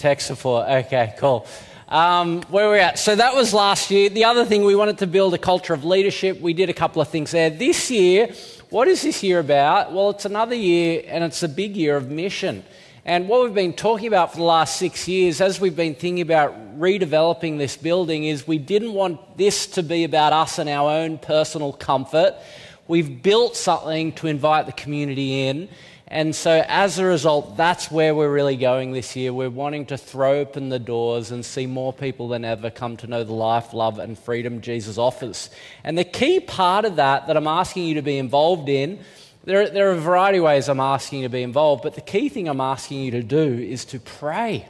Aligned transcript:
Tech 0.00 0.22
support. 0.22 0.66
Okay, 0.66 1.12
cool. 1.18 1.46
Um, 1.86 2.40
where 2.44 2.68
we're 2.68 2.78
at. 2.78 2.98
So 2.98 3.14
that 3.14 3.34
was 3.34 3.52
last 3.52 3.90
year. 3.90 4.08
The 4.08 4.24
other 4.24 4.46
thing, 4.46 4.64
we 4.64 4.74
wanted 4.74 4.96
to 4.98 5.06
build 5.06 5.34
a 5.34 5.38
culture 5.38 5.74
of 5.74 5.84
leadership. 5.84 6.40
We 6.40 6.54
did 6.54 6.70
a 6.70 6.72
couple 6.72 7.02
of 7.02 7.08
things 7.08 7.32
there. 7.32 7.50
This 7.50 7.90
year, 7.90 8.32
what 8.70 8.88
is 8.88 9.02
this 9.02 9.22
year 9.22 9.40
about? 9.40 9.92
Well, 9.92 10.08
it's 10.08 10.24
another 10.24 10.54
year, 10.54 11.02
and 11.06 11.22
it's 11.22 11.42
a 11.42 11.48
big 11.50 11.76
year 11.76 11.98
of 11.98 12.10
mission. 12.10 12.64
And 13.04 13.28
what 13.28 13.42
we've 13.44 13.52
been 13.52 13.74
talking 13.74 14.06
about 14.08 14.30
for 14.30 14.38
the 14.38 14.44
last 14.44 14.76
six 14.76 15.06
years, 15.06 15.42
as 15.42 15.60
we've 15.60 15.76
been 15.76 15.94
thinking 15.94 16.22
about 16.22 16.78
redeveloping 16.80 17.58
this 17.58 17.76
building, 17.76 18.24
is 18.24 18.48
we 18.48 18.56
didn't 18.56 18.94
want 18.94 19.36
this 19.36 19.66
to 19.66 19.82
be 19.82 20.04
about 20.04 20.32
us 20.32 20.58
and 20.58 20.70
our 20.70 20.90
own 20.90 21.18
personal 21.18 21.74
comfort. 21.74 22.36
We've 22.88 23.22
built 23.22 23.54
something 23.54 24.12
to 24.12 24.28
invite 24.28 24.64
the 24.64 24.72
community 24.72 25.46
in. 25.46 25.68
And 26.12 26.34
so, 26.34 26.64
as 26.66 26.98
a 26.98 27.04
result, 27.04 27.56
that's 27.56 27.88
where 27.88 28.16
we're 28.16 28.32
really 28.32 28.56
going 28.56 28.90
this 28.90 29.14
year. 29.14 29.32
We're 29.32 29.48
wanting 29.48 29.86
to 29.86 29.96
throw 29.96 30.40
open 30.40 30.68
the 30.68 30.80
doors 30.80 31.30
and 31.30 31.46
see 31.46 31.66
more 31.66 31.92
people 31.92 32.26
than 32.26 32.44
ever 32.44 32.68
come 32.68 32.96
to 32.96 33.06
know 33.06 33.22
the 33.22 33.32
life, 33.32 33.72
love, 33.72 34.00
and 34.00 34.18
freedom 34.18 34.60
Jesus 34.60 34.98
offers. 34.98 35.50
And 35.84 35.96
the 35.96 36.02
key 36.02 36.40
part 36.40 36.84
of 36.84 36.96
that 36.96 37.28
that 37.28 37.36
I'm 37.36 37.46
asking 37.46 37.84
you 37.84 37.94
to 37.94 38.02
be 38.02 38.18
involved 38.18 38.68
in, 38.68 38.98
there, 39.44 39.70
there 39.70 39.88
are 39.90 39.92
a 39.92 40.00
variety 40.00 40.38
of 40.38 40.44
ways 40.44 40.68
I'm 40.68 40.80
asking 40.80 41.20
you 41.20 41.26
to 41.26 41.32
be 41.32 41.44
involved, 41.44 41.84
but 41.84 41.94
the 41.94 42.00
key 42.00 42.28
thing 42.28 42.48
I'm 42.48 42.60
asking 42.60 43.04
you 43.04 43.12
to 43.12 43.22
do 43.22 43.44
is 43.44 43.84
to 43.86 44.00
pray. 44.00 44.66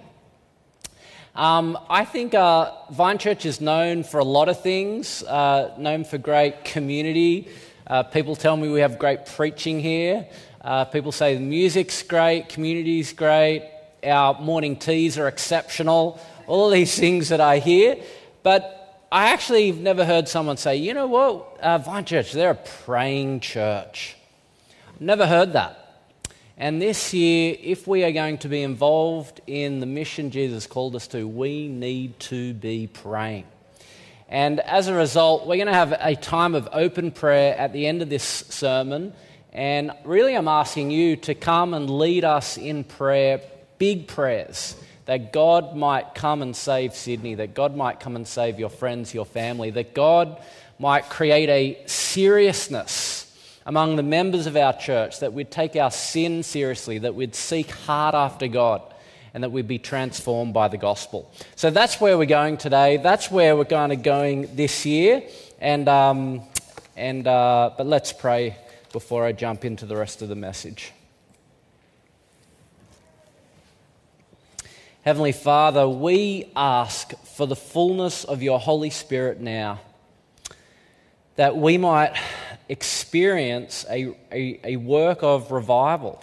Um, 1.34 1.78
I 1.88 2.04
think 2.04 2.34
uh, 2.34 2.72
Vine 2.90 3.16
Church 3.16 3.46
is 3.46 3.62
known 3.62 4.04
for 4.04 4.20
a 4.20 4.24
lot 4.24 4.50
of 4.50 4.60
things, 4.60 5.22
uh, 5.22 5.74
known 5.78 6.04
for 6.04 6.18
great 6.18 6.64
community. 6.66 7.48
Uh, 7.86 8.02
people 8.02 8.36
tell 8.36 8.56
me 8.56 8.68
we 8.68 8.80
have 8.80 8.98
great 8.98 9.24
preaching 9.24 9.80
here. 9.80 10.26
Uh, 10.60 10.84
people 10.84 11.10
say 11.10 11.34
the 11.34 11.40
music's 11.40 12.02
great, 12.02 12.48
community's 12.48 13.12
great, 13.12 13.70
our 14.04 14.38
morning 14.40 14.76
teas 14.76 15.18
are 15.18 15.26
exceptional, 15.26 16.20
all 16.46 16.68
these 16.68 16.98
things 16.98 17.30
that 17.30 17.40
I 17.40 17.58
hear. 17.58 17.96
But 18.42 19.06
I 19.10 19.30
actually 19.30 19.68
have 19.68 19.78
never 19.78 20.04
heard 20.04 20.28
someone 20.28 20.56
say, 20.56 20.76
you 20.76 20.94
know 20.94 21.06
what, 21.06 21.58
uh, 21.60 21.78
Vine 21.78 22.04
Church, 22.04 22.32
they're 22.32 22.50
a 22.50 22.54
praying 22.54 23.40
church. 23.40 24.16
Never 24.98 25.26
heard 25.26 25.54
that. 25.54 25.76
And 26.58 26.80
this 26.80 27.14
year, 27.14 27.56
if 27.58 27.86
we 27.86 28.04
are 28.04 28.12
going 28.12 28.36
to 28.38 28.48
be 28.48 28.62
involved 28.62 29.40
in 29.46 29.80
the 29.80 29.86
mission 29.86 30.30
Jesus 30.30 30.66
called 30.66 30.94
us 30.94 31.06
to, 31.08 31.26
we 31.26 31.68
need 31.68 32.20
to 32.20 32.52
be 32.52 32.86
praying. 32.86 33.46
And 34.28 34.60
as 34.60 34.86
a 34.86 34.94
result, 34.94 35.46
we're 35.46 35.56
going 35.56 35.68
to 35.68 35.72
have 35.72 35.96
a 35.98 36.14
time 36.14 36.54
of 36.54 36.68
open 36.70 37.12
prayer 37.12 37.56
at 37.56 37.72
the 37.72 37.86
end 37.86 38.02
of 38.02 38.10
this 38.10 38.22
sermon. 38.22 39.14
And 39.52 39.90
really, 40.04 40.34
I'm 40.34 40.48
asking 40.48 40.92
you 40.92 41.16
to 41.16 41.34
come 41.34 41.74
and 41.74 41.90
lead 41.90 42.24
us 42.24 42.56
in 42.56 42.84
prayer, 42.84 43.40
big 43.78 44.06
prayers, 44.06 44.76
that 45.06 45.32
God 45.32 45.74
might 45.74 46.14
come 46.14 46.40
and 46.40 46.54
save 46.54 46.94
Sydney, 46.94 47.34
that 47.34 47.54
God 47.54 47.76
might 47.76 47.98
come 47.98 48.14
and 48.14 48.26
save 48.26 48.60
your 48.60 48.68
friends, 48.68 49.12
your 49.12 49.24
family, 49.24 49.70
that 49.70 49.92
God 49.92 50.40
might 50.78 51.10
create 51.10 51.48
a 51.48 51.86
seriousness 51.86 53.26
among 53.66 53.96
the 53.96 54.04
members 54.04 54.46
of 54.46 54.56
our 54.56 54.72
church, 54.72 55.18
that 55.18 55.32
we'd 55.32 55.50
take 55.50 55.74
our 55.74 55.90
sin 55.90 56.44
seriously, 56.44 56.98
that 56.98 57.14
we'd 57.14 57.34
seek 57.34 57.70
hard 57.70 58.14
after 58.14 58.46
God, 58.46 58.82
and 59.34 59.42
that 59.42 59.50
we'd 59.50 59.68
be 59.68 59.78
transformed 59.78 60.54
by 60.54 60.68
the 60.68 60.78
gospel. 60.78 61.32
So 61.56 61.70
that's 61.70 62.00
where 62.00 62.16
we're 62.16 62.24
going 62.26 62.56
today. 62.56 62.96
That's 62.96 63.30
where 63.30 63.56
we're 63.56 63.64
kind 63.64 63.92
of 63.92 64.02
going 64.02 64.54
this 64.54 64.86
year. 64.86 65.22
And, 65.60 65.88
um, 65.88 66.42
and, 66.96 67.26
uh, 67.26 67.72
but 67.76 67.86
let's 67.86 68.12
pray 68.12 68.56
before 68.92 69.24
I 69.24 69.32
jump 69.32 69.64
into 69.64 69.86
the 69.86 69.96
rest 69.96 70.22
of 70.22 70.28
the 70.28 70.36
message. 70.36 70.92
Heavenly 75.02 75.32
Father, 75.32 75.88
we 75.88 76.50
ask 76.54 77.12
for 77.24 77.46
the 77.46 77.56
fullness 77.56 78.24
of 78.24 78.42
your 78.42 78.60
Holy 78.60 78.90
Spirit 78.90 79.40
now, 79.40 79.80
that 81.36 81.56
we 81.56 81.78
might 81.78 82.14
experience 82.68 83.86
a, 83.88 84.14
a, 84.30 84.60
a, 84.62 84.76
work 84.76 85.22
of 85.22 85.50
revival, 85.50 86.22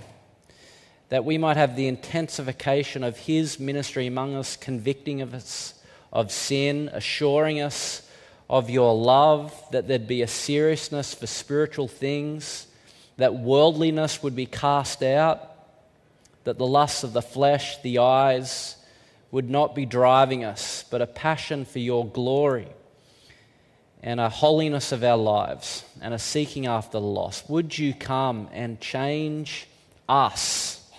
that 1.10 1.26
we 1.26 1.38
might 1.40 1.58
have 1.58 1.76
the 1.76 1.88
intensification 1.88 3.04
of 3.04 3.18
His 3.18 3.60
ministry 3.60 4.06
among 4.06 4.36
us, 4.36 4.56
convicting 4.56 5.22
of 5.22 5.34
us 5.34 5.74
of 6.14 6.32
sin, 6.32 6.90
assuring 6.94 7.60
us 7.60 8.07
of 8.50 8.70
your 8.70 8.96
love, 8.96 9.54
that 9.72 9.88
there'd 9.88 10.08
be 10.08 10.22
a 10.22 10.28
seriousness 10.28 11.14
for 11.14 11.28
spiritual 11.28 11.88
things, 11.88 12.68
that 13.18 13.36
worldliness 13.36 14.24
would 14.24 14.36
be 14.36 14.46
cast 14.46 15.04
out, 15.04 15.52
that 16.44 16.58
the 16.58 16.66
lusts 16.66 17.04
of 17.04 17.14
the 17.14 17.22
flesh, 17.22 17.82
the 17.82 18.00
eyes, 18.00 18.76
would 19.32 19.50
not 19.50 19.76
be 19.76 19.86
driving 19.86 20.44
us, 20.46 20.86
but 20.90 21.02
a 21.02 21.08
passion 21.08 21.66
for 21.66 21.80
your 21.80 22.06
glory 22.06 22.68
and 24.02 24.20
a 24.20 24.30
holiness 24.30 24.92
of 24.92 25.04
our 25.04 25.18
lives 25.18 25.84
and 26.02 26.14
a 26.14 26.20
seeking 26.20 26.66
after 26.66 26.94
the 26.94 27.02
lost. 27.02 27.50
Would 27.50 27.78
you 27.78 27.94
come 27.94 28.48
and 28.54 28.80
change 28.80 29.68
us 30.08 30.90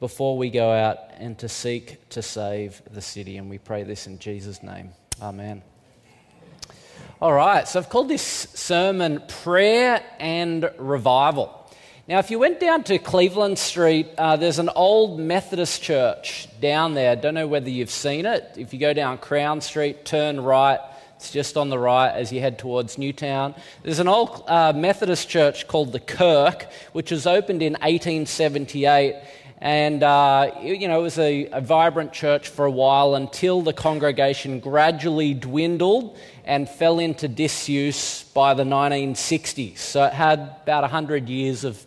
before 0.00 0.36
we 0.36 0.50
go 0.50 0.70
out 0.72 0.98
and 1.16 1.38
to 1.38 1.48
seek 1.48 2.06
to 2.10 2.20
save 2.20 2.82
the 2.90 3.00
city? 3.00 3.38
And 3.38 3.48
we 3.48 3.58
pray 3.58 3.84
this 3.84 4.06
in 4.06 4.18
Jesus' 4.18 4.62
name. 4.62 4.90
Amen. 5.22 5.62
All 7.22 7.32
right, 7.32 7.68
so 7.68 7.78
I've 7.78 7.88
called 7.88 8.08
this 8.08 8.20
sermon 8.20 9.22
Prayer 9.28 10.02
and 10.18 10.68
Revival. 10.76 11.56
Now, 12.08 12.18
if 12.18 12.32
you 12.32 12.40
went 12.40 12.58
down 12.58 12.82
to 12.82 12.98
Cleveland 12.98 13.60
Street, 13.60 14.08
uh, 14.18 14.34
there's 14.34 14.58
an 14.58 14.70
old 14.70 15.20
Methodist 15.20 15.80
church 15.84 16.48
down 16.60 16.94
there. 16.94 17.12
I 17.12 17.14
don't 17.14 17.34
know 17.34 17.46
whether 17.46 17.70
you've 17.70 17.92
seen 17.92 18.26
it. 18.26 18.54
If 18.56 18.74
you 18.74 18.80
go 18.80 18.92
down 18.92 19.18
Crown 19.18 19.60
Street, 19.60 20.04
turn 20.04 20.40
right, 20.40 20.80
it's 21.14 21.30
just 21.30 21.56
on 21.56 21.68
the 21.68 21.78
right 21.78 22.10
as 22.10 22.32
you 22.32 22.40
head 22.40 22.58
towards 22.58 22.98
Newtown. 22.98 23.54
There's 23.84 24.00
an 24.00 24.08
old 24.08 24.42
uh, 24.48 24.72
Methodist 24.72 25.28
church 25.28 25.68
called 25.68 25.92
the 25.92 26.00
Kirk, 26.00 26.66
which 26.92 27.12
was 27.12 27.28
opened 27.28 27.62
in 27.62 27.74
1878. 27.74 29.14
And, 29.62 30.02
uh, 30.02 30.50
you 30.60 30.88
know, 30.88 30.98
it 30.98 31.02
was 31.04 31.20
a, 31.20 31.46
a, 31.52 31.60
vibrant 31.60 32.12
church 32.12 32.48
for 32.48 32.64
a 32.64 32.70
while 32.70 33.14
until 33.14 33.62
the 33.62 33.72
congregation 33.72 34.58
gradually 34.58 35.34
dwindled 35.34 36.18
and 36.44 36.68
fell 36.68 36.98
into 36.98 37.28
disuse 37.28 38.24
by 38.24 38.54
the 38.54 38.64
1960s. 38.64 39.78
So 39.78 40.02
it 40.02 40.14
had 40.14 40.40
about 40.64 40.82
100 40.82 41.28
years 41.28 41.62
of 41.62 41.86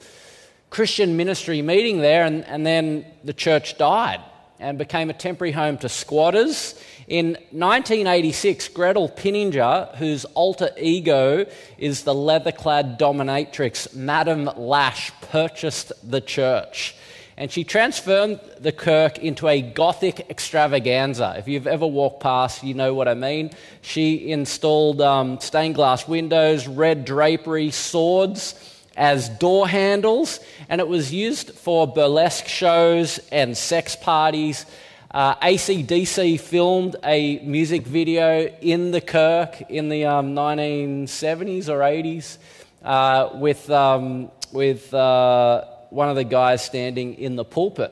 Christian 0.70 1.18
ministry 1.18 1.62
meeting 1.62 2.00
there, 2.00 2.24
and, 2.24 2.46
and 2.46 2.66
then 2.66 3.06
the 3.26 3.34
church 3.34 3.78
died 3.78 4.22
and 4.58 4.78
became 4.78 5.10
a 5.10 5.14
temporary 5.14 5.52
home 5.52 5.78
to 5.80 5.90
squatters. 5.90 6.82
In 7.10 7.34
1986, 7.52 8.70
Gretel 8.70 9.10
Pinniger, 9.10 9.94
whose 9.98 10.24
alter 10.24 10.70
ego 10.80 11.46
is 11.78 12.06
the 12.06 12.16
leather 12.16 12.54
clad 12.54 12.98
dominatrix 12.98 13.94
Madame 13.94 14.50
Lash, 14.56 15.12
purchased 15.20 15.92
the 16.10 16.22
church 16.22 16.96
and 17.38 17.52
she 17.52 17.64
transformed 17.66 18.40
the 18.60 18.72
Kirk 18.72 19.18
into 19.18 19.48
a 19.48 19.62
Gothic 19.62 20.30
extravaganza. 20.30 21.36
If 21.38 21.48
you've 21.48 21.68
ever 21.68 21.86
walked 21.86 22.22
past, 22.22 22.64
you 22.64 22.74
know 22.74 22.94
what 22.94 23.10
I 23.10 23.14
mean. 23.14 23.52
She 23.82 24.32
installed 24.32 25.02
um, 25.02 25.40
stained 25.42 25.76
glass 25.76 26.08
windows, 26.08 26.66
red 26.68 27.04
drapery, 27.04 27.72
swords 27.72 28.56
as 28.96 29.28
door 29.28 29.68
handles, 29.68 30.40
and 30.70 30.80
it 30.80 30.88
was 30.88 31.14
used 31.14 31.52
for 31.52 31.86
burlesque 31.86 32.48
shows 32.48 33.20
and 33.32 33.58
sex 33.58 33.98
parties. 33.98 34.66
Uh, 35.12 35.36
ACDC 35.36 36.40
filmed 36.40 36.96
a 37.04 37.40
music 37.40 37.84
video 37.84 38.48
in 38.62 38.92
the 38.92 39.02
Kirk 39.02 39.62
in 39.70 39.90
the 39.90 40.06
um, 40.06 40.36
1970s 40.36 41.68
or 41.68 41.80
80s 41.80 42.38
uh, 42.84 43.30
with, 43.36 43.70
um, 43.70 44.32
with 44.54 44.94
uh, 44.94 45.66
one 45.96 46.10
of 46.10 46.18
the 46.18 46.26
guys 46.26 46.64
standing 46.64 47.16
in 47.16 47.38
the 47.38 47.46
pulpit. 47.46 47.92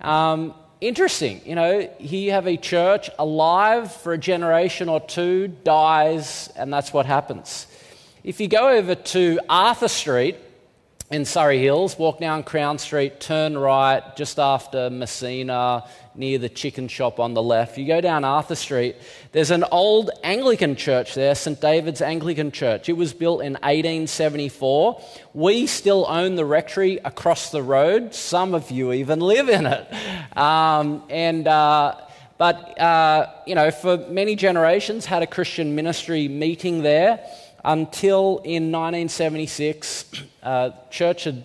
Um, 0.00 0.54
interesting, 0.80 1.42
you 1.44 1.54
know, 1.54 1.80
here 1.98 2.20
you 2.20 2.30
have 2.30 2.46
a 2.46 2.56
church 2.56 3.10
alive 3.18 3.92
for 3.92 4.14
a 4.14 4.18
generation 4.18 4.88
or 4.88 5.00
two, 5.00 5.48
dies, 5.48 6.48
and 6.56 6.72
that's 6.72 6.94
what 6.94 7.04
happens. 7.04 7.66
If 8.24 8.40
you 8.40 8.48
go 8.48 8.70
over 8.70 8.94
to 8.94 9.38
Arthur 9.50 9.88
Street 9.88 10.36
in 11.10 11.26
Surry 11.26 11.58
Hills, 11.58 11.98
walk 11.98 12.18
down 12.18 12.42
Crown 12.42 12.78
Street, 12.78 13.20
turn 13.20 13.56
right 13.56 14.02
just 14.16 14.38
after 14.38 14.88
Messina, 14.88 15.84
near 16.18 16.38
the 16.38 16.48
chicken 16.48 16.88
shop 16.88 17.20
on 17.20 17.34
the 17.34 17.42
left. 17.42 17.78
You 17.78 17.86
go 17.86 18.00
down 18.00 18.24
Arthur 18.24 18.54
Street, 18.54 18.96
there's 19.32 19.50
an 19.50 19.64
old 19.70 20.10
Anglican 20.24 20.76
church 20.76 21.14
there, 21.14 21.34
St. 21.34 21.60
David's 21.60 22.00
Anglican 22.00 22.50
Church. 22.50 22.88
It 22.88 22.94
was 22.94 23.12
built 23.12 23.40
in 23.40 23.54
1874. 23.54 25.02
We 25.34 25.66
still 25.66 26.06
own 26.08 26.36
the 26.36 26.44
rectory 26.44 26.98
across 26.98 27.50
the 27.50 27.62
road. 27.62 28.14
Some 28.14 28.54
of 28.54 28.70
you 28.70 28.92
even 28.92 29.20
live 29.20 29.48
in 29.48 29.66
it. 29.66 30.36
Um, 30.36 31.02
and, 31.08 31.46
uh, 31.46 31.96
but, 32.38 32.78
uh, 32.80 33.30
you 33.46 33.54
know, 33.54 33.70
for 33.70 33.96
many 34.08 34.36
generations, 34.36 35.06
had 35.06 35.22
a 35.22 35.26
Christian 35.26 35.74
ministry 35.74 36.28
meeting 36.28 36.82
there 36.82 37.20
until 37.64 38.38
in 38.44 38.70
1976, 38.70 40.22
uh, 40.42 40.70
church 40.90 41.24
had 41.24 41.44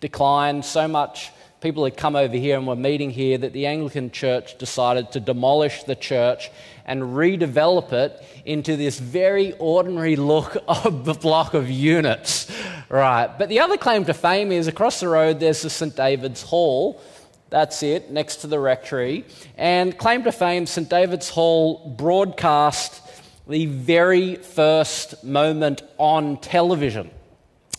declined 0.00 0.64
so 0.64 0.88
much 0.88 1.30
people 1.64 1.84
had 1.84 1.96
come 1.96 2.14
over 2.14 2.36
here 2.36 2.58
and 2.58 2.66
were 2.66 2.76
meeting 2.76 3.08
here 3.08 3.38
that 3.38 3.54
the 3.54 3.64
Anglican 3.64 4.10
Church 4.10 4.58
decided 4.58 5.10
to 5.12 5.18
demolish 5.18 5.84
the 5.84 5.94
church 5.94 6.50
and 6.84 7.00
redevelop 7.00 7.90
it 7.90 8.22
into 8.44 8.76
this 8.76 8.98
very 8.98 9.52
ordinary 9.52 10.14
look 10.14 10.58
of 10.68 11.06
the 11.06 11.14
block 11.14 11.54
of 11.54 11.70
units. 11.70 12.54
Right. 12.90 13.30
But 13.38 13.48
the 13.48 13.60
other 13.60 13.78
claim 13.78 14.04
to 14.04 14.12
fame 14.12 14.52
is 14.52 14.66
across 14.66 15.00
the 15.00 15.08
road 15.08 15.40
there's 15.40 15.62
the 15.62 15.70
St. 15.70 15.96
David's 15.96 16.42
Hall. 16.42 17.00
That's 17.48 17.82
it, 17.82 18.10
next 18.10 18.42
to 18.42 18.46
the 18.46 18.58
rectory. 18.58 19.24
And 19.56 19.96
claim 19.96 20.22
to 20.24 20.32
fame, 20.32 20.66
St. 20.66 20.90
David's 20.90 21.30
Hall 21.30 21.94
broadcast 21.96 23.00
the 23.48 23.64
very 23.64 24.34
first 24.34 25.24
moment 25.24 25.80
on 25.96 26.36
television. 26.42 27.10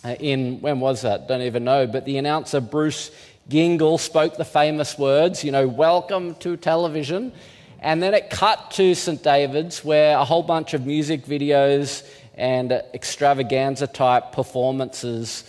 Uh, 0.03 0.15
in, 0.19 0.59
when 0.61 0.79
was 0.79 1.03
that? 1.03 1.27
Don't 1.27 1.43
even 1.43 1.63
know. 1.63 1.85
But 1.85 2.05
the 2.05 2.17
announcer, 2.17 2.61
Bruce 2.61 3.11
Gyngell, 3.49 3.99
spoke 3.99 4.37
the 4.37 4.45
famous 4.45 4.97
words, 4.97 5.43
you 5.43 5.51
know, 5.51 5.67
welcome 5.67 6.33
to 6.35 6.57
television. 6.57 7.31
And 7.79 8.01
then 8.01 8.15
it 8.15 8.31
cut 8.31 8.71
to 8.71 8.95
St. 8.95 9.21
David's, 9.21 9.85
where 9.85 10.17
a 10.17 10.25
whole 10.25 10.41
bunch 10.41 10.73
of 10.73 10.87
music 10.87 11.25
videos 11.25 12.03
and 12.33 12.71
extravaganza 12.71 13.85
type 13.85 14.31
performances 14.31 15.43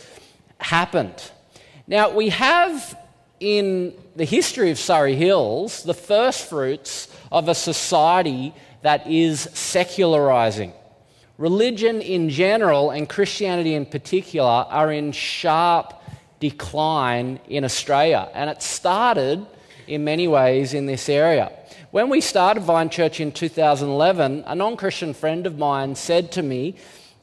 happened. 0.59 1.31
Now, 1.87 2.11
we 2.11 2.29
have 2.29 2.99
in 3.41 3.95
the 4.15 4.27
history 4.27 4.71
of 4.71 4.79
Surry 4.79 5.15
Hills 5.15 5.83
the 5.83 5.95
first 5.95 6.51
fruits 6.51 7.09
of 7.33 7.49
a 7.49 7.55
society 7.55 8.55
that 8.83 9.07
is 9.07 9.41
secularizing. 9.55 10.75
Religion 11.39 12.03
in 12.03 12.29
general 12.29 12.91
and 12.91 13.09
Christianity 13.09 13.75
in 13.75 13.87
particular 13.87 14.67
are 14.69 14.93
in 14.93 15.13
sharp 15.13 15.95
decline 16.41 17.41
in 17.49 17.65
Australia, 17.65 18.29
and 18.35 18.51
it 18.51 18.63
started 18.63 19.47
in 19.87 20.05
many 20.05 20.29
ways 20.29 20.75
in 20.75 20.87
this 20.87 21.09
area. 21.09 21.53
When 21.91 22.09
we 22.11 22.21
started 22.21 22.63
Vine 22.63 22.91
Church 22.91 23.21
in 23.21 23.33
2011, 23.33 24.45
a 24.47 24.55
non 24.55 24.77
Christian 24.77 25.15
friend 25.15 25.47
of 25.47 25.59
mine 25.59 25.95
said 25.95 26.33
to 26.33 26.43
me, 26.43 26.77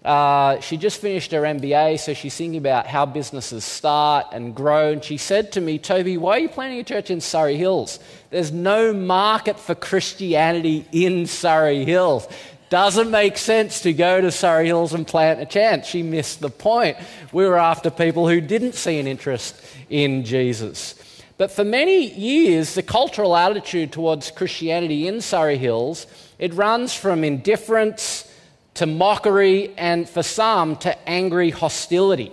uh, 0.04 0.60
she 0.60 0.76
just 0.76 1.00
finished 1.00 1.32
her 1.32 1.44
MBA, 1.44 1.98
so 1.98 2.14
she's 2.14 2.36
thinking 2.36 2.58
about 2.58 2.88
how 2.88 3.06
businesses 3.06 3.64
start 3.64 4.26
and 4.34 4.54
grow. 4.54 4.92
And 4.92 5.04
she 5.04 5.16
said 5.16 5.54
to 5.54 5.62
me, 5.62 5.80
Toby, 5.80 6.18
why 6.18 6.38
are 6.38 6.40
you 6.40 6.50
planning 6.50 6.80
a 6.80 6.84
church 6.84 7.10
in 7.10 7.22
Surry 7.22 7.56
Hills? 7.56 8.00
There's 8.30 8.52
no 8.52 8.92
market 8.92 9.58
for 9.58 9.76
Christianity 9.76 10.86
in 10.92 11.26
Surry 11.26 11.86
Hills. 11.86 12.28
Doesn't 12.74 13.12
make 13.12 13.38
sense 13.38 13.82
to 13.82 13.94
go 13.94 14.20
to 14.20 14.32
Surry 14.32 14.66
Hills 14.66 14.96
and 14.96 15.06
plant 15.06 15.40
a 15.40 15.46
chance. 15.46 15.86
She 15.86 16.02
missed 16.02 16.40
the 16.40 16.50
point. 16.50 16.98
We 17.32 17.46
were 17.46 17.60
after 17.60 17.92
people 17.92 18.28
who 18.28 18.42
didn't 18.42 18.74
see 18.74 18.98
an 18.98 19.06
interest 19.06 19.56
in 19.92 20.26
Jesus. 20.26 20.96
But 21.38 21.52
for 21.52 21.64
many 21.64 22.12
years, 22.12 22.74
the 22.74 22.82
cultural 22.82 23.36
attitude 23.36 23.92
towards 23.92 24.32
Christianity 24.32 25.08
in 25.08 25.22
Surry 25.22 25.60
Hills, 25.60 26.08
it 26.40 26.56
runs 26.56 26.96
from 26.96 27.24
indifference 27.24 28.28
to 28.74 28.88
mockery 28.88 29.76
and 29.78 30.10
for 30.10 30.24
some 30.24 30.76
to 30.78 30.98
angry 31.08 31.52
hostility. 31.52 32.32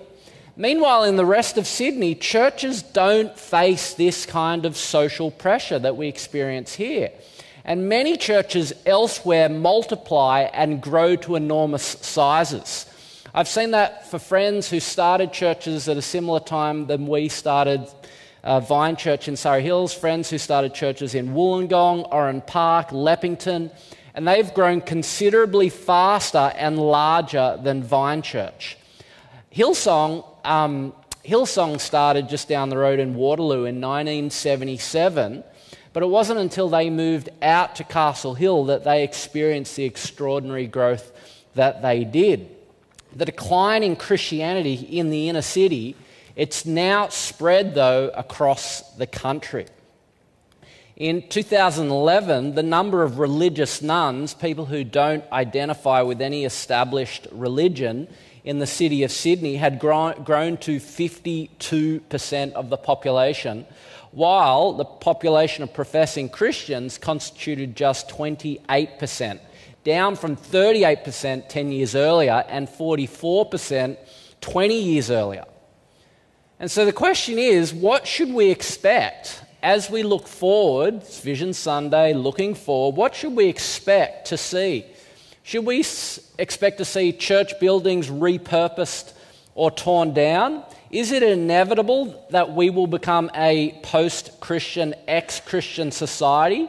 Meanwhile, 0.57 1.05
in 1.05 1.17
the 1.17 1.27
rest 1.27 1.59
of 1.59 1.67
Sydney, 1.67 2.15
churches 2.15 2.83
don't 2.83 3.39
face 3.39 3.93
this 3.93 4.25
kind 4.25 4.65
of 4.65 4.79
social 4.79 5.31
pressure 5.31 5.79
that 5.79 5.99
we 5.99 6.09
experience 6.09 6.73
here. 6.73 7.11
And 7.65 7.89
many 7.89 8.17
churches 8.17 8.73
elsewhere 8.87 9.49
multiply 9.49 10.49
and 10.53 10.81
grow 10.81 11.17
to 11.17 11.37
enormous 11.37 11.83
sizes. 11.83 12.87
I've 13.33 13.49
seen 13.49 13.71
that 13.73 14.11
for 14.11 14.19
friends 14.19 14.69
who 14.69 14.81
started 14.81 15.33
churches 15.33 15.89
at 15.89 15.97
a 15.97 16.03
similar 16.03 16.41
time 16.41 16.87
than 16.87 17.07
we 17.07 17.29
started 17.29 17.87
uh, 18.43 18.61
Vine 18.61 18.97
Church 18.97 19.29
in 19.29 19.37
Surry 19.37 19.63
Hills, 19.63 19.95
friends 19.95 20.31
who 20.31 20.39
started 20.39 20.75
churches 20.75 21.15
in 21.15 21.29
Wollongong, 21.29 22.13
Oran 22.13 22.41
Park, 22.41 22.89
Leppington, 22.89 23.71
and 24.15 24.27
they've 24.27 24.53
grown 24.55 24.81
considerably 24.81 25.69
faster 25.69 26.53
and 26.57 26.79
larger 26.79 27.59
than 27.63 27.83
Vine 27.83 28.23
Church. 28.23 28.77
Hillsong, 29.55 30.25
um, 30.45 30.93
Hillsong 31.25 31.81
started 31.81 32.29
just 32.29 32.49
down 32.49 32.69
the 32.71 32.79
road 32.79 32.99
in 32.99 33.15
Waterloo 33.15 33.65
in 33.65 33.81
1977, 33.81 35.45
but 35.93 36.03
it 36.03 36.09
wasn't 36.09 36.39
until 36.39 36.69
they 36.69 36.91
moved 36.91 37.29
out 37.43 37.77
to 37.77 37.85
Castle 37.85 38.35
Hill 38.35 38.65
that 38.67 38.85
they 38.85 39.03
experienced 39.03 39.77
the 39.77 39.85
extraordinary 39.85 40.67
growth 40.67 41.13
that 41.55 41.83
they 41.83 42.05
did. 42.05 42.49
The 43.15 43.25
decline 43.25 43.83
in 43.83 43.97
Christianity 43.97 44.75
in 44.75 45.11
the 45.11 45.29
inner 45.29 45.43
city 45.43 45.97
it's 46.37 46.65
now 46.65 47.09
spread, 47.09 47.75
though, 47.75 48.11
across 48.15 48.81
the 48.93 49.07
country. 49.07 49.67
In 50.97 51.29
2011, 51.29 52.55
the 52.55 52.63
number 52.63 53.03
of 53.03 53.19
religious 53.19 53.83
nones, 53.83 54.33
people 54.33 54.67
who 54.67 54.85
don't 54.85 55.25
identify 55.33 56.03
with 56.03 56.21
any 56.21 56.45
established 56.45 57.27
religion, 57.31 58.09
in 58.43 58.59
the 58.59 58.67
city 58.67 59.03
of 59.03 59.11
Sydney 59.11 59.57
had 59.57 59.79
grown, 59.79 60.23
grown 60.25 60.57
to 60.59 60.77
52% 60.79 62.53
of 62.53 62.71
the 62.71 62.77
population, 62.77 63.67
while 64.13 64.73
the 64.73 64.85
population 64.85 65.63
of 65.63 65.73
professing 65.73 66.29
Christians 66.29 66.99
constituted 66.99 67.77
just 67.77 68.09
28%, 68.09 69.41
down 69.85 70.17
from 70.17 70.37
38% 70.37 71.49
10 71.49 71.73
years 71.73 71.95
earlier 71.95 72.45
and 72.49 72.69
44% 72.69 73.97
20 74.41 74.83
years 74.83 75.11
earlier. 75.11 75.45
And 76.59 76.71
so 76.71 76.85
the 76.85 76.93
question 76.93 77.39
is 77.39 77.73
what 77.73 78.07
should 78.07 78.33
we 78.33 78.51
expect 78.51 79.43
as 79.63 79.91
we 79.91 80.03
look 80.03 80.27
forward? 80.27 81.03
Vision 81.05 81.53
Sunday, 81.53 82.13
looking 82.13 82.55
forward. 82.55 82.97
What 82.97 83.15
should 83.15 83.35
we 83.35 83.47
expect 83.47 84.29
to 84.29 84.37
see? 84.37 84.85
Should 85.43 85.65
we 85.65 85.85
expect 86.39 86.79
to 86.79 86.85
see 86.85 87.13
church 87.13 87.59
buildings 87.61 88.09
repurposed 88.09 89.15
or 89.55 89.71
torn 89.71 90.13
down? 90.13 90.65
Is 90.91 91.13
it 91.13 91.23
inevitable 91.23 92.27
that 92.31 92.53
we 92.53 92.71
will 92.71 92.87
become 92.87 93.31
a 93.35 93.79
post 93.83 94.41
Christian, 94.41 94.95
ex 95.07 95.41
Christian 95.41 95.91
society? 95.93 96.69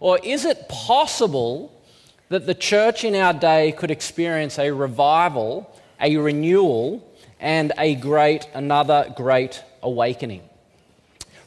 Or 0.00 0.18
is 0.22 0.44
it 0.44 0.68
possible 0.68 1.72
that 2.32 2.46
the 2.46 2.54
church 2.54 3.04
in 3.04 3.14
our 3.14 3.34
day 3.34 3.72
could 3.72 3.90
experience 3.90 4.58
a 4.58 4.70
revival, 4.70 5.70
a 6.00 6.16
renewal, 6.16 7.06
and 7.38 7.72
a 7.76 7.94
great, 7.96 8.48
another 8.54 9.12
great 9.14 9.62
awakening. 9.82 10.40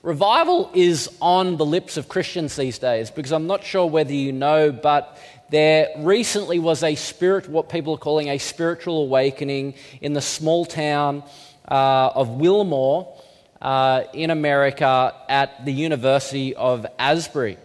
Revival 0.04 0.70
is 0.76 1.10
on 1.20 1.58
the 1.58 1.66
lips 1.66 1.98
of 1.98 2.08
Christians 2.08 2.56
these 2.56 2.78
days 2.78 3.10
because 3.10 3.32
I'm 3.32 3.48
not 3.48 3.64
sure 3.64 3.88
whether 3.88 4.14
you 4.14 4.32
know, 4.32 4.72
but 4.72 5.18
there 5.50 5.90
recently 5.98 6.60
was 6.60 6.84
a 6.84 6.94
spirit, 6.94 7.50
what 7.50 7.70
people 7.70 7.96
are 7.96 7.98
calling 7.98 8.30
a 8.30 8.38
spiritual 8.38 9.02
awakening 9.02 9.74
in 10.02 10.14
the 10.14 10.22
small 10.22 10.66
town 10.66 11.24
uh, 11.68 12.12
of 12.16 12.30
Wilmore 12.30 13.16
uh, 13.62 14.04
in 14.14 14.30
America 14.30 15.14
at 15.28 15.66
the 15.66 15.74
University 15.74 16.56
of 16.56 16.86
Asbury. 17.00 17.58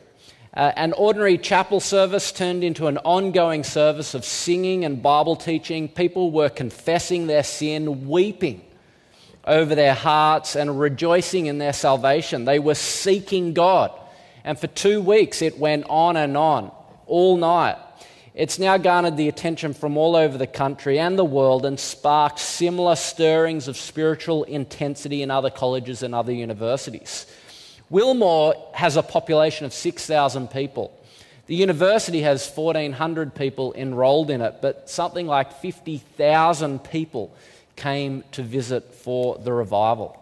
Uh, 0.52 0.72
an 0.74 0.92
ordinary 0.94 1.38
chapel 1.38 1.78
service 1.78 2.32
turned 2.32 2.64
into 2.64 2.88
an 2.88 2.98
ongoing 2.98 3.62
service 3.62 4.14
of 4.14 4.24
singing 4.24 4.84
and 4.84 5.00
Bible 5.02 5.36
teaching. 5.36 5.88
People 5.88 6.32
were 6.32 6.48
confessing 6.48 7.28
their 7.28 7.44
sin, 7.44 8.08
weeping 8.08 8.64
over 9.46 9.74
their 9.74 9.94
hearts, 9.94 10.56
and 10.56 10.80
rejoicing 10.80 11.46
in 11.46 11.58
their 11.58 11.72
salvation. 11.72 12.46
They 12.46 12.58
were 12.58 12.74
seeking 12.74 13.54
God. 13.54 13.92
And 14.42 14.58
for 14.58 14.66
two 14.66 15.00
weeks, 15.00 15.40
it 15.40 15.58
went 15.58 15.86
on 15.88 16.16
and 16.16 16.36
on, 16.36 16.72
all 17.06 17.36
night. 17.36 17.76
It's 18.40 18.58
now 18.58 18.78
garnered 18.78 19.18
the 19.18 19.28
attention 19.28 19.74
from 19.74 19.98
all 19.98 20.16
over 20.16 20.38
the 20.38 20.46
country 20.46 20.98
and 20.98 21.18
the 21.18 21.26
world 21.26 21.66
and 21.66 21.78
sparked 21.78 22.38
similar 22.38 22.96
stirrings 22.96 23.68
of 23.68 23.76
spiritual 23.76 24.44
intensity 24.44 25.20
in 25.20 25.30
other 25.30 25.50
colleges 25.50 26.02
and 26.02 26.14
other 26.14 26.32
universities. 26.32 27.26
Wilmore 27.90 28.54
has 28.72 28.96
a 28.96 29.02
population 29.02 29.66
of 29.66 29.74
6,000 29.74 30.50
people. 30.50 30.90
The 31.48 31.54
university 31.54 32.22
has 32.22 32.50
1,400 32.50 33.34
people 33.34 33.74
enrolled 33.74 34.30
in 34.30 34.40
it, 34.40 34.62
but 34.62 34.88
something 34.88 35.26
like 35.26 35.60
50,000 35.60 36.82
people 36.82 37.36
came 37.76 38.24
to 38.32 38.42
visit 38.42 38.94
for 38.94 39.36
the 39.36 39.52
revival. 39.52 40.19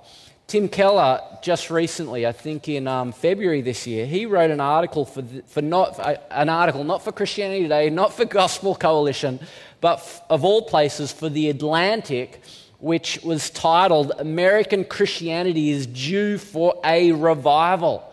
Tim 0.49 0.67
Keller, 0.67 1.21
just 1.43 1.69
recently, 1.69 2.27
I 2.27 2.33
think 2.33 2.71
in 2.71 2.89
um, 2.89 3.13
February 3.13 3.61
this 3.61 3.87
year, 3.87 4.07
he 4.07 4.25
wrote 4.25 4.51
an 4.51 4.61
article 4.61 5.05
for, 5.05 5.21
the, 5.21 5.43
for 5.43 5.61
not 5.61 6.01
uh, 6.01 6.17
an 6.31 6.49
article 6.49 6.85
not 6.85 7.05
for 7.05 7.13
Christianity 7.13 7.65
Today, 7.65 7.91
not 7.91 8.15
for 8.15 8.25
Gospel 8.25 8.75
Coalition, 8.75 9.41
but 9.83 9.99
f- 9.99 10.23
of 10.31 10.47
all 10.47 10.63
places 10.63 11.13
for 11.13 11.29
the 11.29 11.51
Atlantic, 11.51 12.41
which 12.79 13.23
was 13.23 13.51
titled 13.51 14.13
American 14.19 14.87
Christianity 14.87 15.69
is 15.69 15.87
Due 15.87 16.39
for 16.39 16.81
a 16.83 17.13
Revival. 17.13 18.11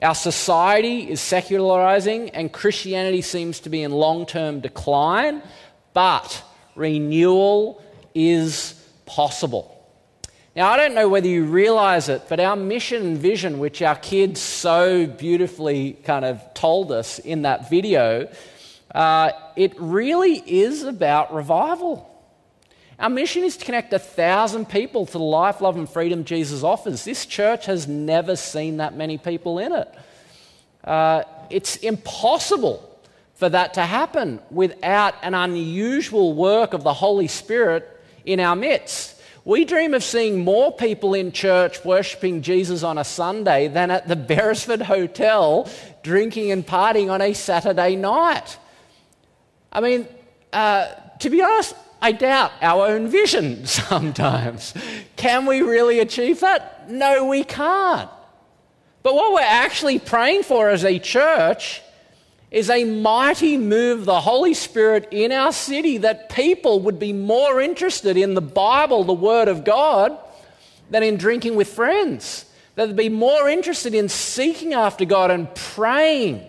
Our 0.00 0.14
society 0.14 1.10
is 1.10 1.20
secularizing, 1.20 2.30
and 2.30 2.52
Christianity 2.52 3.22
seems 3.22 3.58
to 3.58 3.70
be 3.70 3.82
in 3.82 3.90
long 3.90 4.24
term 4.24 4.60
decline, 4.60 5.42
but 5.94 6.44
renewal 6.76 7.82
is 8.14 8.80
possible. 9.04 9.81
Now, 10.54 10.70
I 10.70 10.76
don't 10.76 10.94
know 10.94 11.08
whether 11.08 11.28
you 11.28 11.44
realize 11.44 12.10
it, 12.10 12.24
but 12.28 12.38
our 12.38 12.56
mission 12.56 13.02
and 13.02 13.16
vision, 13.18 13.58
which 13.58 13.80
our 13.80 13.96
kids 13.96 14.38
so 14.38 15.06
beautifully 15.06 15.94
kind 16.04 16.26
of 16.26 16.42
told 16.52 16.92
us 16.92 17.18
in 17.18 17.42
that 17.42 17.70
video, 17.70 18.28
uh, 18.94 19.30
it 19.56 19.72
really 19.78 20.42
is 20.44 20.82
about 20.82 21.32
revival. 21.32 22.06
Our 22.98 23.08
mission 23.08 23.44
is 23.44 23.56
to 23.56 23.64
connect 23.64 23.94
a 23.94 23.98
thousand 23.98 24.68
people 24.68 25.06
to 25.06 25.12
the 25.12 25.18
life, 25.20 25.62
love, 25.62 25.78
and 25.78 25.88
freedom 25.88 26.24
Jesus 26.24 26.62
offers. 26.62 27.02
This 27.02 27.24
church 27.24 27.64
has 27.64 27.88
never 27.88 28.36
seen 28.36 28.76
that 28.76 28.94
many 28.94 29.16
people 29.16 29.58
in 29.58 29.72
it. 29.72 29.94
Uh, 30.84 31.22
it's 31.48 31.76
impossible 31.76 33.00
for 33.36 33.48
that 33.48 33.72
to 33.74 33.80
happen 33.80 34.38
without 34.50 35.14
an 35.22 35.32
unusual 35.32 36.34
work 36.34 36.74
of 36.74 36.82
the 36.82 36.92
Holy 36.92 37.26
Spirit 37.26 37.88
in 38.26 38.38
our 38.38 38.54
midst. 38.54 39.20
We 39.44 39.64
dream 39.64 39.92
of 39.92 40.04
seeing 40.04 40.44
more 40.44 40.70
people 40.70 41.14
in 41.14 41.32
church 41.32 41.84
worshipping 41.84 42.42
Jesus 42.42 42.84
on 42.84 42.96
a 42.96 43.04
Sunday 43.04 43.66
than 43.66 43.90
at 43.90 44.06
the 44.06 44.16
Beresford 44.28 44.82
Hotel 44.82 45.68
drinking 46.02 46.52
and 46.52 46.66
partying 46.66 47.10
on 47.10 47.20
a 47.20 47.32
Saturday 47.32 47.96
night. 47.96 48.56
I 49.72 49.80
mean, 49.80 50.06
uh, 50.52 50.94
to 51.18 51.30
be 51.30 51.42
honest, 51.42 51.74
I 52.00 52.12
doubt 52.12 52.52
our 52.60 52.86
own 52.86 53.08
vision 53.08 53.66
sometimes. 53.66 54.74
Can 55.16 55.46
we 55.46 55.62
really 55.62 55.98
achieve 55.98 56.40
that? 56.40 56.88
No, 56.90 57.26
we 57.26 57.42
can't. 57.42 58.10
But 59.02 59.14
what 59.14 59.32
we're 59.32 59.40
actually 59.40 59.98
praying 59.98 60.44
for 60.44 60.68
as 60.68 60.84
a 60.84 61.00
church 61.00 61.82
is 62.52 62.68
a 62.68 62.84
mighty 62.84 63.56
move 63.56 64.00
of 64.00 64.04
the 64.04 64.20
Holy 64.20 64.52
Spirit 64.52 65.08
in 65.10 65.32
our 65.32 65.52
city 65.52 65.96
that 65.98 66.28
people 66.28 66.80
would 66.80 66.98
be 66.98 67.12
more 67.12 67.62
interested 67.62 68.16
in 68.18 68.34
the 68.34 68.42
Bible, 68.42 69.04
the 69.04 69.12
Word 69.14 69.48
of 69.48 69.64
God, 69.64 70.16
than 70.90 71.02
in 71.02 71.16
drinking 71.16 71.56
with 71.56 71.72
friends. 71.72 72.44
That 72.74 72.88
they'd 72.88 72.96
be 72.96 73.08
more 73.08 73.48
interested 73.48 73.94
in 73.94 74.10
seeking 74.10 74.74
after 74.74 75.06
God 75.06 75.30
and 75.30 75.52
praying 75.54 76.46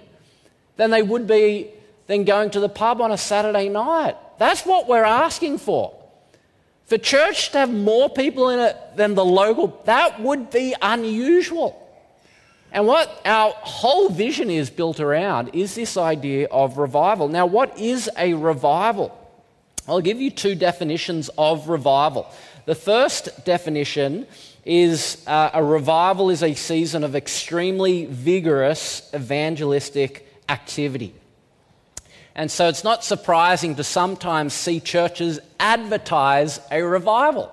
than 0.75 0.91
they 0.91 1.01
would 1.01 1.25
be 1.25 1.69
than 2.07 2.25
going 2.25 2.49
to 2.49 2.59
the 2.59 2.69
pub 2.69 2.99
on 2.99 3.11
a 3.11 3.17
Saturday 3.17 3.69
night. 3.69 4.17
That's 4.37 4.65
what 4.65 4.89
we're 4.89 5.05
asking 5.05 5.59
for. 5.59 5.97
For 6.85 6.97
church 6.97 7.51
to 7.51 7.59
have 7.59 7.73
more 7.73 8.09
people 8.09 8.49
in 8.49 8.59
it 8.59 8.77
than 8.97 9.15
the 9.15 9.23
local, 9.23 9.81
that 9.85 10.19
would 10.21 10.49
be 10.49 10.75
unusual. 10.81 11.79
And 12.73 12.87
what 12.87 13.21
our 13.23 13.51
whole 13.51 14.09
vision 14.09 14.49
is 14.49 14.71
built 14.71 14.99
around 14.99 15.51
is 15.53 15.75
this 15.75 15.95
idea 15.95 16.47
of 16.49 16.79
revival. 16.79 17.27
Now, 17.27 17.45
what 17.45 17.77
is 17.77 18.09
a 18.17 18.33
revival? 18.33 19.15
I'll 19.87 20.01
give 20.01 20.19
you 20.19 20.31
two 20.31 20.55
definitions 20.55 21.29
of 21.37 21.69
revival. 21.69 22.31
The 22.65 22.73
first 22.73 23.45
definition 23.45 24.25
is 24.65 25.23
uh, 25.27 25.51
a 25.53 25.63
revival 25.63 26.31
is 26.31 26.41
a 26.41 26.55
season 26.55 27.03
of 27.03 27.15
extremely 27.15 28.05
vigorous 28.05 29.07
evangelistic 29.13 30.27
activity. 30.49 31.13
And 32.33 32.49
so 32.49 32.69
it's 32.69 32.83
not 32.83 33.03
surprising 33.03 33.75
to 33.75 33.83
sometimes 33.83 34.53
see 34.53 34.79
churches 34.79 35.39
advertise 35.59 36.59
a 36.71 36.81
revival. 36.81 37.51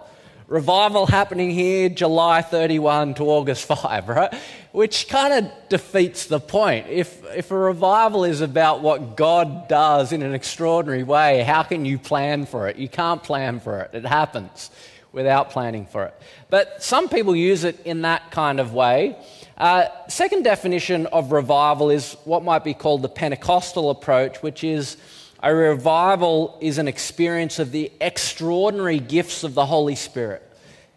Revival 0.51 1.07
happening 1.07 1.53
here 1.53 1.89
July 1.89 2.43
31 2.43 3.15
to 3.15 3.23
August 3.23 3.67
5, 3.67 4.09
right? 4.09 4.35
Which 4.73 5.07
kind 5.09 5.33
of 5.47 5.53
defeats 5.69 6.27
the 6.27 6.41
point. 6.41 6.89
If, 6.89 7.25
if 7.37 7.53
a 7.53 7.57
revival 7.57 8.25
is 8.25 8.41
about 8.41 8.81
what 8.81 9.17
God 9.17 9.69
does 9.69 10.11
in 10.11 10.23
an 10.23 10.35
extraordinary 10.35 11.05
way, 11.05 11.45
how 11.45 11.63
can 11.63 11.85
you 11.85 12.01
plan 12.01 12.47
for 12.47 12.67
it? 12.67 12.79
You 12.79 12.89
can't 12.89 13.23
plan 13.23 13.61
for 13.61 13.83
it, 13.83 13.91
it 13.95 14.05
happens 14.05 14.73
without 15.13 15.51
planning 15.51 15.87
for 15.87 16.07
it. 16.07 16.21
But 16.49 16.83
some 16.83 17.09
people 17.09 17.37
use 17.37 17.63
it 17.63 17.79
in 17.87 18.03
that 18.03 18.33
kind 18.33 18.59
of 18.59 18.75
way. 18.75 19.17
Uh, 19.57 19.85
second 20.09 20.43
definition 20.43 21.07
of 21.07 21.31
revival 21.31 21.91
is 21.91 22.17
what 22.25 22.43
might 22.43 22.65
be 22.65 22.75
called 22.75 23.03
the 23.03 23.09
Pentecostal 23.09 23.89
approach, 23.89 24.43
which 24.43 24.65
is 24.65 24.97
a 25.43 25.55
revival 25.55 26.59
is 26.61 26.79
an 26.79 26.89
experience 26.89 27.59
of 27.59 27.73
the 27.73 27.91
extraordinary 28.01 29.01
gifts 29.01 29.45
of 29.45 29.55
the 29.55 29.67
Holy 29.67 29.95
Spirit 29.95 30.47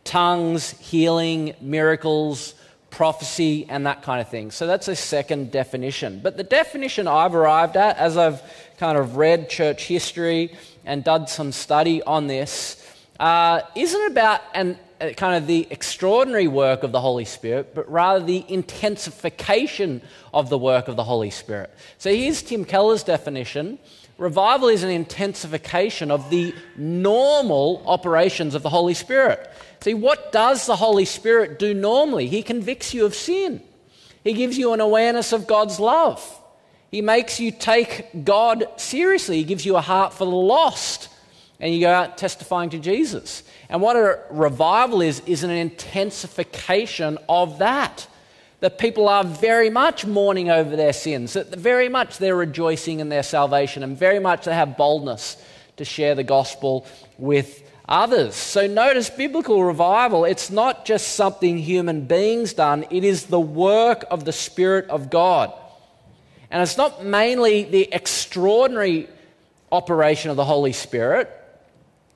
tongues, 0.03 0.71
healing, 0.81 1.55
miracles, 1.61 2.55
prophecy, 2.89 3.65
and 3.69 3.85
that 3.85 4.03
kind 4.03 4.19
of 4.19 4.29
thing. 4.29 4.51
So 4.51 4.67
that's 4.67 4.87
a 4.87 4.95
second 4.95 5.51
definition. 5.51 6.19
But 6.21 6.35
the 6.35 6.43
definition 6.43 7.07
I've 7.07 7.33
arrived 7.33 7.77
at, 7.77 7.97
as 7.97 8.17
I've 8.17 8.41
kind 8.77 8.97
of 8.97 9.15
read 9.15 9.49
church 9.49 9.85
history 9.85 10.55
and 10.85 11.03
done 11.03 11.27
some 11.27 11.51
study 11.51 12.03
on 12.03 12.27
this, 12.27 12.85
uh, 13.19 13.61
isn't 13.75 14.11
about 14.11 14.41
an, 14.53 14.77
uh, 14.99 15.11
kind 15.11 15.37
of 15.37 15.47
the 15.47 15.67
extraordinary 15.71 16.47
work 16.47 16.83
of 16.83 16.91
the 16.91 16.99
Holy 16.99 17.25
Spirit, 17.25 17.73
but 17.73 17.89
rather 17.89 18.23
the 18.23 18.43
intensification 18.47 20.01
of 20.33 20.49
the 20.49 20.57
work 20.57 20.87
of 20.87 20.95
the 20.95 21.03
Holy 21.03 21.29
Spirit. 21.29 21.73
So 21.97 22.13
here's 22.13 22.41
Tim 22.41 22.65
Keller's 22.65 23.03
definition. 23.03 23.79
Revival 24.17 24.67
is 24.67 24.83
an 24.83 24.91
intensification 24.91 26.11
of 26.11 26.29
the 26.29 26.53
normal 26.75 27.83
operations 27.85 28.53
of 28.53 28.61
the 28.61 28.69
Holy 28.69 28.93
Spirit. 28.93 29.49
See, 29.81 29.93
what 29.93 30.31
does 30.31 30.65
the 30.65 30.75
Holy 30.75 31.05
Spirit 31.05 31.59
do 31.59 31.73
normally? 31.73 32.27
He 32.27 32.43
convicts 32.43 32.93
you 32.93 33.05
of 33.05 33.15
sin, 33.15 33.61
He 34.23 34.33
gives 34.33 34.57
you 34.57 34.73
an 34.73 34.81
awareness 34.81 35.33
of 35.33 35.47
God's 35.47 35.79
love, 35.79 36.23
He 36.91 37.01
makes 37.01 37.39
you 37.39 37.51
take 37.51 38.23
God 38.23 38.65
seriously, 38.77 39.37
He 39.37 39.43
gives 39.43 39.65
you 39.65 39.75
a 39.75 39.81
heart 39.81 40.13
for 40.13 40.25
the 40.25 40.31
lost, 40.31 41.09
and 41.59 41.73
you 41.73 41.81
go 41.81 41.91
out 41.91 42.17
testifying 42.17 42.69
to 42.69 42.79
Jesus. 42.79 43.43
And 43.69 43.81
what 43.81 43.95
a 43.95 44.19
revival 44.29 45.01
is, 45.01 45.21
is 45.25 45.43
an 45.43 45.49
intensification 45.49 47.17
of 47.27 47.59
that. 47.59 48.07
That 48.63 48.77
people 48.77 49.09
are 49.09 49.25
very 49.25 49.69
much 49.69 50.05
mourning 50.05 50.49
over 50.49 50.77
their 50.77 50.93
sins, 50.93 51.33
that 51.33 51.49
very 51.49 51.89
much 51.89 52.17
they're 52.17 52.33
rejoicing 52.33 53.01
in 53.01 53.09
their 53.09 53.21
salvation, 53.21 53.83
and 53.83 53.97
very 53.97 54.19
much 54.19 54.45
they 54.45 54.53
have 54.53 54.77
boldness 54.77 55.35
to 55.75 55.83
share 55.83 56.15
the 56.15 56.23
gospel 56.23 56.87
with 57.17 57.69
others. 57.89 58.35
So 58.35 58.65
notice 58.67 59.09
biblical 59.09 59.65
revival, 59.65 60.23
it's 60.23 60.49
not 60.49 60.85
just 60.85 61.09
something 61.09 61.57
human 61.57 62.05
beings 62.05 62.53
done, 62.53 62.85
it 62.89 63.03
is 63.03 63.25
the 63.25 63.39
work 63.39 64.05
of 64.09 64.23
the 64.23 64.31
Spirit 64.31 64.89
of 64.89 65.09
God. 65.09 65.51
And 66.49 66.61
it's 66.61 66.77
not 66.77 67.03
mainly 67.03 67.63
the 67.63 67.89
extraordinary 67.91 69.09
operation 69.73 70.31
of 70.31 70.37
the 70.37 70.45
Holy 70.45 70.71
Spirit, 70.71 71.29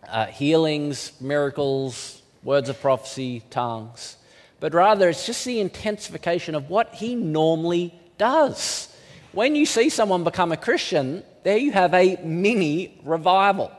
uh, 0.07 0.27
healings, 0.27 1.11
miracles, 1.19 2.21
words 2.43 2.69
of 2.69 2.79
prophecy, 2.79 3.43
tongues, 3.49 4.16
but 4.59 4.73
rather 4.73 5.09
it's 5.09 5.25
just 5.25 5.45
the 5.45 5.59
intensification 5.59 6.55
of 6.55 6.69
what 6.69 6.95
He 6.95 7.15
normally 7.15 7.93
does. 8.17 8.93
When 9.31 9.55
you 9.55 9.65
see 9.65 9.89
someone 9.89 10.23
become 10.23 10.51
a 10.51 10.57
Christian, 10.57 11.23
there 11.43 11.57
you 11.57 11.71
have 11.71 11.93
a 11.93 12.17
mini 12.23 12.99
revival. 13.03 13.71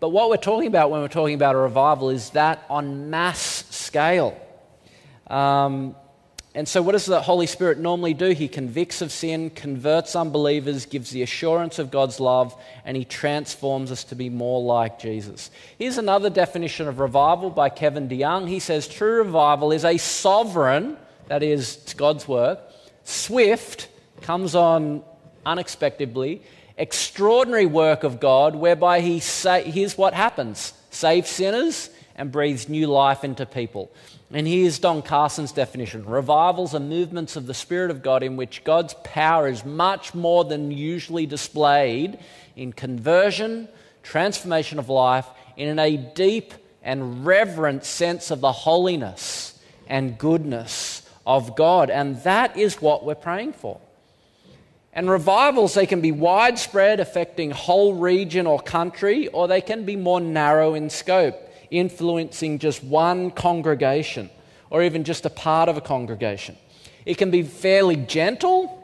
But 0.00 0.08
what 0.10 0.28
we're 0.28 0.36
talking 0.36 0.68
about 0.68 0.90
when 0.90 1.00
we're 1.00 1.08
talking 1.08 1.34
about 1.34 1.54
a 1.54 1.58
revival 1.58 2.10
is 2.10 2.30
that 2.30 2.64
on 2.68 3.10
mass 3.10 3.64
scale. 3.70 4.38
Um, 5.26 5.96
and 6.56 6.68
so, 6.68 6.80
what 6.82 6.92
does 6.92 7.06
the 7.06 7.20
Holy 7.20 7.46
Spirit 7.46 7.78
normally 7.78 8.14
do? 8.14 8.30
He 8.30 8.46
convicts 8.46 9.02
of 9.02 9.10
sin, 9.10 9.50
converts 9.50 10.14
unbelievers, 10.14 10.86
gives 10.86 11.10
the 11.10 11.22
assurance 11.22 11.80
of 11.80 11.90
God's 11.90 12.20
love, 12.20 12.54
and 12.84 12.96
he 12.96 13.04
transforms 13.04 13.90
us 13.90 14.04
to 14.04 14.14
be 14.14 14.30
more 14.30 14.62
like 14.62 15.00
Jesus. 15.00 15.50
Here's 15.78 15.98
another 15.98 16.30
definition 16.30 16.86
of 16.86 17.00
revival 17.00 17.50
by 17.50 17.70
Kevin 17.70 18.08
DeYoung. 18.08 18.48
He 18.48 18.60
says 18.60 18.86
true 18.86 19.18
revival 19.18 19.72
is 19.72 19.84
a 19.84 19.98
sovereign, 19.98 20.96
that 21.26 21.42
is, 21.42 21.92
God's 21.96 22.28
work, 22.28 22.60
swift, 23.02 23.88
comes 24.20 24.54
on 24.54 25.02
unexpectedly, 25.44 26.40
extraordinary 26.78 27.66
work 27.66 28.04
of 28.04 28.20
God 28.20 28.54
whereby 28.54 29.00
he 29.00 29.18
sa- 29.18 29.60
here's 29.60 29.98
what 29.98 30.14
happens 30.14 30.72
saves 30.90 31.28
sinners 31.28 31.90
and 32.14 32.30
breathes 32.30 32.68
new 32.68 32.86
life 32.86 33.24
into 33.24 33.44
people. 33.44 33.90
And 34.32 34.48
here's 34.48 34.78
Don 34.78 35.02
Carson's 35.02 35.52
definition 35.52 36.04
revivals 36.06 36.74
are 36.74 36.80
movements 36.80 37.36
of 37.36 37.46
the 37.46 37.54
Spirit 37.54 37.90
of 37.90 38.02
God 38.02 38.22
in 38.22 38.36
which 38.36 38.64
God's 38.64 38.94
power 39.04 39.48
is 39.48 39.64
much 39.64 40.14
more 40.14 40.44
than 40.44 40.70
usually 40.70 41.26
displayed 41.26 42.18
in 42.56 42.72
conversion, 42.72 43.68
transformation 44.02 44.78
of 44.78 44.88
life, 44.88 45.26
in 45.56 45.78
a 45.78 45.96
deep 45.96 46.54
and 46.82 47.24
reverent 47.24 47.84
sense 47.84 48.30
of 48.30 48.40
the 48.40 48.52
holiness 48.52 49.58
and 49.86 50.18
goodness 50.18 51.08
of 51.26 51.56
God. 51.56 51.90
And 51.90 52.22
that 52.22 52.56
is 52.56 52.80
what 52.80 53.04
we're 53.04 53.14
praying 53.14 53.52
for. 53.52 53.80
And 54.92 55.10
revivals, 55.10 55.74
they 55.74 55.86
can 55.86 56.00
be 56.00 56.12
widespread, 56.12 57.00
affecting 57.00 57.50
whole 57.50 57.94
region 57.94 58.46
or 58.46 58.60
country, 58.60 59.26
or 59.28 59.48
they 59.48 59.60
can 59.60 59.84
be 59.84 59.96
more 59.96 60.20
narrow 60.20 60.74
in 60.74 60.88
scope, 60.88 61.43
influencing 61.78 62.58
just 62.58 62.82
one 62.82 63.30
congregation 63.30 64.30
or 64.70 64.82
even 64.82 65.04
just 65.04 65.26
a 65.26 65.30
part 65.30 65.68
of 65.68 65.76
a 65.76 65.80
congregation. 65.80 66.56
It 67.04 67.18
can 67.18 67.30
be 67.30 67.42
fairly 67.42 67.96
gentle 67.96 68.80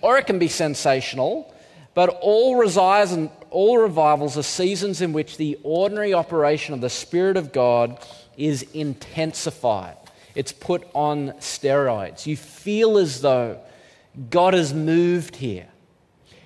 or 0.00 0.18
it 0.18 0.26
can 0.26 0.38
be 0.38 0.48
sensational, 0.48 1.54
but 1.94 2.08
all, 2.20 2.56
resides 2.56 3.12
in, 3.12 3.30
all 3.50 3.78
revivals 3.78 4.36
are 4.36 4.42
seasons 4.42 5.00
in 5.00 5.12
which 5.12 5.36
the 5.36 5.58
ordinary 5.62 6.12
operation 6.12 6.74
of 6.74 6.80
the 6.80 6.90
Spirit 6.90 7.36
of 7.36 7.52
God 7.52 8.04
is 8.36 8.62
intensified. 8.74 9.96
It's 10.34 10.52
put 10.52 10.86
on 10.94 11.32
steroids. 11.32 12.26
You 12.26 12.36
feel 12.36 12.98
as 12.98 13.20
though 13.20 13.60
God 14.30 14.54
has 14.54 14.74
moved 14.74 15.36
here. 15.36 15.68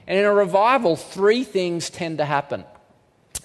And 0.07 0.19
in 0.19 0.25
a 0.25 0.33
revival, 0.33 0.97
three 0.97 1.45
things 1.45 1.90
tend 1.90 2.19
to 2.19 2.25
happen. 2.25 2.64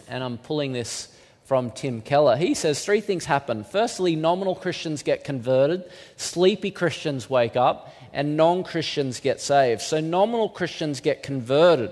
And 0.07 0.23
I'm 0.23 0.37
pulling 0.37 0.73
this 0.73 1.07
from 1.51 1.69
Tim 1.69 1.99
Keller. 1.99 2.37
He 2.37 2.53
says 2.53 2.85
three 2.85 3.01
things 3.01 3.25
happen. 3.25 3.65
Firstly, 3.65 4.15
nominal 4.15 4.55
Christians 4.55 5.03
get 5.03 5.25
converted, 5.25 5.83
sleepy 6.15 6.71
Christians 6.71 7.29
wake 7.29 7.57
up, 7.57 7.93
and 8.13 8.37
non 8.37 8.63
Christians 8.63 9.19
get 9.19 9.41
saved. 9.41 9.81
So, 9.81 9.99
nominal 9.99 10.47
Christians 10.47 11.01
get 11.01 11.23
converted. 11.23 11.91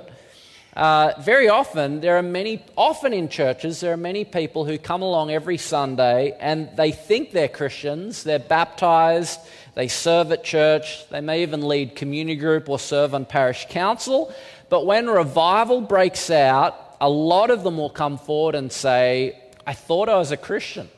Uh, 0.77 1.11
very 1.19 1.49
often, 1.49 1.99
there 1.99 2.15
are 2.15 2.23
many, 2.23 2.63
often 2.77 3.11
in 3.11 3.27
churches, 3.27 3.81
there 3.81 3.91
are 3.91 3.97
many 3.97 4.23
people 4.23 4.63
who 4.63 4.77
come 4.77 5.01
along 5.01 5.29
every 5.29 5.57
Sunday 5.57 6.37
and 6.39 6.69
they 6.77 6.93
think 6.93 7.33
they're 7.33 7.49
Christians, 7.49 8.23
they're 8.23 8.39
baptized, 8.39 9.41
they 9.75 9.89
serve 9.89 10.31
at 10.31 10.45
church, 10.45 11.05
they 11.09 11.19
may 11.19 11.41
even 11.41 11.67
lead 11.67 11.97
community 11.97 12.39
group 12.39 12.69
or 12.69 12.79
serve 12.79 13.13
on 13.13 13.25
parish 13.25 13.67
council. 13.69 14.33
But 14.69 14.85
when 14.85 15.07
revival 15.07 15.81
breaks 15.81 16.29
out, 16.29 16.95
a 17.01 17.09
lot 17.09 17.49
of 17.49 17.63
them 17.65 17.77
will 17.77 17.89
come 17.89 18.17
forward 18.17 18.55
and 18.55 18.71
say, 18.71 19.37
I 19.69 19.73
thought 19.73 20.09
I 20.09 20.17
was 20.17 20.31
a 20.31 20.37
Christian, 20.37 20.89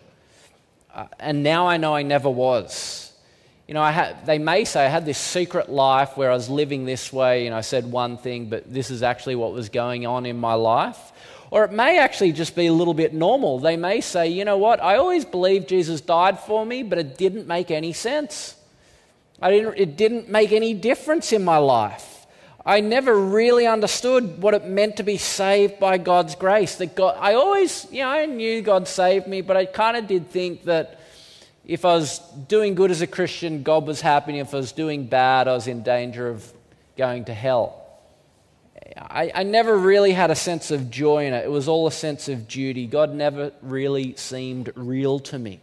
uh, 0.94 1.08
and 1.20 1.44
now 1.44 1.68
I 1.68 1.78
know 1.78 1.94
I 1.94 2.04
never 2.04 2.30
was 2.30 3.12
you 3.72 3.74
know, 3.74 3.82
I 3.82 3.92
had, 3.92 4.25
they 4.25 4.38
may 4.38 4.66
say 4.66 4.86
I 4.86 4.90
had 4.90 5.06
this 5.06 5.18
secret 5.18 5.70
life 5.70 6.18
where 6.18 6.30
I 6.30 6.34
was 6.34 6.50
living 6.50 6.84
this 6.84 7.13
way 7.13 7.46
and 7.46 7.56
I 7.56 7.62
said 7.62 7.90
one 7.90 8.18
thing, 8.18 8.48
but 8.48 8.70
this 8.70 8.92
is 8.92 9.01
actually 9.01 9.36
what 9.36 9.54
was 9.54 9.70
going 9.70 10.06
on 10.06 10.25
in 10.25 10.38
my 10.38 10.56
life. 10.56 11.13
Or 11.51 11.63
it 11.63 11.72
may 11.72 11.98
actually 11.98 12.34
just 12.34 12.54
be 12.54 12.68
a 12.68 12.74
little 12.74 12.94
bit 12.94 13.13
normal. 13.13 13.60
They 13.60 13.78
may 13.78 14.01
say, 14.01 14.28
you 14.28 14.44
know 14.44 14.58
what, 14.58 14.84
I 14.84 14.98
always 14.98 15.24
believed 15.24 15.70
Jesus 15.70 16.01
died 16.01 16.38
for 16.38 16.66
me, 16.66 16.84
but 16.84 16.98
it 16.98 17.18
didn't 17.18 17.48
make 17.48 17.72
any 17.72 17.94
sense. 17.94 18.58
I 19.42 19.51
didn't, 19.51 19.78
it 19.78 19.96
didn't 19.96 20.28
make 20.28 20.51
any 20.51 20.74
difference 20.74 21.32
in 21.32 21.46
my 21.46 21.58
life. 21.58 22.11
I 22.65 22.80
never 22.82 23.15
really 23.15 23.65
understood 23.65 24.41
what 24.41 24.53
it 24.53 24.65
meant 24.65 24.98
to 24.98 25.03
be 25.03 25.18
saved 25.18 25.80
by 25.80 25.98
God's 25.98 26.36
grace. 26.36 26.75
That 26.75 26.96
God, 26.96 27.18
I 27.20 27.34
always, 27.34 27.88
you 27.91 28.03
know, 28.03 28.10
I 28.10 28.25
knew 28.27 28.62
God 28.62 28.88
saved 28.88 29.27
me, 29.27 29.41
but 29.41 29.58
I 29.58 29.65
kind 29.65 29.98
of 29.98 30.08
did 30.08 30.30
think 30.30 30.65
that 30.65 31.00
if 31.65 31.86
I 31.86 31.96
was 31.96 32.20
doing 32.48 32.75
good 32.75 32.91
as 32.91 33.01
a 33.01 33.08
Christian, 33.08 33.63
God 33.63 33.88
was 33.88 34.01
happy. 34.01 34.38
If 34.39 34.53
I 34.53 34.58
was 34.58 34.72
doing 34.72 35.06
bad, 35.06 35.48
I 35.48 35.53
was 35.53 35.68
in 35.68 35.82
danger 35.84 36.27
of 36.27 36.51
going 36.98 37.25
to 37.25 37.34
hell. 37.34 37.77
I, 38.98 39.32
I, 39.34 39.44
never 39.44 39.77
really 39.77 40.12
had 40.12 40.32
a 40.32 40.36
sense 40.36 40.70
of 40.70 40.91
joy 40.91 41.25
in 41.25 41.34
it. 41.34 41.46
It 41.46 41.51
was 41.51 41.68
all 41.68 41.88
a 41.88 41.91
sense 41.91 42.27
of 42.27 42.48
duty. 42.48 42.88
God 42.88 43.13
never 43.13 43.53
really 43.62 44.15
seemed 44.18 44.72
real 44.75 45.20
to 45.20 45.39
me. 45.39 45.62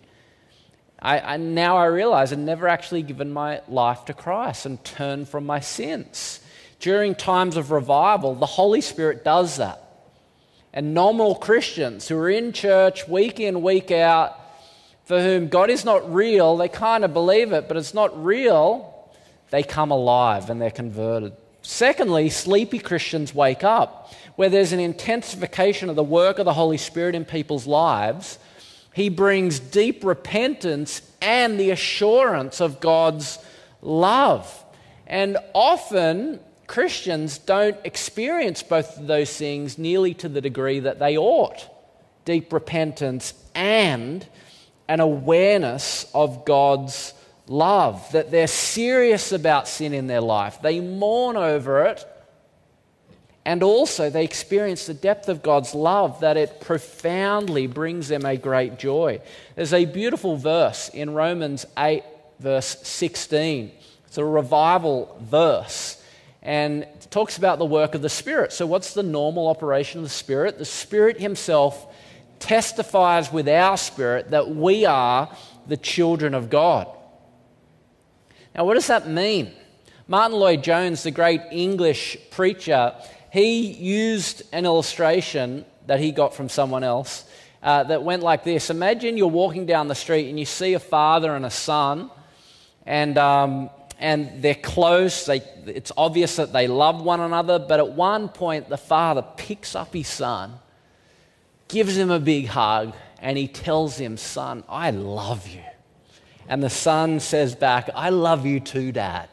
I, 1.00 1.20
I, 1.20 1.36
now 1.36 1.76
I 1.76 1.86
realize 1.86 2.32
I'd 2.32 2.38
never 2.38 2.66
actually 2.68 3.02
given 3.02 3.30
my 3.32 3.60
life 3.68 4.06
to 4.06 4.14
Christ 4.14 4.66
and 4.66 4.82
turned 4.82 5.28
from 5.28 5.46
my 5.46 5.60
sins. 5.60 6.40
During 6.80 7.14
times 7.14 7.56
of 7.56 7.70
revival, 7.70 8.34
the 8.34 8.46
Holy 8.46 8.80
Spirit 8.80 9.24
does 9.24 9.56
that. 9.56 9.82
And 10.72 10.94
nominal 10.94 11.34
Christians 11.34 12.08
who 12.08 12.16
are 12.18 12.30
in 12.30 12.52
church 12.52 13.08
week 13.08 13.40
in, 13.40 13.62
week 13.62 13.90
out, 13.90 14.38
for 15.04 15.20
whom 15.20 15.48
God 15.48 15.70
is 15.70 15.84
not 15.84 16.12
real, 16.12 16.56
they 16.56 16.68
kind 16.68 17.04
of 17.04 17.12
believe 17.12 17.52
it, 17.52 17.66
but 17.66 17.76
it's 17.76 17.94
not 17.94 18.24
real, 18.24 18.94
they 19.50 19.62
come 19.62 19.90
alive 19.90 20.50
and 20.50 20.60
they're 20.60 20.70
converted. 20.70 21.32
Secondly, 21.62 22.30
sleepy 22.30 22.78
Christians 22.78 23.34
wake 23.34 23.64
up, 23.64 24.12
where 24.36 24.48
there's 24.48 24.72
an 24.72 24.80
intensification 24.80 25.88
of 25.88 25.96
the 25.96 26.04
work 26.04 26.38
of 26.38 26.44
the 26.44 26.52
Holy 26.52 26.76
Spirit 26.76 27.14
in 27.14 27.24
people's 27.24 27.66
lives. 27.66 28.38
He 28.94 29.08
brings 29.08 29.58
deep 29.58 30.04
repentance 30.04 31.02
and 31.20 31.58
the 31.58 31.70
assurance 31.70 32.60
of 32.60 32.80
God's 32.80 33.38
love. 33.82 34.64
And 35.06 35.38
often, 35.54 36.40
Christians 36.68 37.38
don't 37.38 37.76
experience 37.82 38.62
both 38.62 38.98
of 38.98 39.08
those 39.08 39.36
things 39.36 39.76
nearly 39.78 40.14
to 40.14 40.28
the 40.28 40.40
degree 40.40 40.80
that 40.80 41.00
they 41.00 41.18
ought 41.18 41.68
deep 42.24 42.52
repentance 42.52 43.32
and 43.54 44.26
an 44.86 45.00
awareness 45.00 46.10
of 46.12 46.44
God's 46.44 47.14
love, 47.46 48.12
that 48.12 48.30
they're 48.30 48.46
serious 48.46 49.32
about 49.32 49.66
sin 49.66 49.94
in 49.94 50.08
their 50.08 50.20
life. 50.20 50.60
They 50.60 50.78
mourn 50.80 51.38
over 51.38 51.86
it, 51.86 52.06
and 53.46 53.62
also 53.62 54.10
they 54.10 54.24
experience 54.24 54.84
the 54.84 54.92
depth 54.92 55.30
of 55.30 55.42
God's 55.42 55.74
love, 55.74 56.20
that 56.20 56.36
it 56.36 56.60
profoundly 56.60 57.66
brings 57.66 58.08
them 58.08 58.26
a 58.26 58.36
great 58.36 58.78
joy. 58.78 59.22
There's 59.56 59.72
a 59.72 59.86
beautiful 59.86 60.36
verse 60.36 60.90
in 60.90 61.14
Romans 61.14 61.64
8, 61.78 62.02
verse 62.38 62.76
16. 62.82 63.72
It's 64.06 64.18
a 64.18 64.24
revival 64.24 65.18
verse. 65.22 65.97
And 66.42 66.86
talks 67.10 67.36
about 67.36 67.58
the 67.58 67.64
work 67.64 67.94
of 67.94 68.02
the 68.02 68.08
Spirit. 68.08 68.52
So, 68.52 68.66
what's 68.66 68.94
the 68.94 69.02
normal 69.02 69.48
operation 69.48 69.98
of 69.98 70.04
the 70.04 70.10
Spirit? 70.10 70.58
The 70.58 70.64
Spirit 70.64 71.20
Himself 71.20 71.92
testifies 72.38 73.32
with 73.32 73.48
our 73.48 73.76
spirit 73.76 74.30
that 74.30 74.48
we 74.48 74.84
are 74.84 75.28
the 75.66 75.76
children 75.76 76.34
of 76.34 76.50
God. 76.50 76.86
Now, 78.54 78.64
what 78.64 78.74
does 78.74 78.86
that 78.86 79.08
mean? 79.08 79.52
Martyn 80.06 80.38
Lloyd-Jones, 80.38 81.02
the 81.02 81.10
great 81.10 81.42
English 81.50 82.16
preacher, 82.30 82.94
he 83.30 83.60
used 83.60 84.42
an 84.52 84.64
illustration 84.64 85.64
that 85.86 86.00
he 86.00 86.12
got 86.12 86.34
from 86.34 86.48
someone 86.48 86.82
else 86.82 87.28
uh, 87.62 87.84
that 87.84 88.02
went 88.02 88.22
like 88.22 88.44
this 88.44 88.70
Imagine 88.70 89.16
you're 89.16 89.28
walking 89.28 89.66
down 89.66 89.88
the 89.88 89.94
street 89.94 90.28
and 90.28 90.38
you 90.38 90.46
see 90.46 90.74
a 90.74 90.78
father 90.78 91.34
and 91.34 91.44
a 91.44 91.50
son, 91.50 92.10
and, 92.86 93.18
um, 93.18 93.70
and 93.98 94.42
they're 94.42 94.54
close. 94.54 95.26
They, 95.26 95.42
it's 95.66 95.92
obvious 95.96 96.36
that 96.36 96.52
they 96.52 96.68
love 96.68 97.02
one 97.02 97.20
another, 97.20 97.58
but 97.58 97.80
at 97.80 97.92
one 97.92 98.28
point, 98.28 98.68
the 98.68 98.76
father 98.76 99.24
picks 99.36 99.74
up 99.74 99.92
his 99.92 100.08
son 100.08 100.58
gives 101.68 101.96
him 101.96 102.10
a 102.10 102.18
big 102.18 102.46
hug, 102.46 102.94
and 103.20 103.38
he 103.38 103.46
tells 103.46 103.98
him, 103.98 104.16
Son, 104.16 104.64
I 104.68 104.90
love 104.90 105.46
you. 105.46 105.62
And 106.48 106.62
the 106.62 106.70
son 106.70 107.20
says 107.20 107.54
back, 107.54 107.90
I 107.94 108.08
love 108.08 108.46
you 108.46 108.58
too, 108.58 108.90
Dad. 108.90 109.28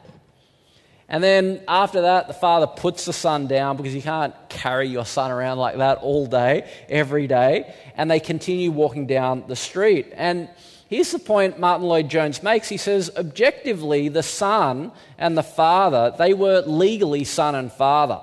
And 1.08 1.23
then 1.23 1.62
after 1.67 2.01
that, 2.01 2.28
the 2.28 2.34
father 2.34 2.67
puts 2.67 3.06
the 3.06 3.13
son 3.13 3.47
down 3.47 3.78
because 3.78 3.95
you 3.95 4.01
can't 4.01 4.34
carry 4.49 4.88
your 4.88 5.06
son 5.06 5.32
around 5.32 5.60
like 5.60 5.78
that 5.78 5.99
all 5.99 6.25
day, 6.25 6.69
every 6.89 7.28
day. 7.28 7.73
And 7.95 8.10
they 8.10 8.19
continue 8.19 8.71
walking 8.71 9.06
down 9.06 9.45
the 9.47 9.56
street. 9.56 10.12
And 10.15 10.49
here's 10.88 11.12
the 11.12 11.19
point 11.19 11.60
Martyn 11.60 11.88
Lloyd-Jones 11.88 12.43
makes. 12.43 12.69
He 12.69 12.78
says, 12.78 13.12
objectively, 13.17 14.10
the 14.10 14.24
son 14.24 14.91
and 15.17 15.38
the 15.38 15.43
father, 15.43 16.13
they 16.17 16.34
were 16.34 16.62
legally 16.62 17.24
son 17.24 17.56
and 17.56 17.71
father. 17.71 18.21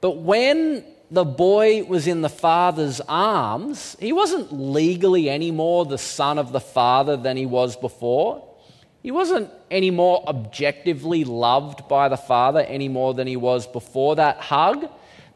But 0.00 0.18
when 0.18 0.84
the 1.10 1.24
boy 1.24 1.84
was 1.84 2.06
in 2.06 2.22
the 2.22 2.28
father's 2.28 3.00
arms, 3.08 3.96
he 4.00 4.12
wasn't 4.12 4.52
legally 4.52 5.30
any 5.30 5.50
more 5.50 5.84
the 5.84 5.98
son 5.98 6.38
of 6.38 6.52
the 6.52 6.60
father 6.60 7.16
than 7.16 7.36
he 7.36 7.46
was 7.46 7.76
before. 7.76 8.46
He 9.02 9.10
wasn't 9.10 9.50
any 9.70 9.90
more 9.90 10.24
objectively 10.26 11.24
loved 11.24 11.88
by 11.88 12.08
the 12.08 12.16
father 12.16 12.60
any 12.60 12.88
more 12.88 13.14
than 13.14 13.26
he 13.26 13.36
was 13.36 13.66
before 13.66 14.16
that 14.16 14.38
hug, 14.38 14.88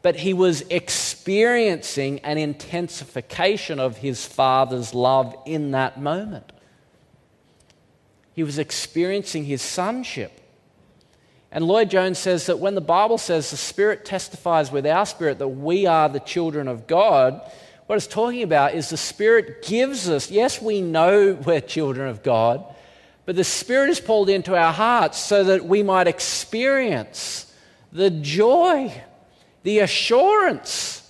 but 0.02 0.16
he 0.16 0.32
was 0.32 0.62
experiencing 0.70 2.20
an 2.20 2.38
intensification 2.38 3.80
of 3.80 3.98
his 3.98 4.24
father's 4.24 4.94
love 4.94 5.34
in 5.44 5.72
that 5.72 6.00
moment. 6.00 6.52
He 8.32 8.44
was 8.44 8.58
experiencing 8.58 9.44
his 9.44 9.62
sonship. 9.62 10.40
And 11.50 11.64
Lloyd-Jones 11.64 12.18
says 12.18 12.46
that 12.46 12.58
when 12.58 12.74
the 12.74 12.80
Bible 12.80 13.18
says 13.18 13.50
the 13.50 13.56
Spirit 13.56 14.04
testifies 14.04 14.70
with 14.70 14.86
our 14.86 15.06
spirit 15.06 15.38
that 15.38 15.48
we 15.48 15.86
are 15.86 16.08
the 16.08 16.20
children 16.20 16.68
of 16.68 16.86
God, 16.86 17.40
what 17.86 17.96
it's 17.96 18.06
talking 18.06 18.42
about 18.42 18.74
is 18.74 18.90
the 18.90 18.98
Spirit 18.98 19.64
gives 19.64 20.10
us, 20.10 20.30
yes, 20.30 20.60
we 20.60 20.82
know 20.82 21.32
we're 21.46 21.60
children 21.60 22.08
of 22.08 22.22
God, 22.22 22.64
but 23.24 23.34
the 23.34 23.44
Spirit 23.44 23.90
is 23.90 23.98
pulled 23.98 24.28
into 24.28 24.54
our 24.54 24.72
hearts 24.72 25.18
so 25.18 25.44
that 25.44 25.64
we 25.64 25.82
might 25.82 26.06
experience 26.06 27.52
the 27.92 28.10
joy, 28.10 28.92
the 29.68 29.80
assurance 29.80 31.06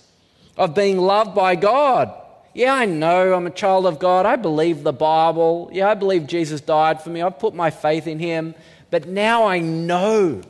of 0.57 0.75
being 0.75 0.97
loved 0.97 1.33
by 1.33 1.55
God. 1.55 2.13
Yeah, 2.53 2.73
I 2.73 2.85
know 2.85 3.33
I'm 3.33 3.47
a 3.47 3.51
child 3.51 3.85
of 3.85 3.99
God. 3.99 4.25
I 4.25 4.35
believe 4.35 4.83
the 4.83 4.91
Bible. 4.91 5.69
Yeah, 5.71 5.89
I 5.89 5.93
believe 5.93 6.27
Jesus 6.27 6.59
died 6.59 7.01
for 7.01 7.09
me. 7.09 7.21
I've 7.21 7.39
put 7.39 7.55
my 7.55 7.69
faith 7.69 8.05
in 8.05 8.19
Him 8.19 8.53
but 8.91 9.07
now 9.07 9.45
I 9.45 9.59
know. 9.59 10.41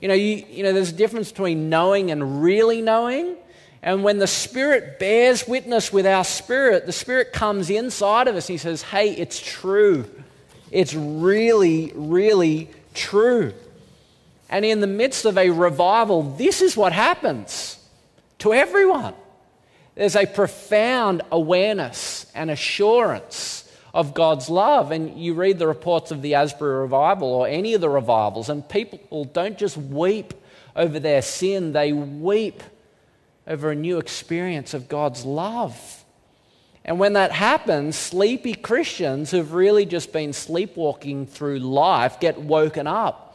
You 0.00 0.08
know, 0.08 0.14
you, 0.14 0.44
you 0.50 0.62
know, 0.62 0.72
there's 0.72 0.90
a 0.90 0.96
difference 0.96 1.30
between 1.30 1.70
knowing 1.70 2.10
and 2.10 2.42
really 2.42 2.82
knowing. 2.82 3.36
And 3.82 4.04
when 4.04 4.18
the 4.18 4.26
Spirit 4.26 4.98
bears 4.98 5.48
witness 5.48 5.92
with 5.92 6.06
our 6.06 6.24
spirit, 6.24 6.86
the 6.86 6.92
Spirit 6.92 7.32
comes 7.32 7.70
inside 7.70 8.28
of 8.28 8.36
us 8.36 8.46
He 8.46 8.58
says, 8.58 8.82
Hey, 8.82 9.12
it's 9.12 9.40
true. 9.40 10.04
It's 10.70 10.94
really, 10.94 11.92
really 11.94 12.70
true. 12.94 13.54
And 14.48 14.64
in 14.64 14.80
the 14.80 14.86
midst 14.86 15.24
of 15.24 15.36
a 15.36 15.50
revival, 15.50 16.22
this 16.22 16.62
is 16.62 16.76
what 16.76 16.92
happens 16.92 17.78
to 18.38 18.54
everyone. 18.54 19.14
There's 19.94 20.16
a 20.16 20.26
profound 20.26 21.22
awareness 21.30 22.30
and 22.34 22.50
assurance 22.50 23.70
of 23.92 24.14
God's 24.14 24.48
love. 24.48 24.92
And 24.92 25.18
you 25.18 25.34
read 25.34 25.58
the 25.58 25.66
reports 25.66 26.10
of 26.10 26.22
the 26.22 26.34
Asbury 26.34 26.80
revival 26.80 27.28
or 27.28 27.48
any 27.48 27.74
of 27.74 27.80
the 27.80 27.88
revivals, 27.90 28.48
and 28.48 28.66
people 28.68 29.24
don't 29.24 29.58
just 29.58 29.76
weep 29.76 30.34
over 30.76 31.00
their 31.00 31.22
sin, 31.22 31.72
they 31.72 31.92
weep 31.92 32.62
over 33.46 33.70
a 33.70 33.74
new 33.74 33.98
experience 33.98 34.74
of 34.74 34.88
God's 34.88 35.24
love. 35.24 36.04
And 36.84 37.00
when 37.00 37.14
that 37.14 37.32
happens, 37.32 37.96
sleepy 37.96 38.54
Christians 38.54 39.30
who've 39.30 39.52
really 39.52 39.84
just 39.84 40.12
been 40.12 40.32
sleepwalking 40.32 41.26
through 41.26 41.58
life 41.58 42.20
get 42.20 42.38
woken 42.40 42.86
up. 42.86 43.27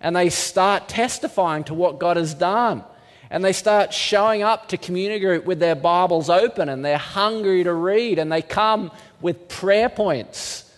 And 0.00 0.16
they 0.16 0.30
start 0.30 0.88
testifying 0.88 1.64
to 1.64 1.74
what 1.74 1.98
God 1.98 2.16
has 2.16 2.34
done. 2.34 2.84
And 3.30 3.44
they 3.44 3.52
start 3.52 3.92
showing 3.92 4.42
up 4.42 4.68
to 4.68 4.76
community 4.76 5.20
group 5.20 5.44
with 5.44 5.60
their 5.60 5.74
Bibles 5.74 6.28
open 6.28 6.68
and 6.68 6.84
they're 6.84 6.98
hungry 6.98 7.62
to 7.64 7.72
read. 7.72 8.18
And 8.18 8.32
they 8.32 8.42
come 8.42 8.90
with 9.20 9.48
prayer 9.48 9.88
points 9.88 10.72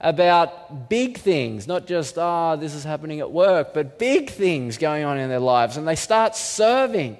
about 0.00 0.88
big 0.88 1.18
things, 1.18 1.66
not 1.66 1.86
just, 1.86 2.14
oh, 2.16 2.56
this 2.58 2.74
is 2.74 2.84
happening 2.84 3.20
at 3.20 3.30
work, 3.30 3.74
but 3.74 3.98
big 3.98 4.30
things 4.30 4.78
going 4.78 5.04
on 5.04 5.18
in 5.18 5.28
their 5.28 5.40
lives. 5.40 5.76
And 5.76 5.86
they 5.86 5.96
start 5.96 6.34
serving 6.36 7.18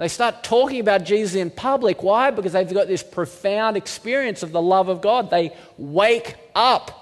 they 0.00 0.08
start 0.08 0.42
talking 0.42 0.80
about 0.80 1.04
Jesus 1.04 1.34
in 1.34 1.50
public. 1.50 2.02
Why? 2.02 2.30
Because 2.30 2.54
they've 2.54 2.72
got 2.72 2.86
this 2.86 3.02
profound 3.02 3.76
experience 3.76 4.42
of 4.42 4.50
the 4.50 4.62
love 4.62 4.88
of 4.88 5.02
God. 5.02 5.28
They 5.28 5.54
wake 5.76 6.36
up. 6.54 6.99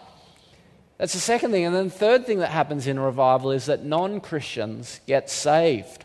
That's 0.98 1.12
the 1.12 1.20
second 1.20 1.52
thing. 1.52 1.64
And 1.64 1.74
then 1.74 1.84
the 1.84 1.94
third 1.94 2.26
thing 2.26 2.40
that 2.40 2.50
happens 2.50 2.86
in 2.86 2.98
revival 2.98 3.52
is 3.52 3.66
that 3.66 3.84
non 3.84 4.20
Christians 4.20 5.00
get 5.06 5.30
saved. 5.30 6.04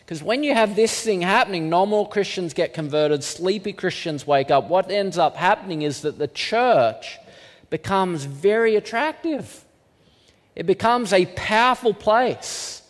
Because 0.00 0.22
when 0.22 0.42
you 0.42 0.54
have 0.54 0.74
this 0.74 1.04
thing 1.04 1.20
happening, 1.20 1.68
normal 1.68 2.06
Christians 2.06 2.52
get 2.52 2.74
converted, 2.74 3.22
sleepy 3.22 3.72
Christians 3.72 4.26
wake 4.26 4.50
up. 4.50 4.68
What 4.68 4.90
ends 4.90 5.18
up 5.18 5.36
happening 5.36 5.82
is 5.82 6.00
that 6.00 6.18
the 6.18 6.26
church 6.26 7.18
becomes 7.68 8.24
very 8.24 8.74
attractive. 8.74 9.64
It 10.56 10.66
becomes 10.66 11.12
a 11.12 11.26
powerful 11.26 11.94
place 11.94 12.82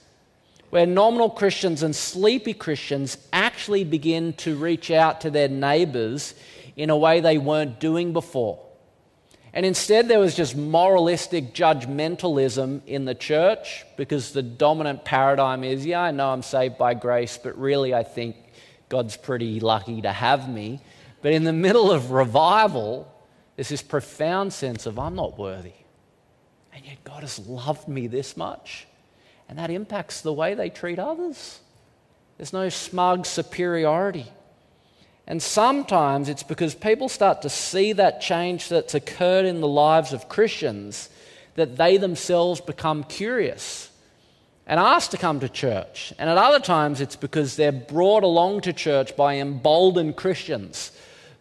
where 0.71 0.87
nominal 0.87 1.29
Christians 1.29 1.83
and 1.83 1.95
sleepy 1.95 2.55
Christians 2.55 3.19
actually 3.33 3.85
begin 3.85 4.33
to 4.35 4.57
reach 4.57 4.91
out 4.91 5.21
to 5.23 5.31
their 5.31 5.49
neighbors 5.49 6.35
in 6.77 6.89
a 6.89 6.97
way 6.97 7.21
they 7.21 7.37
weren't 7.37 7.81
doing 7.81 8.13
before. 8.13 8.65
And 9.53 9.67
instead, 9.67 10.07
there 10.07 10.21
was 10.21 10.37
just 10.37 10.57
moralistic 10.57 11.55
judgmentalism 11.55 12.83
in 12.87 13.05
the 13.05 13.15
church 13.15 13.85
because 13.97 14.33
the 14.33 14.43
dominant 14.43 15.05
paradigm 15.05 15.65
is 15.65 15.85
yeah, 15.85 16.03
I 16.03 16.11
know 16.13 16.31
I'm 16.31 16.43
saved 16.43 16.79
by 16.79 16.95
grace, 16.95 17.39
but 17.43 17.59
really 17.59 17.93
I 17.93 18.05
think 18.05 18.37
God's 18.89 19.17
pretty 19.17 19.59
lucky 19.59 20.03
to 20.03 20.13
have 20.13 20.49
me. 20.49 20.81
But 21.23 21.33
in 21.33 21.45
the 21.45 21.53
middle 21.53 21.91
of 21.91 22.13
revival, 22.13 23.13
there's 23.57 23.69
this 23.69 23.83
profound 23.83 24.53
sense 24.53 24.87
of 24.87 24.99
I'm 24.99 25.17
not 25.17 25.39
worthy. 25.39 25.73
And 26.73 26.85
yet 26.85 27.03
God 27.05 27.23
has 27.23 27.39
loved 27.41 27.89
me 27.89 28.07
this 28.07 28.37
much. 28.37 28.87
And 29.49 29.59
that 29.59 29.71
impacts 29.71 30.21
the 30.21 30.33
way 30.33 30.55
they 30.55 30.71
treat 30.71 31.01
others. 31.01 31.59
There's 32.37 32.53
no 32.53 32.69
smug 32.69 33.27
superiority. 33.27 34.27
And 35.27 35.43
sometimes 35.43 36.29
it's 36.29 36.43
because 36.43 36.75
people 36.75 37.09
start 37.09 37.43
to 37.43 37.49
see 37.49 37.93
that 37.93 38.21
change 38.21 38.69
that's 38.69 38.95
occurred 38.95 39.45
in 39.45 39.61
the 39.61 39.69
lives 39.69 40.13
of 40.13 40.29
Christians 40.29 41.09
that 41.55 41.77
they 41.77 41.97
themselves 41.97 42.61
become 42.61 43.05
curious 43.05 43.91
and 44.67 44.81
ask 44.81 45.11
to 45.11 45.17
come 45.17 45.41
to 45.41 45.49
church. 45.49 46.13
And 46.19 46.29
at 46.29 46.39
other 46.39 46.61
times 46.61 47.01
it's 47.01 47.17
because 47.17 47.57
they're 47.57 47.73
brought 47.73 48.25
along 48.25 48.63
to 48.63 48.73
church 48.73 49.17
by 49.17 49.37
emboldened 49.37 50.17
Christians 50.17 50.93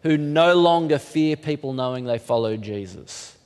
who 0.02 0.16
no 0.16 0.54
longer 0.54 0.98
fear 0.98 1.36
people 1.36 1.72
knowing 1.72 2.04
they 2.04 2.18
follow 2.18 2.56
Jesus 2.56 3.36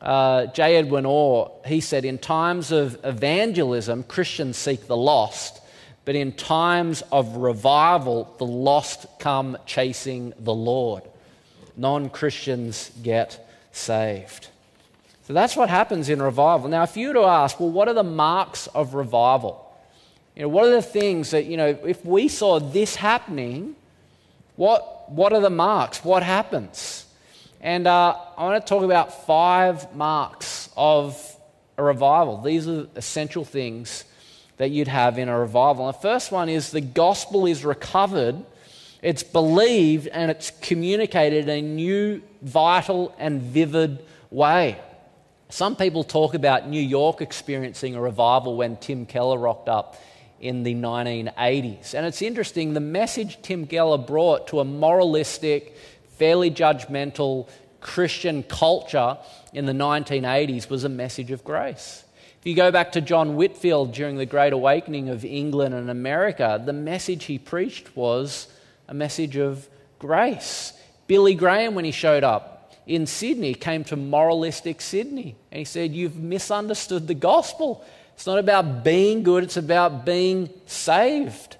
uh, 0.00 0.46
J. 0.46 0.76
Edwin 0.76 1.06
Orr, 1.06 1.50
he 1.66 1.80
said, 1.80 2.04
in 2.04 2.18
times 2.18 2.70
of 2.70 2.98
evangelism, 3.04 4.04
Christians 4.04 4.56
seek 4.56 4.86
the 4.86 4.96
lost, 4.96 5.60
but 6.08 6.16
in 6.16 6.32
times 6.32 7.02
of 7.12 7.36
revival, 7.36 8.34
the 8.38 8.46
lost 8.46 9.04
come 9.18 9.58
chasing 9.66 10.32
the 10.38 10.54
Lord. 10.54 11.02
Non 11.76 12.08
Christians 12.08 12.90
get 13.02 13.46
saved. 13.72 14.48
So 15.26 15.34
that's 15.34 15.54
what 15.54 15.68
happens 15.68 16.08
in 16.08 16.22
revival. 16.22 16.70
Now, 16.70 16.82
if 16.82 16.96
you 16.96 17.08
were 17.08 17.12
to 17.12 17.24
ask, 17.24 17.60
well, 17.60 17.68
what 17.68 17.88
are 17.88 17.92
the 17.92 18.02
marks 18.02 18.68
of 18.68 18.94
revival? 18.94 19.70
You 20.34 20.44
know, 20.44 20.48
what 20.48 20.64
are 20.64 20.70
the 20.70 20.80
things 20.80 21.32
that, 21.32 21.44
you 21.44 21.58
know, 21.58 21.78
if 21.84 22.02
we 22.06 22.28
saw 22.28 22.58
this 22.58 22.96
happening, 22.96 23.76
what, 24.56 25.12
what 25.12 25.34
are 25.34 25.42
the 25.42 25.50
marks? 25.50 26.02
What 26.02 26.22
happens? 26.22 27.04
And 27.60 27.86
uh, 27.86 28.16
I 28.34 28.44
want 28.44 28.64
to 28.64 28.66
talk 28.66 28.82
about 28.82 29.26
five 29.26 29.94
marks 29.94 30.70
of 30.74 31.36
a 31.76 31.82
revival. 31.82 32.40
These 32.40 32.66
are 32.66 32.86
essential 32.96 33.44
things 33.44 34.04
that 34.58 34.70
you'd 34.70 34.88
have 34.88 35.18
in 35.18 35.28
a 35.28 35.38
revival. 35.38 35.86
The 35.86 35.92
first 35.94 36.30
one 36.30 36.48
is 36.48 36.70
the 36.70 36.80
gospel 36.80 37.46
is 37.46 37.64
recovered, 37.64 38.44
it's 39.02 39.22
believed, 39.22 40.08
and 40.08 40.30
it's 40.30 40.50
communicated 40.60 41.48
in 41.48 41.50
a 41.50 41.62
new, 41.62 42.22
vital, 42.42 43.14
and 43.18 43.40
vivid 43.40 44.04
way. 44.30 44.78
Some 45.48 45.76
people 45.76 46.04
talk 46.04 46.34
about 46.34 46.68
New 46.68 46.82
York 46.82 47.22
experiencing 47.22 47.94
a 47.94 48.00
revival 48.00 48.56
when 48.56 48.76
Tim 48.76 49.06
Keller 49.06 49.38
rocked 49.38 49.68
up 49.68 49.96
in 50.40 50.62
the 50.62 50.74
1980s. 50.74 51.94
And 51.94 52.04
it's 52.04 52.20
interesting, 52.20 52.74
the 52.74 52.80
message 52.80 53.40
Tim 53.42 53.66
Keller 53.66 53.98
brought 53.98 54.48
to 54.48 54.60
a 54.60 54.64
moralistic, 54.64 55.76
fairly 56.16 56.50
judgmental 56.50 57.48
Christian 57.80 58.42
culture 58.42 59.16
in 59.52 59.66
the 59.66 59.72
1980s 59.72 60.68
was 60.68 60.84
a 60.84 60.88
message 60.88 61.30
of 61.30 61.44
grace. 61.44 62.04
If 62.40 62.46
you 62.46 62.54
go 62.54 62.70
back 62.70 62.92
to 62.92 63.00
John 63.00 63.34
Whitfield 63.34 63.92
during 63.92 64.16
the 64.16 64.24
Great 64.24 64.52
Awakening 64.52 65.08
of 65.08 65.24
England 65.24 65.74
and 65.74 65.90
America, 65.90 66.62
the 66.64 66.72
message 66.72 67.24
he 67.24 67.36
preached 67.36 67.96
was 67.96 68.46
a 68.86 68.94
message 68.94 69.36
of 69.36 69.68
grace. 69.98 70.72
Billy 71.08 71.34
Graham, 71.34 71.74
when 71.74 71.84
he 71.84 71.90
showed 71.90 72.22
up 72.22 72.76
in 72.86 73.06
Sydney, 73.06 73.54
came 73.54 73.82
to 73.84 73.96
moralistic 73.96 74.80
Sydney 74.80 75.34
and 75.50 75.58
he 75.58 75.64
said, 75.64 75.92
You've 75.92 76.14
misunderstood 76.14 77.08
the 77.08 77.14
gospel. 77.14 77.84
It's 78.14 78.26
not 78.26 78.38
about 78.38 78.84
being 78.84 79.24
good, 79.24 79.42
it's 79.42 79.56
about 79.56 80.06
being 80.06 80.48
saved. 80.66 81.56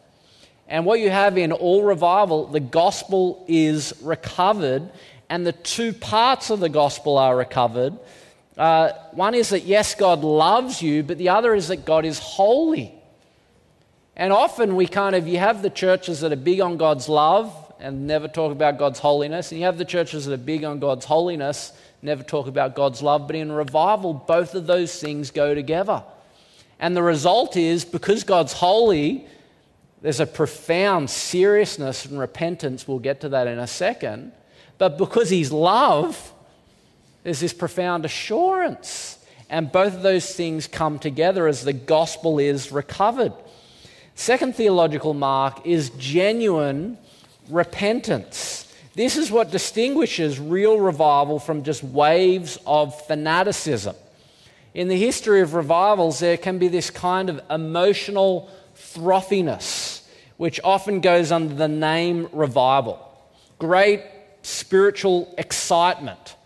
And 0.68 0.86
what 0.86 1.00
you 1.00 1.10
have 1.10 1.36
in 1.36 1.50
all 1.50 1.82
revival, 1.82 2.46
the 2.46 2.60
gospel 2.60 3.44
is 3.48 3.94
recovered, 4.00 4.88
and 5.28 5.44
the 5.44 5.52
two 5.52 5.92
parts 5.92 6.50
of 6.50 6.60
the 6.60 6.68
gospel 6.68 7.18
are 7.18 7.36
recovered. 7.36 7.98
Uh, 8.58 8.92
one 9.12 9.34
is 9.34 9.50
that, 9.50 9.64
yes, 9.64 9.94
God 9.94 10.24
loves 10.24 10.82
you, 10.82 11.04
but 11.04 11.16
the 11.16 11.28
other 11.28 11.54
is 11.54 11.68
that 11.68 11.84
God 11.84 12.04
is 12.04 12.18
holy. 12.18 12.92
And 14.16 14.32
often 14.32 14.74
we 14.74 14.88
kind 14.88 15.14
of, 15.14 15.28
you 15.28 15.38
have 15.38 15.62
the 15.62 15.70
churches 15.70 16.20
that 16.20 16.32
are 16.32 16.36
big 16.36 16.60
on 16.60 16.76
God's 16.76 17.08
love 17.08 17.54
and 17.78 18.08
never 18.08 18.26
talk 18.26 18.50
about 18.50 18.76
God's 18.76 18.98
holiness, 18.98 19.52
and 19.52 19.60
you 19.60 19.66
have 19.66 19.78
the 19.78 19.84
churches 19.84 20.26
that 20.26 20.34
are 20.34 20.42
big 20.42 20.64
on 20.64 20.80
God's 20.80 21.04
holiness, 21.04 21.72
never 22.02 22.24
talk 22.24 22.48
about 22.48 22.74
God's 22.74 23.00
love. 23.00 23.28
But 23.28 23.36
in 23.36 23.52
revival, 23.52 24.12
both 24.12 24.56
of 24.56 24.66
those 24.66 25.00
things 25.00 25.30
go 25.30 25.54
together. 25.54 26.02
And 26.80 26.96
the 26.96 27.02
result 27.02 27.56
is 27.56 27.84
because 27.84 28.24
God's 28.24 28.52
holy, 28.52 29.26
there's 30.02 30.18
a 30.18 30.26
profound 30.26 31.10
seriousness 31.10 32.04
and 32.04 32.18
repentance. 32.18 32.88
We'll 32.88 32.98
get 32.98 33.20
to 33.20 33.28
that 33.28 33.46
in 33.46 33.60
a 33.60 33.68
second. 33.68 34.32
But 34.78 34.98
because 34.98 35.30
He's 35.30 35.52
love, 35.52 36.34
there's 37.28 37.40
this 37.40 37.52
profound 37.52 38.06
assurance. 38.06 39.18
And 39.50 39.70
both 39.70 39.94
of 39.94 40.00
those 40.00 40.34
things 40.34 40.66
come 40.66 40.98
together 40.98 41.46
as 41.46 41.62
the 41.62 41.74
gospel 41.74 42.38
is 42.38 42.72
recovered. 42.72 43.34
Second 44.14 44.54
theological 44.54 45.12
mark 45.12 45.66
is 45.66 45.90
genuine 45.90 46.96
repentance. 47.50 48.74
This 48.94 49.18
is 49.18 49.30
what 49.30 49.50
distinguishes 49.50 50.40
real 50.40 50.80
revival 50.80 51.38
from 51.38 51.64
just 51.64 51.84
waves 51.84 52.58
of 52.66 52.98
fanaticism. 53.06 53.94
In 54.72 54.88
the 54.88 54.98
history 54.98 55.42
of 55.42 55.52
revivals, 55.52 56.20
there 56.20 56.38
can 56.38 56.58
be 56.58 56.68
this 56.68 56.88
kind 56.88 57.28
of 57.28 57.42
emotional 57.50 58.48
frothiness, 58.74 60.00
which 60.38 60.60
often 60.64 61.02
goes 61.02 61.30
under 61.30 61.52
the 61.52 61.68
name 61.68 62.30
revival. 62.32 63.06
Great 63.58 64.02
spiritual 64.40 65.34
excitement. 65.36 66.36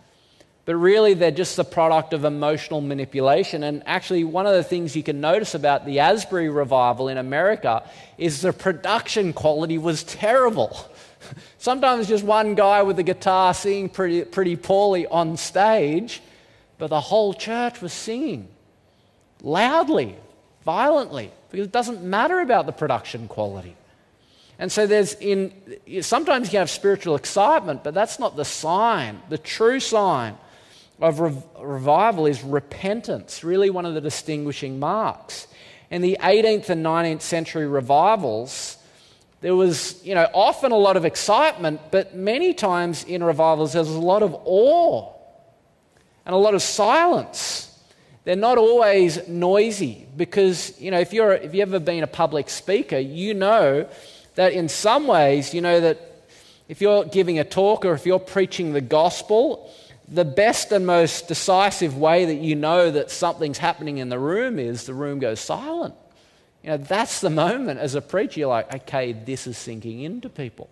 But 0.65 0.75
really, 0.75 1.13
they're 1.13 1.31
just 1.31 1.57
the 1.57 1.65
product 1.65 2.13
of 2.13 2.23
emotional 2.23 2.79
manipulation. 2.79 3.63
And 3.63 3.83
actually, 3.85 4.23
one 4.23 4.47
of 4.47 4.53
the 4.53 4.63
things 4.63 4.95
you 4.95 5.03
can 5.03 5.19
notice 5.19 5.55
about 5.55 5.85
the 5.85 5.99
Asbury 5.99 6.49
revival 6.49 7.09
in 7.09 7.17
America 7.17 7.83
is 8.17 8.41
the 8.41 8.53
production 8.53 9.33
quality 9.33 9.77
was 9.77 10.03
terrible. 10.03 10.89
Sometimes 11.57 12.07
just 12.07 12.23
one 12.23 12.55
guy 12.55 12.81
with 12.81 12.97
a 12.97 13.03
guitar 13.03 13.53
singing 13.53 13.89
pretty, 13.89 14.23
pretty 14.23 14.55
poorly 14.55 15.05
on 15.07 15.35
stage, 15.35 16.21
but 16.77 16.87
the 16.87 17.01
whole 17.01 17.33
church 17.33 17.81
was 17.81 17.91
singing 17.91 18.47
loudly, 19.41 20.15
violently 20.63 21.31
because 21.51 21.67
it 21.67 21.71
doesn't 21.73 22.01
matter 22.03 22.39
about 22.39 22.65
the 22.65 22.71
production 22.71 23.27
quality. 23.27 23.75
And 24.59 24.71
so 24.71 24.87
there's 24.87 25.13
in 25.15 25.51
sometimes 26.01 26.53
you 26.53 26.59
have 26.59 26.69
spiritual 26.69 27.15
excitement, 27.15 27.83
but 27.83 27.93
that's 27.93 28.17
not 28.17 28.37
the 28.37 28.45
sign. 28.45 29.21
The 29.29 29.37
true 29.37 29.79
sign 29.79 30.37
of 30.99 31.19
rev- 31.19 31.43
revival 31.59 32.25
is 32.25 32.43
repentance, 32.43 33.43
really 33.43 33.69
one 33.69 33.85
of 33.85 33.93
the 33.93 34.01
distinguishing 34.01 34.79
marks. 34.79 35.47
In 35.89 36.01
the 36.01 36.17
18th 36.21 36.69
and 36.69 36.85
19th 36.85 37.21
century 37.21 37.67
revivals, 37.67 38.77
there 39.41 39.55
was, 39.55 40.03
you 40.05 40.15
know, 40.15 40.27
often 40.33 40.71
a 40.71 40.77
lot 40.77 40.97
of 40.97 41.05
excitement, 41.05 41.81
but 41.91 42.15
many 42.15 42.53
times 42.53 43.03
in 43.03 43.23
revivals 43.23 43.73
there 43.73 43.81
was 43.81 43.89
a 43.89 43.99
lot 43.99 44.23
of 44.23 44.33
awe 44.45 45.11
and 46.25 46.33
a 46.33 46.37
lot 46.37 46.55
of 46.55 46.61
silence. 46.61 47.69
They're 48.23 48.35
not 48.37 48.57
always 48.57 49.27
noisy 49.27 50.07
because, 50.15 50.79
you 50.79 50.91
know, 50.91 50.99
if, 50.99 51.11
you're, 51.11 51.33
if 51.33 51.53
you've 51.53 51.67
ever 51.67 51.79
been 51.79 52.03
a 52.03 52.07
public 52.07 52.49
speaker, 52.49 52.97
you 52.97 53.33
know 53.33 53.89
that 54.35 54.53
in 54.53 54.69
some 54.69 55.07
ways, 55.07 55.53
you 55.53 55.59
know 55.59 55.81
that 55.81 56.25
if 56.69 56.79
you're 56.79 57.03
giving 57.03 57.39
a 57.39 57.43
talk 57.43 57.83
or 57.83 57.93
if 57.93 58.05
you're 58.05 58.19
preaching 58.19 58.71
the 58.71 58.81
gospel, 58.81 59.69
the 60.07 60.25
best 60.25 60.71
and 60.71 60.85
most 60.85 61.27
decisive 61.27 61.97
way 61.97 62.25
that 62.25 62.35
you 62.35 62.55
know 62.55 62.91
that 62.91 63.09
something's 63.09 63.57
happening 63.57 63.97
in 63.97 64.09
the 64.09 64.19
room 64.19 64.59
is 64.59 64.85
the 64.85 64.93
room 64.93 65.19
goes 65.19 65.39
silent. 65.39 65.95
You 66.61 66.71
know, 66.71 66.77
that's 66.77 67.21
the 67.21 67.29
moment 67.29 67.79
as 67.79 67.95
a 67.95 68.01
preacher, 68.01 68.41
you're 68.41 68.49
like, 68.49 68.73
okay, 68.73 69.13
this 69.13 69.47
is 69.47 69.57
sinking 69.57 70.01
into 70.01 70.29
people. 70.29 70.69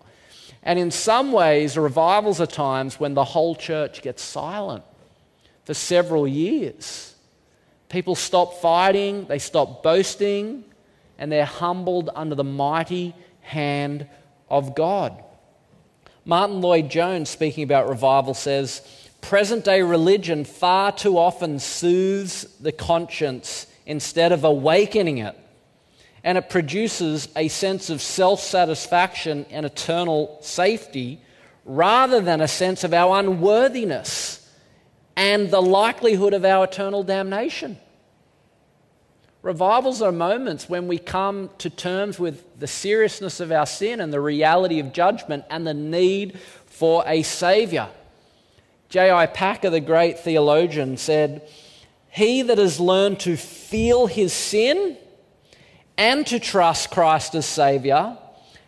And 0.63 0.77
in 0.77 0.91
some 0.91 1.31
ways, 1.31 1.77
revivals 1.77 2.39
are 2.39 2.47
times 2.47 2.99
when 2.99 3.13
the 3.13 3.23
whole 3.23 3.55
church 3.55 4.01
gets 4.01 4.21
silent 4.21 4.83
for 5.65 5.73
several 5.73 6.27
years. 6.27 7.15
People 7.89 8.15
stop 8.15 8.61
fighting, 8.61 9.25
they 9.25 9.39
stop 9.39 9.83
boasting, 9.83 10.63
and 11.17 11.31
they're 11.31 11.45
humbled 11.45 12.09
under 12.15 12.35
the 12.35 12.43
mighty 12.43 13.13
hand 13.41 14.07
of 14.49 14.75
God. 14.75 15.23
Martyn 16.23 16.61
Lloyd-Jones, 16.61 17.29
speaking 17.29 17.63
about 17.63 17.89
revival, 17.89 18.33
says 18.33 18.81
present 19.21 19.63
day 19.63 19.81
religion 19.81 20.43
far 20.43 20.91
too 20.91 21.17
often 21.17 21.59
soothes 21.59 22.43
the 22.59 22.71
conscience 22.71 23.67
instead 23.85 24.31
of 24.31 24.43
awakening 24.43 25.19
it 25.19 25.37
and 26.23 26.37
it 26.37 26.49
produces 26.49 27.27
a 27.35 27.47
sense 27.47 27.89
of 27.89 28.01
self 28.01 28.39
satisfaction 28.39 29.45
and 29.49 29.65
eternal 29.65 30.37
safety 30.41 31.19
rather 31.65 32.21
than 32.21 32.41
a 32.41 32.47
sense 32.47 32.83
of 32.83 32.93
our 32.93 33.19
unworthiness 33.19 34.49
and 35.15 35.51
the 35.51 35.61
likelihood 35.61 36.33
of 36.33 36.45
our 36.45 36.65
eternal 36.65 37.03
damnation. 37.03 37.77
Revivals 39.41 40.01
are 40.03 40.11
moments 40.11 40.69
when 40.69 40.87
we 40.87 40.99
come 40.99 41.49
to 41.57 41.69
terms 41.69 42.19
with 42.19 42.59
the 42.59 42.67
seriousness 42.67 43.39
of 43.39 43.51
our 43.51 43.65
sin 43.65 43.99
and 43.99 44.13
the 44.13 44.21
reality 44.21 44.79
of 44.79 44.93
judgment 44.93 45.43
and 45.49 45.65
the 45.65 45.73
need 45.73 46.39
for 46.67 47.03
a 47.07 47.23
Savior. 47.23 47.89
J.I. 48.91 49.27
Packer, 49.27 49.69
the 49.69 49.79
great 49.79 50.19
theologian, 50.19 50.97
said, 50.97 51.47
He 52.09 52.41
that 52.41 52.57
has 52.57 52.77
learned 52.77 53.21
to 53.21 53.37
feel 53.37 54.05
his 54.05 54.33
sin 54.33 54.97
and 55.97 56.27
to 56.27 56.41
trust 56.41 56.91
Christ 56.91 57.33
as 57.33 57.45
Savior 57.45 58.17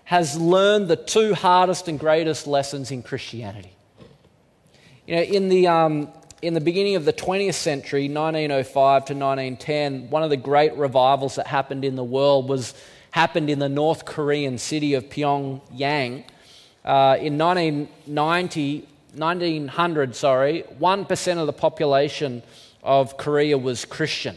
has 0.05 0.39
learned 0.39 0.87
the 0.87 0.95
two 0.95 1.33
hardest 1.33 1.89
and 1.89 1.99
greatest 1.99 2.47
lessons 2.47 2.89
in 2.89 3.03
Christianity. 3.03 3.75
You 5.07 5.17
know, 5.17 5.21
in 5.23 5.49
the, 5.49 5.67
um, 5.67 6.07
in 6.41 6.53
the 6.53 6.61
beginning 6.61 6.95
of 6.95 7.03
the 7.03 7.11
20th 7.11 7.55
century, 7.55 8.07
1905 8.07 9.05
to 9.05 9.13
1910, 9.13 10.09
one 10.09 10.23
of 10.23 10.29
the 10.29 10.37
great 10.37 10.73
revivals 10.77 11.35
that 11.35 11.47
happened 11.47 11.83
in 11.83 11.97
the 11.97 12.03
world 12.03 12.47
was 12.47 12.73
happened 13.11 13.49
in 13.49 13.59
the 13.59 13.67
North 13.67 14.05
Korean 14.05 14.57
city 14.57 14.93
of 14.93 15.09
Pyongyang. 15.09 16.23
Uh, 16.85 17.17
in 17.19 17.37
1990, 17.37 18.87
1900, 19.15 20.15
sorry, 20.15 20.63
1% 20.79 21.37
of 21.37 21.47
the 21.47 21.53
population 21.53 22.43
of 22.81 23.17
Korea 23.17 23.57
was 23.57 23.85
Christian. 23.85 24.35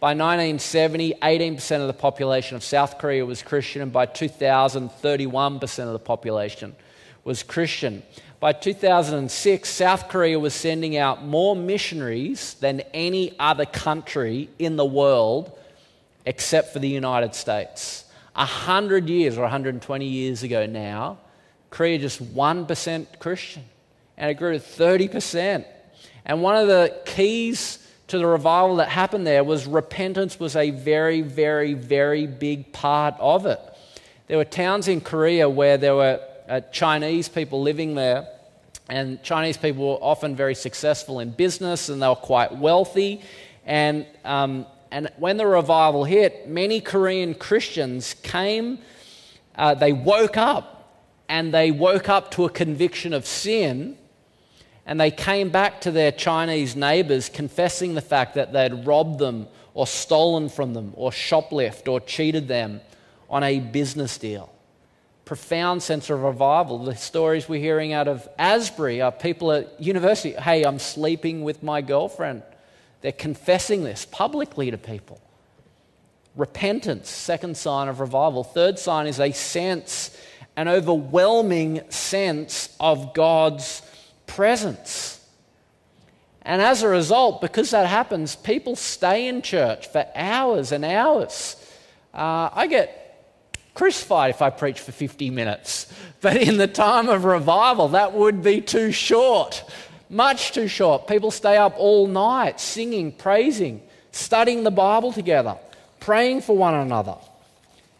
By 0.00 0.14
1970, 0.14 1.14
18% 1.22 1.80
of 1.80 1.86
the 1.86 1.92
population 1.92 2.56
of 2.56 2.64
South 2.64 2.98
Korea 2.98 3.24
was 3.26 3.42
Christian, 3.42 3.82
and 3.82 3.92
by 3.92 4.06
2000, 4.06 4.88
31% 4.88 5.86
of 5.86 5.92
the 5.92 5.98
population 5.98 6.74
was 7.24 7.42
Christian. 7.42 8.02
By 8.40 8.52
2006, 8.52 9.68
South 9.68 10.08
Korea 10.08 10.38
was 10.38 10.54
sending 10.54 10.96
out 10.96 11.22
more 11.24 11.54
missionaries 11.54 12.54
than 12.54 12.80
any 12.94 13.38
other 13.38 13.66
country 13.66 14.48
in 14.58 14.76
the 14.76 14.84
world 14.86 15.56
except 16.24 16.72
for 16.72 16.78
the 16.78 16.88
United 16.88 17.34
States. 17.34 18.04
100 18.34 19.08
years 19.08 19.36
or 19.36 19.42
120 19.42 20.06
years 20.06 20.42
ago 20.42 20.64
now, 20.64 21.18
Korea 21.68 21.98
just 21.98 22.22
1% 22.34 23.18
Christian, 23.18 23.64
and 24.20 24.30
it 24.30 24.34
grew 24.34 24.52
to 24.52 24.60
30%. 24.62 25.64
And 26.26 26.42
one 26.42 26.54
of 26.54 26.68
the 26.68 26.94
keys 27.06 27.78
to 28.08 28.18
the 28.18 28.26
revival 28.26 28.76
that 28.76 28.90
happened 28.90 29.26
there 29.26 29.42
was 29.42 29.66
repentance 29.66 30.38
was 30.38 30.54
a 30.56 30.70
very, 30.70 31.22
very, 31.22 31.72
very 31.72 32.26
big 32.26 32.70
part 32.70 33.14
of 33.18 33.46
it. 33.46 33.58
There 34.26 34.36
were 34.36 34.44
towns 34.44 34.88
in 34.88 35.00
Korea 35.00 35.48
where 35.48 35.78
there 35.78 35.94
were 35.94 36.20
uh, 36.46 36.60
Chinese 36.70 37.30
people 37.30 37.62
living 37.62 37.94
there, 37.94 38.28
and 38.90 39.22
Chinese 39.22 39.56
people 39.56 39.88
were 39.88 40.04
often 40.04 40.36
very 40.36 40.54
successful 40.54 41.20
in 41.20 41.30
business 41.30 41.88
and 41.88 42.02
they 42.02 42.08
were 42.08 42.14
quite 42.14 42.54
wealthy. 42.54 43.22
And, 43.64 44.04
um, 44.26 44.66
and 44.90 45.10
when 45.16 45.38
the 45.38 45.46
revival 45.46 46.04
hit, 46.04 46.46
many 46.46 46.82
Korean 46.82 47.32
Christians 47.32 48.12
came, 48.22 48.80
uh, 49.54 49.74
they 49.74 49.94
woke 49.94 50.36
up, 50.36 50.76
and 51.30 51.54
they 51.54 51.70
woke 51.70 52.10
up 52.10 52.32
to 52.32 52.44
a 52.44 52.50
conviction 52.50 53.14
of 53.14 53.24
sin 53.24 53.96
and 54.90 55.00
they 55.00 55.12
came 55.12 55.50
back 55.50 55.82
to 55.82 55.92
their 55.92 56.10
Chinese 56.10 56.74
neighbors 56.74 57.28
confessing 57.28 57.94
the 57.94 58.00
fact 58.00 58.34
that 58.34 58.52
they'd 58.52 58.84
robbed 58.84 59.20
them 59.20 59.46
or 59.72 59.86
stolen 59.86 60.48
from 60.48 60.74
them 60.74 60.92
or 60.96 61.12
shoplifted 61.12 61.86
or 61.86 62.00
cheated 62.00 62.48
them 62.48 62.80
on 63.30 63.44
a 63.44 63.60
business 63.60 64.18
deal. 64.18 64.52
Profound 65.24 65.80
sense 65.80 66.10
of 66.10 66.20
revival. 66.24 66.80
The 66.80 66.96
stories 66.96 67.48
we're 67.48 67.60
hearing 67.60 67.92
out 67.92 68.08
of 68.08 68.28
Asbury 68.36 69.00
are 69.00 69.12
people 69.12 69.52
at 69.52 69.80
university. 69.80 70.32
Hey, 70.32 70.64
I'm 70.64 70.80
sleeping 70.80 71.44
with 71.44 71.62
my 71.62 71.82
girlfriend. 71.82 72.42
They're 73.00 73.12
confessing 73.12 73.84
this 73.84 74.04
publicly 74.06 74.72
to 74.72 74.76
people. 74.76 75.20
Repentance, 76.34 77.08
second 77.08 77.56
sign 77.56 77.86
of 77.86 78.00
revival. 78.00 78.42
Third 78.42 78.76
sign 78.76 79.06
is 79.06 79.20
a 79.20 79.30
sense, 79.30 80.18
an 80.56 80.66
overwhelming 80.66 81.82
sense 81.90 82.74
of 82.80 83.14
God's 83.14 83.82
presence. 84.30 85.20
And 86.42 86.62
as 86.62 86.82
a 86.82 86.88
result, 86.88 87.40
because 87.40 87.70
that 87.70 87.86
happens, 87.86 88.36
people 88.36 88.76
stay 88.76 89.28
in 89.28 89.42
church 89.42 89.88
for 89.88 90.06
hours 90.14 90.72
and 90.72 90.84
hours. 90.84 91.56
Uh, 92.14 92.48
I 92.52 92.66
get 92.66 92.96
crucified 93.74 94.30
if 94.30 94.40
I 94.40 94.50
preach 94.50 94.80
for 94.80 94.92
50 94.92 95.30
minutes. 95.30 95.92
But 96.22 96.36
in 96.36 96.58
the 96.58 96.68
time 96.68 97.08
of 97.08 97.24
revival, 97.24 97.88
that 97.88 98.12
would 98.12 98.42
be 98.42 98.60
too 98.60 98.92
short, 98.92 99.64
much 100.10 100.52
too 100.52 100.68
short. 100.68 101.06
People 101.06 101.30
stay 101.30 101.56
up 101.56 101.74
all 101.78 102.06
night 102.06 102.60
singing, 102.60 103.10
praising, 103.10 103.80
studying 104.12 104.64
the 104.64 104.70
Bible 104.70 105.10
together, 105.10 105.56
praying 105.98 106.42
for 106.42 106.54
one 106.54 106.74
another. 106.74 107.16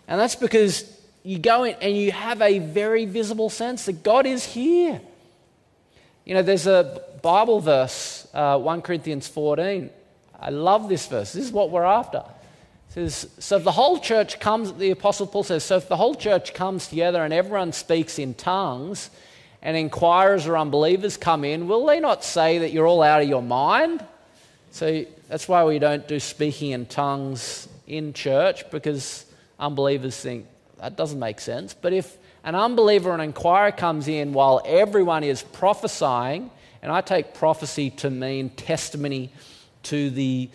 And 0.07 0.21
that's 0.21 0.35
because 0.35 0.85
you 1.23 1.38
go 1.38 1.64
in 1.64 1.77
and 1.81 1.97
you 1.97 2.12
have 2.12 2.43
a 2.43 2.59
very 2.59 3.07
visible 3.07 3.49
sense 3.49 3.87
that 3.87 4.03
God 4.03 4.27
is 4.27 4.45
here. 4.45 5.01
You 6.24 6.35
know, 6.35 6.42
there's 6.42 6.66
a 6.66 7.02
Bible 7.22 7.61
verse, 7.61 8.26
uh, 8.33 8.59
1 8.59 8.83
Corinthians 8.83 9.28
14. 9.28 9.90
I 10.40 10.50
love 10.50 10.88
this 10.88 11.06
verse. 11.06 11.33
This 11.33 11.46
is 11.46 11.52
what 11.52 11.70
we're 11.70 11.85
after. 11.85 12.24
It 12.88 12.92
says, 12.92 13.28
So 13.38 13.56
if 13.56 13.64
the 13.64 13.72
whole 13.72 13.98
church 13.98 14.40
comes, 14.40 14.72
the 14.72 14.90
Apostle 14.90 15.26
Paul 15.26 15.44
says, 15.44 15.64
so 15.64 15.76
if 15.76 15.88
the 15.88 15.96
whole 15.96 16.14
church 16.14 16.54
comes 16.54 16.88
together 16.88 17.24
and 17.24 17.33
everyone 17.33 17.72
speaks 17.72 18.18
in 18.18 18.35
tongues, 18.35 19.11
and 19.62 19.76
inquirers 19.76 20.46
or 20.46 20.56
unbelievers 20.56 21.16
come 21.16 21.44
in, 21.44 21.68
will 21.68 21.85
they 21.87 22.00
not 22.00 22.24
say 22.24 22.59
that 22.59 22.72
you're 22.72 22.87
all 22.87 23.02
out 23.02 23.22
of 23.22 23.28
your 23.28 23.42
mind? 23.42 24.04
So 24.70 25.04
that's 25.28 25.48
why 25.48 25.64
we 25.64 25.78
don't 25.78 26.06
do 26.09 26.18
speaking 26.20 26.70
in 26.70 26.87
tongues 26.87 27.68
in 27.87 28.12
church, 28.12 28.70
because 28.70 29.26
unbelievers 29.59 30.16
think 30.18 30.46
that 30.78 30.96
doesn't 30.96 31.18
make 31.18 31.40
sense. 31.40 31.74
But 31.74 31.92
if 31.92 32.16
an 32.44 32.55
unbeliever 32.55 33.12
an 33.12 33.20
inquirer 33.20 33.72
comes 33.72 34.09
in 34.09 34.33
while 34.33 34.62
everyone 34.64 35.24
is 35.24 35.42
prophesying, 35.42 36.50
and 36.83 36.90
I 36.90 37.00
take 37.00 37.35
prophecy 37.35 37.90
to 37.90 38.11
mean 38.11 38.50
testimony 38.50 39.33
to, 39.85 40.11
the, 40.11 40.48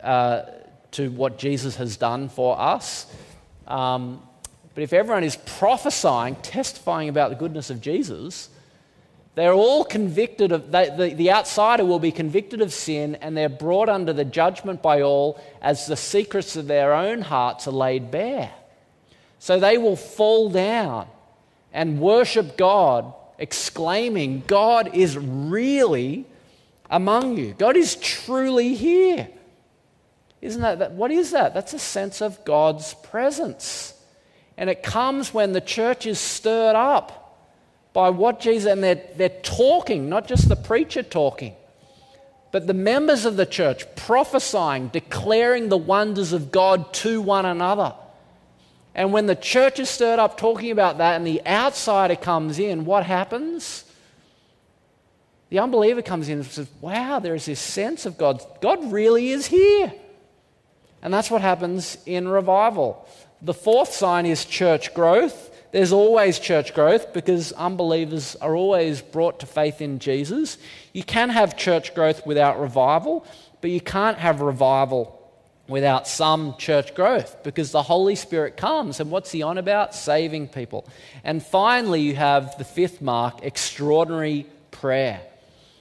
uh, 0.00 0.42
to 0.92 1.10
what 1.10 1.38
Jesus 1.38 1.76
has 1.76 1.96
done 1.96 2.28
for 2.28 2.58
us. 2.60 3.06
Um, 3.66 4.22
but 4.74 4.82
if 4.82 4.92
everyone 4.92 5.24
is 5.24 5.36
prophesying, 5.36 6.36
testifying 6.36 7.08
about 7.08 7.30
the 7.30 7.36
goodness 7.36 7.70
of 7.70 7.80
Jesus, 7.80 8.50
they're 9.34 9.54
all 9.54 9.84
convicted 9.84 10.52
of, 10.52 10.70
they, 10.70 10.90
the, 10.90 11.14
the 11.14 11.30
outsider 11.30 11.84
will 11.84 11.98
be 11.98 12.12
convicted 12.12 12.60
of 12.60 12.72
sin 12.72 13.14
and 13.16 13.34
they're 13.34 13.48
brought 13.48 13.88
under 13.88 14.12
the 14.12 14.24
judgment 14.24 14.82
by 14.82 15.00
all 15.00 15.42
as 15.62 15.86
the 15.86 15.96
secrets 15.96 16.56
of 16.56 16.66
their 16.66 16.92
own 16.92 17.22
hearts 17.22 17.66
are 17.66 17.72
laid 17.72 18.10
bare. 18.10 18.52
So 19.38 19.58
they 19.58 19.78
will 19.78 19.96
fall 19.96 20.50
down 20.50 21.08
and 21.72 22.00
worship 22.00 22.56
God, 22.56 23.12
exclaiming, 23.38 24.42
God 24.46 24.94
is 24.94 25.16
really 25.16 26.26
among 26.90 27.38
you. 27.38 27.54
God 27.56 27.76
is 27.76 27.96
truly 27.96 28.74
here. 28.74 29.28
Isn't 30.40 30.60
that, 30.60 30.78
that, 30.80 30.92
what 30.92 31.10
is 31.10 31.30
that? 31.30 31.54
That's 31.54 31.72
a 31.72 31.78
sense 31.78 32.20
of 32.20 32.44
God's 32.44 32.94
presence. 32.94 33.94
And 34.56 34.68
it 34.68 34.82
comes 34.82 35.32
when 35.32 35.52
the 35.52 35.60
church 35.60 36.06
is 36.06 36.18
stirred 36.18 36.76
up 36.76 37.18
by 37.92 38.10
what 38.10 38.40
Jesus, 38.40 38.70
and 38.70 38.82
they're, 38.82 39.02
they're 39.16 39.40
talking, 39.42 40.08
not 40.08 40.26
just 40.26 40.48
the 40.48 40.56
preacher 40.56 41.02
talking, 41.02 41.54
but 42.50 42.66
the 42.66 42.74
members 42.74 43.24
of 43.24 43.36
the 43.36 43.46
church 43.46 43.86
prophesying, 43.96 44.88
declaring 44.88 45.68
the 45.68 45.78
wonders 45.78 46.32
of 46.32 46.52
God 46.52 46.92
to 46.94 47.22
one 47.22 47.46
another. 47.46 47.94
And 48.94 49.12
when 49.12 49.26
the 49.26 49.34
church 49.34 49.78
is 49.78 49.88
stirred 49.88 50.18
up 50.18 50.36
talking 50.36 50.70
about 50.70 50.98
that 50.98 51.16
and 51.16 51.26
the 51.26 51.44
outsider 51.46 52.16
comes 52.16 52.58
in, 52.58 52.84
what 52.84 53.06
happens? 53.06 53.84
The 55.48 55.58
unbeliever 55.58 56.02
comes 56.02 56.28
in 56.28 56.38
and 56.38 56.46
says, 56.46 56.68
Wow, 56.80 57.18
there's 57.18 57.46
this 57.46 57.60
sense 57.60 58.06
of 58.06 58.18
God. 58.18 58.42
God 58.60 58.92
really 58.92 59.30
is 59.30 59.46
here. 59.46 59.92
And 61.02 61.12
that's 61.12 61.30
what 61.30 61.40
happens 61.40 61.98
in 62.06 62.28
revival. 62.28 63.06
The 63.40 63.54
fourth 63.54 63.92
sign 63.92 64.24
is 64.24 64.44
church 64.44 64.94
growth. 64.94 65.50
There's 65.72 65.92
always 65.92 66.38
church 66.38 66.74
growth 66.74 67.12
because 67.12 67.52
unbelievers 67.52 68.36
are 68.36 68.54
always 68.54 69.00
brought 69.00 69.40
to 69.40 69.46
faith 69.46 69.80
in 69.80 69.98
Jesus. 69.98 70.58
You 70.92 71.02
can 71.02 71.30
have 71.30 71.56
church 71.56 71.94
growth 71.94 72.26
without 72.26 72.60
revival, 72.60 73.26
but 73.62 73.70
you 73.70 73.80
can't 73.80 74.18
have 74.18 74.42
revival 74.42 75.21
without 75.68 76.08
some 76.08 76.56
church 76.58 76.94
growth 76.94 77.42
because 77.42 77.70
the 77.70 77.82
Holy 77.82 78.14
Spirit 78.14 78.56
comes. 78.56 79.00
And 79.00 79.10
what's 79.10 79.30
he 79.30 79.42
on 79.42 79.58
about? 79.58 79.94
Saving 79.94 80.48
people. 80.48 80.86
And 81.24 81.42
finally, 81.42 82.00
you 82.00 82.14
have 82.14 82.56
the 82.58 82.64
fifth 82.64 83.00
mark 83.00 83.42
extraordinary 83.42 84.46
prayer. 84.70 85.20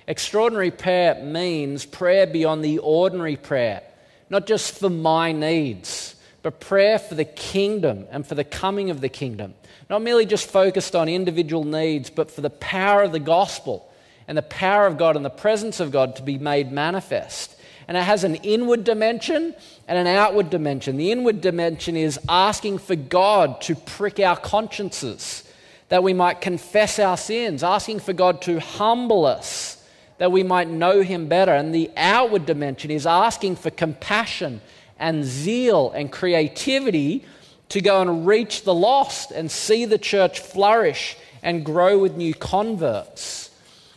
Extraordinary 0.07 0.71
prayer 0.71 1.15
means 1.23 1.85
prayer 1.85 2.27
beyond 2.27 2.63
the 2.63 2.79
ordinary 2.79 3.37
prayer, 3.37 3.81
not 4.29 4.45
just 4.47 4.77
for 4.77 4.89
my 4.89 5.31
needs, 5.31 6.15
but 6.41 6.59
prayer 6.59 6.99
for 6.99 7.15
the 7.15 7.25
kingdom 7.25 8.07
and 8.11 8.25
for 8.25 8.35
the 8.35 8.43
coming 8.43 8.89
of 8.89 9.01
the 9.01 9.09
kingdom. 9.09 9.53
Not 9.89 10.01
merely 10.01 10.25
just 10.25 10.49
focused 10.49 10.95
on 10.95 11.09
individual 11.09 11.63
needs, 11.63 12.09
but 12.09 12.31
for 12.31 12.41
the 12.41 12.49
power 12.49 13.03
of 13.03 13.11
the 13.11 13.19
gospel 13.19 13.87
and 14.27 14.37
the 14.37 14.41
power 14.41 14.87
of 14.87 14.97
God 14.97 15.15
and 15.15 15.25
the 15.25 15.29
presence 15.29 15.79
of 15.79 15.91
God 15.91 16.15
to 16.15 16.23
be 16.23 16.37
made 16.37 16.71
manifest. 16.71 17.55
And 17.87 17.97
it 17.97 18.03
has 18.03 18.23
an 18.23 18.35
inward 18.35 18.83
dimension 18.83 19.55
and 19.87 19.97
an 19.97 20.07
outward 20.07 20.49
dimension. 20.49 20.97
The 20.97 21.11
inward 21.11 21.41
dimension 21.41 21.95
is 21.95 22.19
asking 22.29 22.77
for 22.79 22.95
God 22.95 23.61
to 23.61 23.75
prick 23.75 24.19
our 24.19 24.37
consciences, 24.37 25.43
that 25.89 26.03
we 26.03 26.13
might 26.13 26.41
confess 26.41 26.99
our 26.99 27.17
sins, 27.17 27.63
asking 27.63 27.99
for 27.99 28.13
God 28.13 28.41
to 28.43 28.59
humble 28.59 29.25
us, 29.25 29.83
that 30.19 30.31
we 30.31 30.43
might 30.43 30.69
know 30.69 31.01
Him 31.01 31.27
better. 31.27 31.53
And 31.53 31.73
the 31.73 31.91
outward 31.97 32.45
dimension 32.45 32.91
is 32.91 33.05
asking 33.05 33.57
for 33.57 33.71
compassion 33.71 34.61
and 34.99 35.25
zeal 35.25 35.91
and 35.91 36.11
creativity 36.11 37.25
to 37.69 37.81
go 37.81 38.01
and 38.01 38.27
reach 38.27 38.63
the 38.63 38.73
lost 38.73 39.31
and 39.31 39.49
see 39.49 39.85
the 39.85 39.97
church 39.97 40.39
flourish 40.39 41.17
and 41.41 41.65
grow 41.65 41.97
with 41.97 42.15
new 42.15 42.33
converts. 42.33 43.49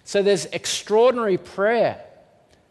So 0.05 0.23
there's 0.23 0.47
extraordinary 0.47 1.38
prayer. 1.38 2.01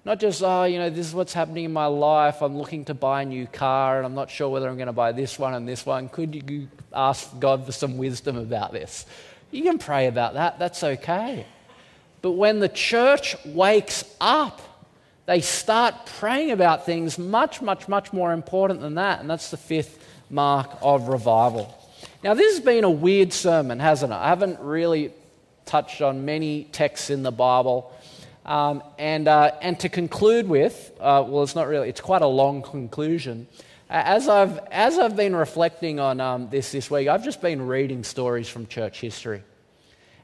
Not 0.06 0.20
just, 0.20 0.44
oh, 0.44 0.66
you 0.66 0.80
know, 0.80 0.90
this 0.90 1.08
is 1.08 1.16
what's 1.16 1.32
happening 1.32 1.64
in 1.64 1.72
my 1.72 1.86
life. 1.86 2.42
I'm 2.42 2.58
looking 2.58 2.84
to 2.86 2.94
buy 2.94 3.22
a 3.22 3.26
new 3.26 3.48
car 3.48 3.98
and 3.98 4.06
I'm 4.06 4.16
not 4.16 4.30
sure 4.30 4.50
whether 4.50 4.68
I'm 4.68 4.76
going 4.76 4.88
to 4.88 4.94
buy 4.94 5.14
this 5.14 5.40
one 5.40 5.54
and 5.54 5.68
this 5.68 5.86
one. 5.86 6.10
Could 6.10 6.50
you 6.50 6.68
ask 6.94 7.40
God 7.40 7.66
for 7.66 7.72
some 7.72 7.98
wisdom 7.98 8.36
about 8.36 8.74
this? 8.74 9.06
You 9.52 9.64
can 9.64 9.78
pray 9.78 10.08
about 10.08 10.34
that. 10.34 10.60
That's 10.60 10.84
okay. 10.84 11.46
But 12.22 12.32
when 12.32 12.60
the 12.60 12.70
church 12.70 13.38
wakes 13.46 14.04
up, 14.20 14.62
they 15.26 15.40
start 15.40 16.06
praying 16.20 16.52
about 16.52 16.86
things 16.86 17.18
much, 17.18 17.62
much, 17.62 17.88
much 17.88 18.12
more 18.12 18.34
important 18.34 18.82
than 18.82 18.96
that. 18.96 19.22
And 19.22 19.30
that's 19.30 19.52
the 19.52 19.58
fifth 19.58 20.06
mark 20.30 20.70
of 20.82 21.08
revival. 21.08 21.78
Now, 22.24 22.34
this 22.34 22.56
has 22.56 22.66
been 22.66 22.84
a 22.84 22.92
weird 22.92 23.32
sermon, 23.32 23.80
hasn't 23.80 24.12
it? 24.12 24.16
I 24.16 24.30
haven't 24.30 24.60
really 24.60 25.14
touched 25.66 26.02
on 26.02 26.26
many 26.26 26.66
texts 26.66 27.10
in 27.10 27.24
the 27.24 27.32
Bible. 27.32 27.94
Um, 28.46 28.84
and, 29.00 29.28
uh, 29.28 29.52
and 29.62 29.80
to 29.80 29.90
conclude 29.90 30.48
with, 30.48 30.92
uh, 31.00 31.24
well, 31.28 31.44
it's 31.44 31.56
not 31.56 31.68
really, 31.68 31.90
it's 31.90 32.02
quite 32.02 32.22
a 32.22 32.28
long 32.28 32.62
conclusion. 32.62 33.48
As 33.90 34.28
I've, 34.28 34.60
as 34.72 34.98
I've 34.98 35.16
been 35.16 35.36
reflecting 35.36 36.00
on 36.00 36.20
um, 36.20 36.50
this 36.50 36.72
this 36.72 36.90
week, 36.90 37.08
I've 37.08 37.24
just 37.24 37.42
been 37.42 37.68
reading 37.68 38.04
stories 38.04 38.50
from 38.50 38.68
church 38.68 39.00
history. 39.00 39.44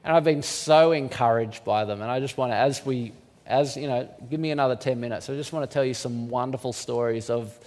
And 0.04 0.16
I've 0.16 0.24
been 0.24 0.44
so 0.44 0.92
encouraged 0.92 1.64
by 1.64 1.86
them. 1.86 2.02
And 2.02 2.10
I 2.10 2.20
just 2.20 2.38
want 2.38 2.52
to, 2.52 2.56
as 2.56 2.86
we 2.86 3.14
as 3.50 3.76
you 3.76 3.88
know, 3.88 4.08
give 4.30 4.40
me 4.40 4.52
another 4.52 4.76
10 4.76 5.00
minutes. 5.00 5.30
I 5.30 5.36
just 5.36 5.52
want 5.52 5.70
to 5.70 5.74
tell 5.74 5.84
you 5.84 5.96
some 5.96 6.30
wonderful 6.30 6.72
stories 6.72 7.32
of 7.32 7.58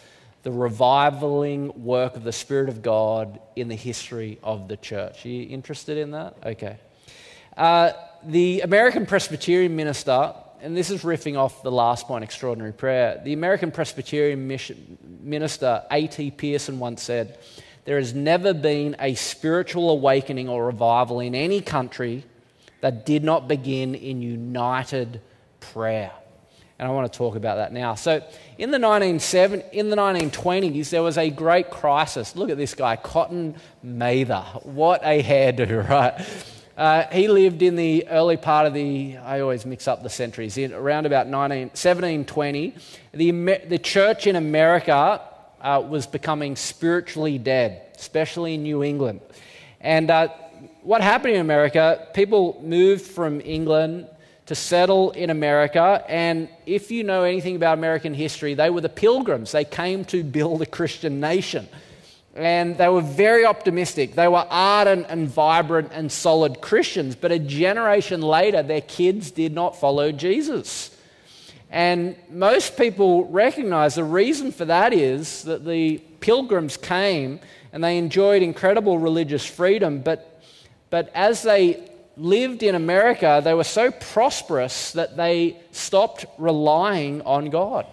the 0.44 0.50
revivaling 0.50 1.76
work 1.76 2.16
of 2.16 2.22
the 2.22 2.32
Spirit 2.32 2.68
of 2.68 2.82
God 2.82 3.40
in 3.56 3.68
the 3.68 3.74
history 3.74 4.38
of 4.42 4.68
the 4.68 4.76
church. 4.76 5.26
Are 5.26 5.28
you 5.28 5.48
interested 5.48 5.98
in 5.98 6.12
that? 6.12 6.36
Okay. 6.44 6.78
Uh, 7.56 7.92
the 8.24 8.60
American 8.60 9.06
Presbyterian 9.06 9.74
minister, 9.74 10.32
and 10.62 10.76
this 10.76 10.90
is 10.90 11.02
riffing 11.02 11.36
off 11.36 11.64
the 11.64 11.72
last 11.72 12.06
point, 12.06 12.22
extraordinary 12.22 12.72
prayer. 12.72 13.20
The 13.24 13.32
American 13.32 13.72
Presbyterian 13.72 14.46
mission, 14.46 14.96
minister, 15.20 15.82
A.T. 15.90 16.30
Pierson 16.30 16.78
once 16.78 17.02
said, 17.02 17.36
There 17.84 17.98
has 17.98 18.14
never 18.14 18.54
been 18.54 18.94
a 19.00 19.16
spiritual 19.16 19.90
awakening 19.90 20.48
or 20.48 20.64
revival 20.64 21.18
in 21.18 21.34
any 21.34 21.60
country 21.60 22.24
that 22.80 23.04
did 23.04 23.24
not 23.24 23.48
begin 23.48 23.96
in 23.96 24.22
united 24.22 25.20
prayer. 25.58 26.12
And 26.78 26.88
I 26.88 26.92
want 26.92 27.12
to 27.12 27.16
talk 27.16 27.34
about 27.34 27.56
that 27.56 27.72
now. 27.72 27.96
So, 27.96 28.14
in 28.56 28.70
the, 28.70 28.78
1970, 28.78 29.76
in 29.76 29.90
the 29.90 29.96
1920s, 29.96 30.90
there 30.90 31.02
was 31.02 31.18
a 31.18 31.28
great 31.28 31.70
crisis. 31.70 32.36
Look 32.36 32.50
at 32.50 32.56
this 32.56 32.74
guy, 32.74 32.94
Cotton 32.94 33.56
Mather. 33.82 34.44
What 34.62 35.00
a 35.02 35.22
hairdo, 35.22 35.88
right? 35.88 36.24
Uh, 36.76 37.04
he 37.12 37.28
lived 37.28 37.60
in 37.62 37.76
the 37.76 38.06
early 38.08 38.36
part 38.36 38.66
of 38.66 38.72
the, 38.72 39.18
I 39.18 39.40
always 39.40 39.66
mix 39.66 39.86
up 39.86 40.02
the 40.02 40.08
centuries, 40.08 40.56
in, 40.56 40.72
around 40.72 41.04
about 41.04 41.26
19, 41.26 41.68
1720. 41.68 42.74
The, 43.12 43.30
the 43.68 43.78
church 43.78 44.26
in 44.26 44.36
America 44.36 45.20
uh, 45.60 45.84
was 45.86 46.06
becoming 46.06 46.56
spiritually 46.56 47.38
dead, 47.38 47.82
especially 47.96 48.54
in 48.54 48.62
New 48.62 48.82
England. 48.82 49.20
And 49.80 50.10
uh, 50.10 50.28
what 50.82 51.02
happened 51.02 51.34
in 51.34 51.40
America, 51.40 52.08
people 52.14 52.60
moved 52.64 53.04
from 53.04 53.40
England 53.42 54.08
to 54.46 54.54
settle 54.54 55.12
in 55.12 55.30
America. 55.30 56.04
And 56.08 56.48
if 56.66 56.90
you 56.90 57.04
know 57.04 57.22
anything 57.22 57.54
about 57.54 57.78
American 57.78 58.14
history, 58.14 58.54
they 58.54 58.70
were 58.70 58.80
the 58.80 58.88
pilgrims. 58.88 59.52
They 59.52 59.64
came 59.64 60.04
to 60.06 60.24
build 60.24 60.62
a 60.62 60.66
Christian 60.66 61.20
nation. 61.20 61.68
And 62.34 62.78
they 62.78 62.88
were 62.88 63.02
very 63.02 63.44
optimistic. 63.44 64.14
They 64.14 64.28
were 64.28 64.46
ardent 64.48 65.06
and 65.08 65.28
vibrant 65.28 65.90
and 65.92 66.10
solid 66.10 66.60
Christians. 66.60 67.14
But 67.14 67.30
a 67.30 67.38
generation 67.38 68.22
later, 68.22 68.62
their 68.62 68.80
kids 68.80 69.30
did 69.30 69.52
not 69.52 69.78
follow 69.78 70.12
Jesus. 70.12 70.96
And 71.70 72.16
most 72.30 72.76
people 72.76 73.26
recognize 73.26 73.94
the 73.94 74.04
reason 74.04 74.52
for 74.52 74.64
that 74.66 74.92
is 74.92 75.42
that 75.44 75.64
the 75.64 75.98
pilgrims 76.20 76.76
came 76.76 77.40
and 77.72 77.82
they 77.82 77.98
enjoyed 77.98 78.42
incredible 78.42 78.98
religious 78.98 79.44
freedom. 79.44 80.00
But, 80.00 80.42
but 80.90 81.10
as 81.14 81.42
they 81.42 81.88
lived 82.16 82.62
in 82.62 82.74
America, 82.74 83.40
they 83.42 83.54
were 83.54 83.64
so 83.64 83.90
prosperous 83.90 84.92
that 84.92 85.16
they 85.16 85.56
stopped 85.70 86.26
relying 86.38 87.22
on 87.22 87.50
God. 87.50 87.86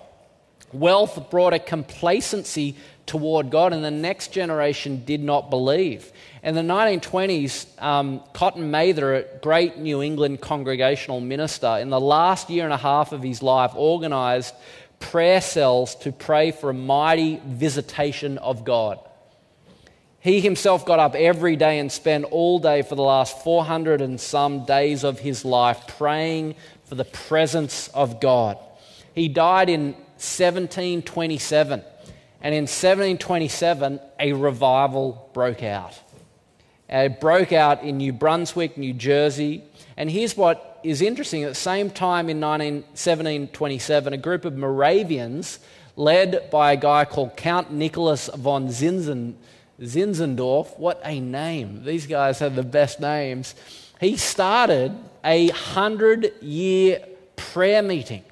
Wealth 0.74 1.30
brought 1.32 1.54
a 1.54 1.60
complacency 1.60 2.76
toward 3.10 3.50
God, 3.50 3.74
and 3.74 3.84
the 3.84 3.92
next 3.92 4.32
generation 4.32 5.04
did 5.04 5.22
not 5.22 5.50
believe. 5.50 6.12
In 6.44 6.54
the 6.54 6.62
1920s, 6.62 7.82
um, 7.82 8.22
Cotton 8.34 8.70
Mather, 8.72 9.16
a 9.16 9.24
great 9.40 9.78
New 9.78 10.02
England 10.02 10.40
congregational 10.40 11.20
minister, 11.20 11.80
in 11.82 11.90
the 11.90 12.00
last 12.00 12.50
year 12.50 12.64
and 12.64 12.72
a 12.72 12.78
half 12.78 13.12
of 13.12 13.24
his 13.24 13.42
life, 13.42 13.72
organized 13.76 14.54
prayer 15.00 15.42
cells 15.42 15.96
to 15.96 16.12
pray 16.12 16.52
for 16.52 16.70
a 16.70 16.74
mighty 16.74 17.42
visitation 17.46 18.38
of 18.38 18.64
God. 18.64 19.00
He 20.20 20.40
himself 20.40 20.86
got 20.86 21.00
up 21.00 21.16
every 21.16 21.56
day 21.56 21.80
and 21.80 21.92
spent 21.92 22.26
all 22.26 22.60
day 22.60 22.84
for 22.84 22.96
the 22.96 23.02
last 23.02 23.44
400 23.44 24.02
and 24.02 24.22
some 24.22 24.66
days 24.66 25.04
of 25.04 25.20
his 25.20 25.44
life 25.44 25.82
praying 25.98 26.56
for 26.86 26.96
the 26.96 27.06
presence 27.06 27.88
of 27.90 28.22
God. 28.22 28.60
He 29.16 29.30
died 29.30 29.70
in 29.70 29.94
1727, 30.20 31.84
and 32.42 32.56
in 32.56 32.64
1727, 32.64 34.00
a 34.20 34.34
revival 34.34 35.30
broke 35.34 35.64
out. 35.64 36.00
It 36.88 37.20
broke 37.20 37.52
out 37.52 37.84
in 37.84 37.98
New 37.98 38.14
Brunswick, 38.14 38.78
New 38.78 38.94
Jersey. 38.94 39.64
And 39.98 40.10
here's 40.10 40.36
what 40.36 40.80
is 40.84 41.02
interesting 41.02 41.44
at 41.44 41.50
the 41.50 41.56
same 41.56 41.90
time 41.90 42.30
in 42.30 42.40
19, 42.40 42.74
1727, 42.82 44.14
a 44.14 44.18
group 44.18 44.46
of 44.46 44.56
Moravians, 44.56 45.60
led 45.96 46.50
by 46.50 46.72
a 46.72 46.78
guy 46.78 47.06
called 47.06 47.36
Count 47.36 47.72
Nicholas 47.72 48.30
von 48.34 48.70
Zinzen, 48.70 49.36
Zinzendorf, 49.82 50.78
what 50.80 51.02
a 51.04 51.20
name. 51.20 51.84
These 51.84 52.08
guys 52.08 52.40
have 52.40 52.56
the 52.56 52.64
best 52.64 53.00
names. 53.00 53.56
He 54.00 54.18
started 54.18 54.96
a 55.24 55.50
hundred 55.50 56.34
year 56.42 57.06
prayer 57.36 57.82
meeting. 57.82 58.24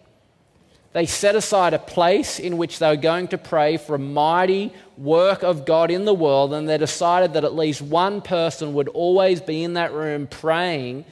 They 0.93 1.05
set 1.05 1.35
aside 1.35 1.73
a 1.73 1.79
place 1.79 2.39
in 2.39 2.57
which 2.57 2.79
they 2.79 2.88
were 2.88 2.95
going 2.95 3.27
to 3.29 3.38
pray 3.38 3.77
for 3.77 3.95
a 3.95 3.99
mighty 3.99 4.73
work 4.97 5.43
of 5.43 5.65
God 5.65 5.91
in 5.91 6.05
the 6.05 6.13
world, 6.13 6.53
and 6.53 6.67
they 6.67 6.77
decided 6.77 7.33
that 7.33 7.43
at 7.43 7.55
least 7.55 7.81
one 7.81 8.21
person 8.21 8.73
would 8.73 8.88
always 8.89 9.41
be 9.41 9.63
in 9.63 9.73
that 9.73 9.93
room 9.93 10.27
praying 10.27 11.05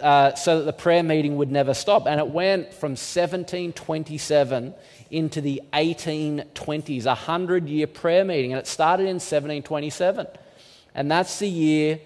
uh, 0.00 0.34
so 0.34 0.58
that 0.58 0.64
the 0.64 0.72
prayer 0.72 1.02
meeting 1.02 1.36
would 1.36 1.50
never 1.50 1.74
stop. 1.74 2.06
And 2.06 2.18
it 2.18 2.28
went 2.28 2.72
from 2.72 2.92
1727 2.92 4.74
into 5.10 5.40
the 5.40 5.62
1820s, 5.72 7.06
a 7.06 7.14
hundred 7.14 7.68
year 7.68 7.86
prayer 7.86 8.24
meeting. 8.24 8.52
And 8.52 8.60
it 8.60 8.66
started 8.66 9.04
in 9.04 9.16
1727. 9.16 10.26
And 10.94 11.10
that's 11.10 11.38
the 11.38 11.48
year 11.48 12.00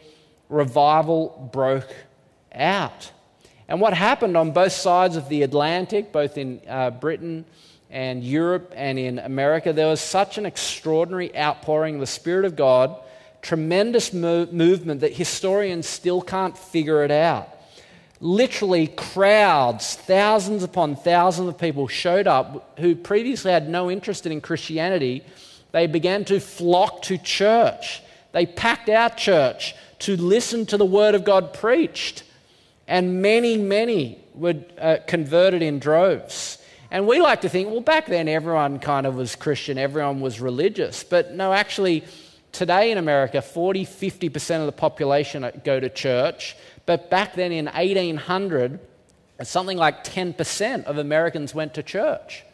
revival 0.48 1.50
broke 1.52 1.94
out. 2.54 3.10
And 3.68 3.80
what 3.80 3.94
happened 3.94 4.36
on 4.36 4.52
both 4.52 4.72
sides 4.72 5.16
of 5.16 5.28
the 5.28 5.42
Atlantic, 5.42 6.12
both 6.12 6.36
in 6.36 6.60
uh, 6.68 6.90
Britain 6.90 7.44
and 7.90 8.22
Europe 8.22 8.72
and 8.76 8.98
in 8.98 9.18
America, 9.18 9.72
there 9.72 9.88
was 9.88 10.00
such 10.00 10.36
an 10.36 10.46
extraordinary 10.46 11.36
outpouring 11.36 11.94
of 11.94 12.00
the 12.00 12.06
Spirit 12.06 12.44
of 12.44 12.56
God, 12.56 12.96
tremendous 13.40 14.12
mo- 14.12 14.48
movement 14.50 15.00
that 15.00 15.14
historians 15.14 15.86
still 15.86 16.20
can't 16.20 16.58
figure 16.58 17.04
it 17.04 17.10
out. 17.10 17.48
Literally, 18.20 18.86
crowds, 18.86 19.96
thousands 19.96 20.62
upon 20.62 20.96
thousands 20.96 21.48
of 21.48 21.58
people 21.58 21.88
showed 21.88 22.26
up 22.26 22.78
who 22.78 22.94
previously 22.94 23.50
had 23.50 23.68
no 23.68 23.90
interest 23.90 24.26
in 24.26 24.40
Christianity. 24.40 25.24
They 25.72 25.86
began 25.86 26.24
to 26.26 26.40
flock 26.40 27.02
to 27.02 27.18
church. 27.18 28.02
They 28.32 28.46
packed 28.46 28.88
out 28.88 29.16
church 29.16 29.74
to 30.00 30.16
listen 30.16 30.66
to 30.66 30.76
the 30.76 30.84
Word 30.84 31.14
of 31.14 31.24
God 31.24 31.52
preached. 31.54 32.24
And 32.86 33.22
many, 33.22 33.56
many 33.56 34.18
were 34.34 34.56
uh, 34.78 34.98
converted 35.06 35.62
in 35.62 35.78
droves. 35.78 36.58
And 36.90 37.06
we 37.06 37.20
like 37.20 37.40
to 37.40 37.48
think, 37.48 37.70
well, 37.70 37.80
back 37.80 38.06
then 38.06 38.28
everyone 38.28 38.78
kind 38.78 39.06
of 39.06 39.16
was 39.16 39.34
Christian, 39.34 39.78
everyone 39.78 40.20
was 40.20 40.40
religious. 40.40 41.02
But 41.02 41.32
no, 41.34 41.52
actually, 41.52 42.04
today 42.52 42.92
in 42.92 42.98
America, 42.98 43.42
40, 43.42 43.84
50% 43.84 44.60
of 44.60 44.66
the 44.66 44.72
population 44.72 45.50
go 45.64 45.80
to 45.80 45.88
church. 45.88 46.56
But 46.86 47.10
back 47.10 47.34
then 47.34 47.52
in 47.52 47.66
1800, 47.66 48.78
something 49.42 49.76
like 49.76 50.04
10% 50.04 50.84
of 50.84 50.98
Americans 50.98 51.54
went 51.54 51.74
to 51.74 51.82
church. 51.82 52.44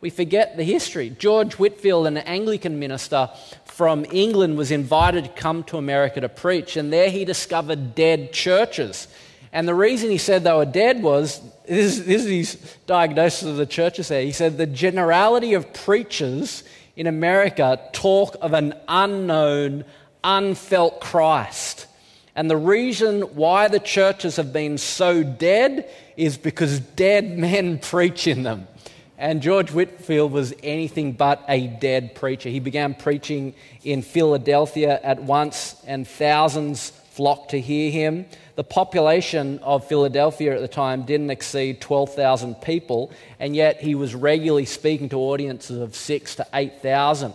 We 0.00 0.10
forget 0.10 0.56
the 0.56 0.62
history. 0.62 1.10
George 1.10 1.54
Whitefield, 1.54 2.06
an 2.06 2.18
Anglican 2.18 2.78
minister 2.78 3.30
from 3.64 4.06
England, 4.12 4.56
was 4.58 4.70
invited 4.70 5.24
to 5.24 5.30
come 5.30 5.64
to 5.64 5.78
America 5.78 6.20
to 6.20 6.28
preach, 6.28 6.76
and 6.76 6.92
there 6.92 7.10
he 7.10 7.24
discovered 7.24 7.94
dead 7.94 8.32
churches. 8.32 9.08
And 9.56 9.66
the 9.66 9.74
reason 9.74 10.10
he 10.10 10.18
said 10.18 10.44
they 10.44 10.52
were 10.52 10.66
dead 10.66 11.02
was 11.02 11.40
this, 11.66 12.00
this 12.00 12.26
is 12.26 12.28
his 12.52 12.76
diagnosis 12.86 13.48
of 13.48 13.56
the 13.56 13.64
churches 13.64 14.08
there. 14.08 14.20
He 14.20 14.32
said 14.32 14.58
the 14.58 14.66
generality 14.66 15.54
of 15.54 15.72
preachers 15.72 16.62
in 16.94 17.06
America 17.06 17.80
talk 17.94 18.36
of 18.42 18.52
an 18.52 18.74
unknown, 18.86 19.86
unfelt 20.22 21.00
Christ. 21.00 21.86
And 22.34 22.50
the 22.50 22.56
reason 22.58 23.22
why 23.34 23.68
the 23.68 23.78
churches 23.78 24.36
have 24.36 24.52
been 24.52 24.76
so 24.76 25.22
dead 25.22 25.88
is 26.18 26.36
because 26.36 26.78
dead 26.78 27.38
men 27.38 27.78
preach 27.82 28.26
in 28.26 28.42
them. 28.42 28.68
And 29.16 29.40
George 29.40 29.70
Whitefield 29.70 30.32
was 30.32 30.52
anything 30.62 31.12
but 31.12 31.42
a 31.48 31.66
dead 31.66 32.14
preacher. 32.14 32.50
He 32.50 32.60
began 32.60 32.92
preaching 32.92 33.54
in 33.82 34.02
Philadelphia 34.02 35.00
at 35.02 35.22
once, 35.22 35.82
and 35.86 36.06
thousands 36.06 36.92
flocked 37.16 37.52
to 37.52 37.60
hear 37.60 37.90
him. 37.90 38.26
The 38.56 38.64
population 38.64 39.58
of 39.60 39.88
Philadelphia 39.88 40.54
at 40.54 40.60
the 40.60 40.68
time 40.68 41.04
didn't 41.04 41.30
exceed 41.30 41.80
12,000 41.80 42.56
people, 42.56 43.10
and 43.40 43.56
yet 43.56 43.80
he 43.80 43.94
was 43.94 44.14
regularly 44.14 44.66
speaking 44.66 45.08
to 45.08 45.16
audiences 45.16 45.78
of 45.80 45.96
six 45.96 46.36
to 46.36 46.46
8,000. 46.52 47.32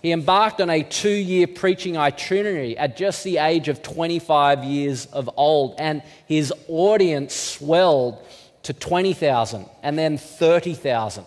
He 0.00 0.12
embarked 0.12 0.60
on 0.60 0.70
a 0.70 0.82
two 0.82 1.08
year 1.08 1.48
preaching 1.48 1.96
itinerary 1.96 2.78
at 2.78 2.96
just 2.96 3.24
the 3.24 3.38
age 3.38 3.68
of 3.68 3.82
25 3.82 4.62
years 4.62 5.06
of 5.06 5.28
old, 5.36 5.74
and 5.78 6.02
his 6.26 6.52
audience 6.68 7.34
swelled 7.34 8.22
to 8.62 8.72
20,000 8.72 9.66
and 9.82 9.98
then 9.98 10.16
30,000. 10.16 11.24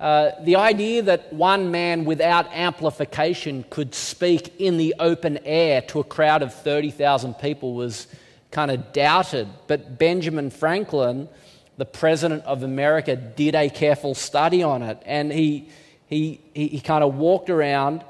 Uh, 0.00 0.32
the 0.44 0.56
idea 0.56 1.02
that 1.02 1.30
one 1.30 1.70
man 1.70 2.06
without 2.06 2.50
amplification 2.54 3.62
could 3.68 3.94
speak 3.94 4.58
in 4.58 4.78
the 4.78 4.94
open 4.98 5.38
air 5.44 5.82
to 5.82 6.00
a 6.00 6.04
crowd 6.04 6.42
of 6.42 6.54
30,000 6.54 7.34
people 7.34 7.74
was 7.74 8.06
kind 8.50 8.70
of 8.70 8.94
doubted. 8.94 9.46
But 9.66 9.98
Benjamin 9.98 10.48
Franklin, 10.48 11.28
the 11.76 11.84
president 11.84 12.44
of 12.44 12.62
America, 12.62 13.14
did 13.14 13.54
a 13.54 13.68
careful 13.68 14.14
study 14.14 14.62
on 14.62 14.82
it. 14.82 15.02
And 15.04 15.30
he, 15.30 15.68
he, 16.06 16.40
he, 16.54 16.68
he 16.68 16.80
kind 16.80 17.04
of 17.04 17.16
walked 17.16 17.50
around, 17.50 18.02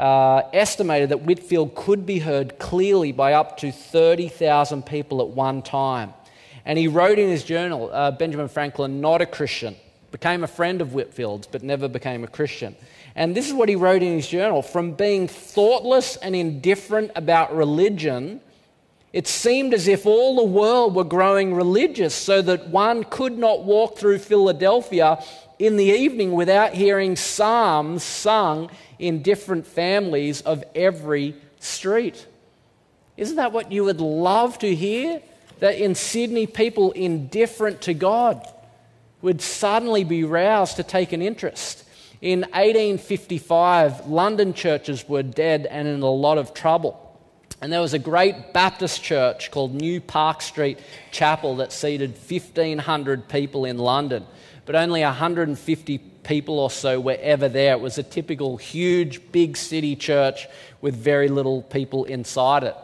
uh, 0.00 0.42
estimated 0.52 1.10
that 1.10 1.20
Whitefield 1.20 1.76
could 1.76 2.04
be 2.04 2.18
heard 2.18 2.58
clearly 2.58 3.12
by 3.12 3.34
up 3.34 3.58
to 3.58 3.70
30,000 3.70 4.84
people 4.84 5.20
at 5.20 5.28
one 5.28 5.62
time. 5.62 6.12
And 6.64 6.76
he 6.76 6.88
wrote 6.88 7.20
in 7.20 7.28
his 7.28 7.44
journal, 7.44 7.88
uh, 7.92 8.10
Benjamin 8.10 8.48
Franklin, 8.48 9.00
not 9.00 9.22
a 9.22 9.26
Christian 9.26 9.76
became 10.16 10.42
a 10.42 10.46
friend 10.46 10.80
of 10.80 10.94
Whitefield's, 10.94 11.46
but 11.46 11.62
never 11.62 11.88
became 11.88 12.24
a 12.24 12.26
Christian. 12.26 12.74
And 13.14 13.36
this 13.36 13.48
is 13.48 13.52
what 13.52 13.68
he 13.68 13.76
wrote 13.76 14.02
in 14.02 14.14
his 14.14 14.26
journal 14.26 14.62
From 14.62 14.92
being 14.92 15.28
thoughtless 15.28 16.16
and 16.16 16.34
indifferent 16.34 17.10
about 17.14 17.54
religion, 17.54 18.40
it 19.12 19.28
seemed 19.28 19.74
as 19.74 19.86
if 19.86 20.06
all 20.06 20.36
the 20.36 20.42
world 20.42 20.94
were 20.94 21.04
growing 21.04 21.52
religious, 21.52 22.14
so 22.14 22.40
that 22.40 22.68
one 22.68 23.04
could 23.04 23.36
not 23.36 23.64
walk 23.64 23.98
through 23.98 24.20
Philadelphia 24.20 25.22
in 25.58 25.76
the 25.76 25.84
evening 25.84 26.32
without 26.32 26.72
hearing 26.72 27.14
psalms 27.14 28.02
sung 28.02 28.70
in 28.98 29.20
different 29.20 29.66
families 29.66 30.40
of 30.40 30.64
every 30.74 31.34
street. 31.60 32.26
Isn't 33.18 33.36
that 33.36 33.52
what 33.52 33.70
you 33.70 33.84
would 33.84 34.00
love 34.00 34.58
to 34.60 34.74
hear? 34.74 35.20
That 35.58 35.74
in 35.74 35.94
Sydney, 35.94 36.46
people 36.46 36.92
indifferent 36.92 37.82
to 37.82 37.92
God 37.92 38.42
would 39.26 39.42
suddenly 39.42 40.04
be 40.04 40.22
roused 40.22 40.76
to 40.76 40.84
take 40.84 41.12
an 41.12 41.20
interest. 41.20 41.82
In 42.22 42.42
1855, 42.42 44.06
London 44.06 44.54
churches 44.54 45.08
were 45.08 45.24
dead 45.24 45.66
and 45.66 45.88
in 45.88 46.00
a 46.02 46.08
lot 46.08 46.38
of 46.38 46.54
trouble. 46.54 46.96
And 47.60 47.72
there 47.72 47.80
was 47.80 47.92
a 47.92 47.98
great 47.98 48.52
Baptist 48.52 49.02
church 49.02 49.50
called 49.50 49.74
New 49.74 50.00
Park 50.00 50.42
Street 50.42 50.78
Chapel 51.10 51.56
that 51.56 51.72
seated 51.72 52.12
1,500 52.12 53.28
people 53.28 53.64
in 53.64 53.78
London, 53.78 54.24
but 54.64 54.76
only 54.76 55.02
150 55.02 55.98
people 55.98 56.60
or 56.60 56.70
so 56.70 57.00
were 57.00 57.18
ever 57.20 57.48
there. 57.48 57.72
It 57.72 57.80
was 57.80 57.98
a 57.98 58.04
typical 58.04 58.56
huge, 58.56 59.32
big 59.32 59.56
city 59.56 59.96
church 59.96 60.46
with 60.80 60.94
very 60.94 61.26
little 61.26 61.62
people 61.62 62.04
inside 62.04 62.62
it. 62.62 62.76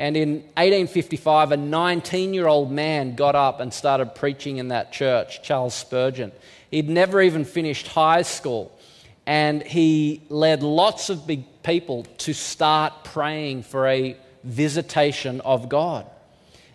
And 0.00 0.16
in 0.16 0.30
1855, 0.56 1.52
a 1.52 1.58
19 1.58 2.32
year 2.32 2.46
old 2.46 2.72
man 2.72 3.16
got 3.16 3.34
up 3.34 3.60
and 3.60 3.72
started 3.72 4.14
preaching 4.14 4.56
in 4.56 4.68
that 4.68 4.92
church, 4.92 5.42
Charles 5.42 5.74
Spurgeon. 5.74 6.32
He'd 6.70 6.88
never 6.88 7.20
even 7.20 7.44
finished 7.44 7.86
high 7.86 8.22
school. 8.22 8.72
And 9.26 9.62
he 9.62 10.22
led 10.30 10.62
lots 10.62 11.10
of 11.10 11.26
big 11.26 11.44
people 11.62 12.04
to 12.18 12.32
start 12.32 13.04
praying 13.04 13.64
for 13.64 13.86
a 13.86 14.16
visitation 14.42 15.42
of 15.42 15.68
God. 15.68 16.06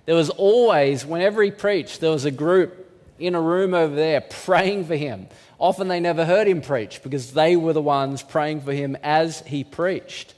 There 0.05 0.13
was 0.13 0.29
always, 0.29 1.03
whenever 1.03 1.41
he 1.41 1.49
preached, 1.49 2.01
there 2.01 2.11
was 2.11 2.25
a 2.25 2.31
group 2.31 2.91
in 3.17 3.33
a 3.33 3.41
room 3.41 3.73
over 3.73 3.95
there 3.95 4.21
praying 4.29 4.85
for 4.85 4.95
him. 4.95 5.25
Often 5.57 5.87
they 5.87 5.99
never 5.99 6.25
heard 6.25 6.47
him 6.47 6.61
preach 6.61 7.01
because 7.01 7.33
they 7.33 7.55
were 7.55 7.73
the 7.73 7.81
ones 7.81 8.21
praying 8.21 8.61
for 8.61 8.71
him 8.71 8.95
as 9.01 9.39
he 9.47 9.63
preached. 9.63 10.35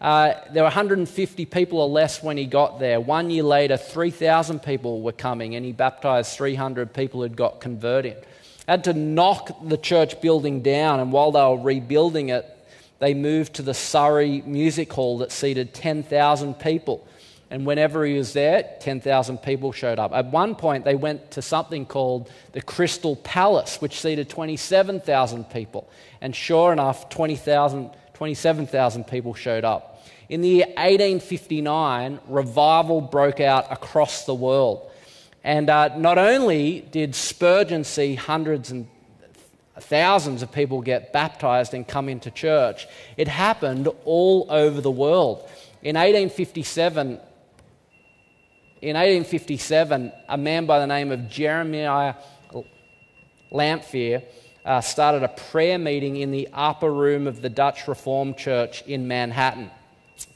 Uh, 0.00 0.32
there 0.52 0.62
were 0.62 0.68
150 0.68 1.44
people 1.46 1.80
or 1.80 1.88
less 1.88 2.22
when 2.22 2.38
he 2.38 2.46
got 2.46 2.80
there. 2.80 3.00
One 3.00 3.28
year 3.28 3.42
later, 3.42 3.76
3,000 3.76 4.60
people 4.60 5.02
were 5.02 5.12
coming, 5.12 5.54
and 5.54 5.64
he 5.64 5.72
baptized 5.72 6.36
300 6.36 6.94
people 6.94 7.20
who'd 7.20 7.36
got 7.36 7.60
converted. 7.60 8.24
Had 8.66 8.84
to 8.84 8.94
knock 8.94 9.50
the 9.62 9.76
church 9.76 10.20
building 10.22 10.62
down, 10.62 11.00
and 11.00 11.12
while 11.12 11.32
they 11.32 11.40
were 11.40 11.58
rebuilding 11.58 12.30
it, 12.30 12.46
they 12.98 13.12
moved 13.12 13.54
to 13.54 13.62
the 13.62 13.74
Surrey 13.74 14.42
Music 14.46 14.92
Hall 14.92 15.18
that 15.18 15.32
seated 15.32 15.74
10,000 15.74 16.54
people. 16.54 17.06
And 17.50 17.66
whenever 17.66 18.04
he 18.04 18.16
was 18.16 18.32
there, 18.32 18.76
10,000 18.80 19.38
people 19.38 19.72
showed 19.72 19.98
up. 19.98 20.12
At 20.12 20.26
one 20.26 20.54
point, 20.54 20.84
they 20.84 20.94
went 20.94 21.32
to 21.32 21.42
something 21.42 21.84
called 21.84 22.30
the 22.52 22.62
Crystal 22.62 23.16
Palace, 23.16 23.80
which 23.80 24.00
seated 24.00 24.28
27,000 24.28 25.50
people. 25.50 25.90
And 26.20 26.34
sure 26.34 26.72
enough, 26.72 27.08
20,000 27.08 27.90
27,000 28.20 29.06
people 29.06 29.32
showed 29.32 29.64
up. 29.64 30.04
In 30.28 30.42
the 30.42 30.48
year 30.48 30.66
1859, 30.66 32.20
revival 32.28 33.00
broke 33.00 33.40
out 33.40 33.72
across 33.72 34.26
the 34.26 34.34
world. 34.34 34.90
And 35.42 35.70
uh, 35.70 35.96
not 35.96 36.18
only 36.18 36.82
did 36.82 37.14
Spurgeon 37.14 37.82
see 37.82 38.16
hundreds 38.16 38.70
and 38.72 38.86
thousands 39.78 40.42
of 40.42 40.52
people 40.52 40.82
get 40.82 41.14
baptized 41.14 41.72
and 41.72 41.88
come 41.88 42.10
into 42.10 42.30
church. 42.30 42.86
It 43.16 43.26
happened 43.26 43.88
all 44.04 44.46
over 44.50 44.82
the 44.82 44.90
world. 44.90 45.38
In 45.80 45.96
1857, 45.96 47.12
in 48.82 48.96
1857, 48.96 50.12
a 50.28 50.36
man 50.36 50.66
by 50.66 50.78
the 50.78 50.86
name 50.86 51.10
of 51.10 51.30
Jeremiah 51.30 52.16
Lanphier 53.50 54.24
uh, 54.64 54.80
started 54.80 55.22
a 55.22 55.28
prayer 55.28 55.78
meeting 55.78 56.16
in 56.16 56.30
the 56.30 56.48
upper 56.52 56.92
room 56.92 57.26
of 57.26 57.42
the 57.42 57.48
Dutch 57.48 57.88
Reformed 57.88 58.36
Church 58.36 58.82
in 58.86 59.08
Manhattan. 59.08 59.70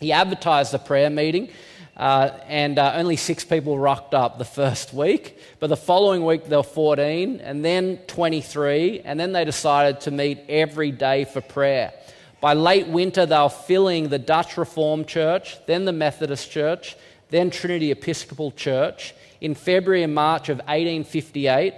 He 0.00 0.12
advertised 0.12 0.72
the 0.72 0.78
prayer 0.78 1.10
meeting, 1.10 1.50
uh, 1.96 2.30
and 2.46 2.78
uh, 2.78 2.92
only 2.94 3.16
six 3.16 3.44
people 3.44 3.78
rocked 3.78 4.14
up 4.14 4.38
the 4.38 4.44
first 4.44 4.92
week. 4.94 5.38
But 5.60 5.68
the 5.68 5.76
following 5.76 6.24
week, 6.24 6.46
there 6.46 6.58
were 6.58 6.62
14, 6.62 7.40
and 7.40 7.64
then 7.64 7.98
23, 8.06 9.00
and 9.04 9.20
then 9.20 9.32
they 9.32 9.44
decided 9.44 10.00
to 10.02 10.10
meet 10.10 10.40
every 10.48 10.90
day 10.90 11.24
for 11.24 11.40
prayer. 11.40 11.92
By 12.40 12.54
late 12.54 12.88
winter, 12.88 13.26
they 13.26 13.38
were 13.38 13.48
filling 13.48 14.08
the 14.08 14.18
Dutch 14.18 14.56
Reformed 14.56 15.06
Church, 15.06 15.56
then 15.66 15.84
the 15.84 15.92
Methodist 15.92 16.50
Church, 16.50 16.96
then 17.30 17.50
Trinity 17.50 17.90
Episcopal 17.90 18.52
Church. 18.52 19.14
In 19.40 19.54
February 19.54 20.02
and 20.02 20.14
March 20.14 20.48
of 20.48 20.58
1858, 20.58 21.74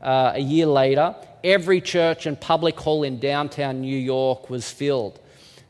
uh, 0.00 0.32
a 0.34 0.40
year 0.40 0.66
later, 0.66 1.14
every 1.44 1.80
church 1.80 2.26
and 2.26 2.40
public 2.40 2.78
hall 2.78 3.02
in 3.02 3.18
downtown 3.18 3.80
New 3.80 3.96
York 3.96 4.50
was 4.50 4.70
filled. 4.70 5.18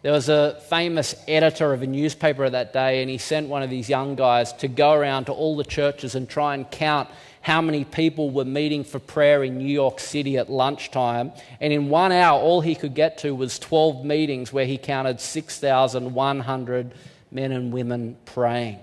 There 0.02 0.12
was 0.12 0.30
a 0.30 0.58
famous 0.70 1.14
editor 1.28 1.74
of 1.74 1.82
a 1.82 1.86
newspaper 1.86 2.44
of 2.44 2.52
that 2.52 2.72
day, 2.72 3.02
and 3.02 3.10
he 3.10 3.18
sent 3.18 3.48
one 3.48 3.62
of 3.62 3.68
these 3.68 3.90
young 3.90 4.14
guys 4.14 4.52
to 4.54 4.68
go 4.68 4.92
around 4.92 5.26
to 5.26 5.32
all 5.32 5.56
the 5.56 5.64
churches 5.64 6.14
and 6.14 6.26
try 6.26 6.54
and 6.54 6.70
count 6.70 7.08
how 7.42 7.60
many 7.60 7.84
people 7.84 8.30
were 8.30 8.44
meeting 8.44 8.82
for 8.84 8.98
prayer 8.98 9.44
in 9.44 9.58
New 9.58 9.68
York 9.68 10.00
City 10.00 10.38
at 10.38 10.50
lunchtime. 10.50 11.32
And 11.60 11.72
in 11.72 11.90
one 11.90 12.12
hour, 12.12 12.40
all 12.40 12.62
he 12.62 12.74
could 12.74 12.94
get 12.94 13.18
to 13.18 13.34
was 13.34 13.58
12 13.58 14.04
meetings 14.04 14.52
where 14.52 14.66
he 14.66 14.78
counted 14.78 15.20
6,100 15.20 16.94
men 17.30 17.52
and 17.52 17.72
women 17.72 18.16
praying. 18.24 18.78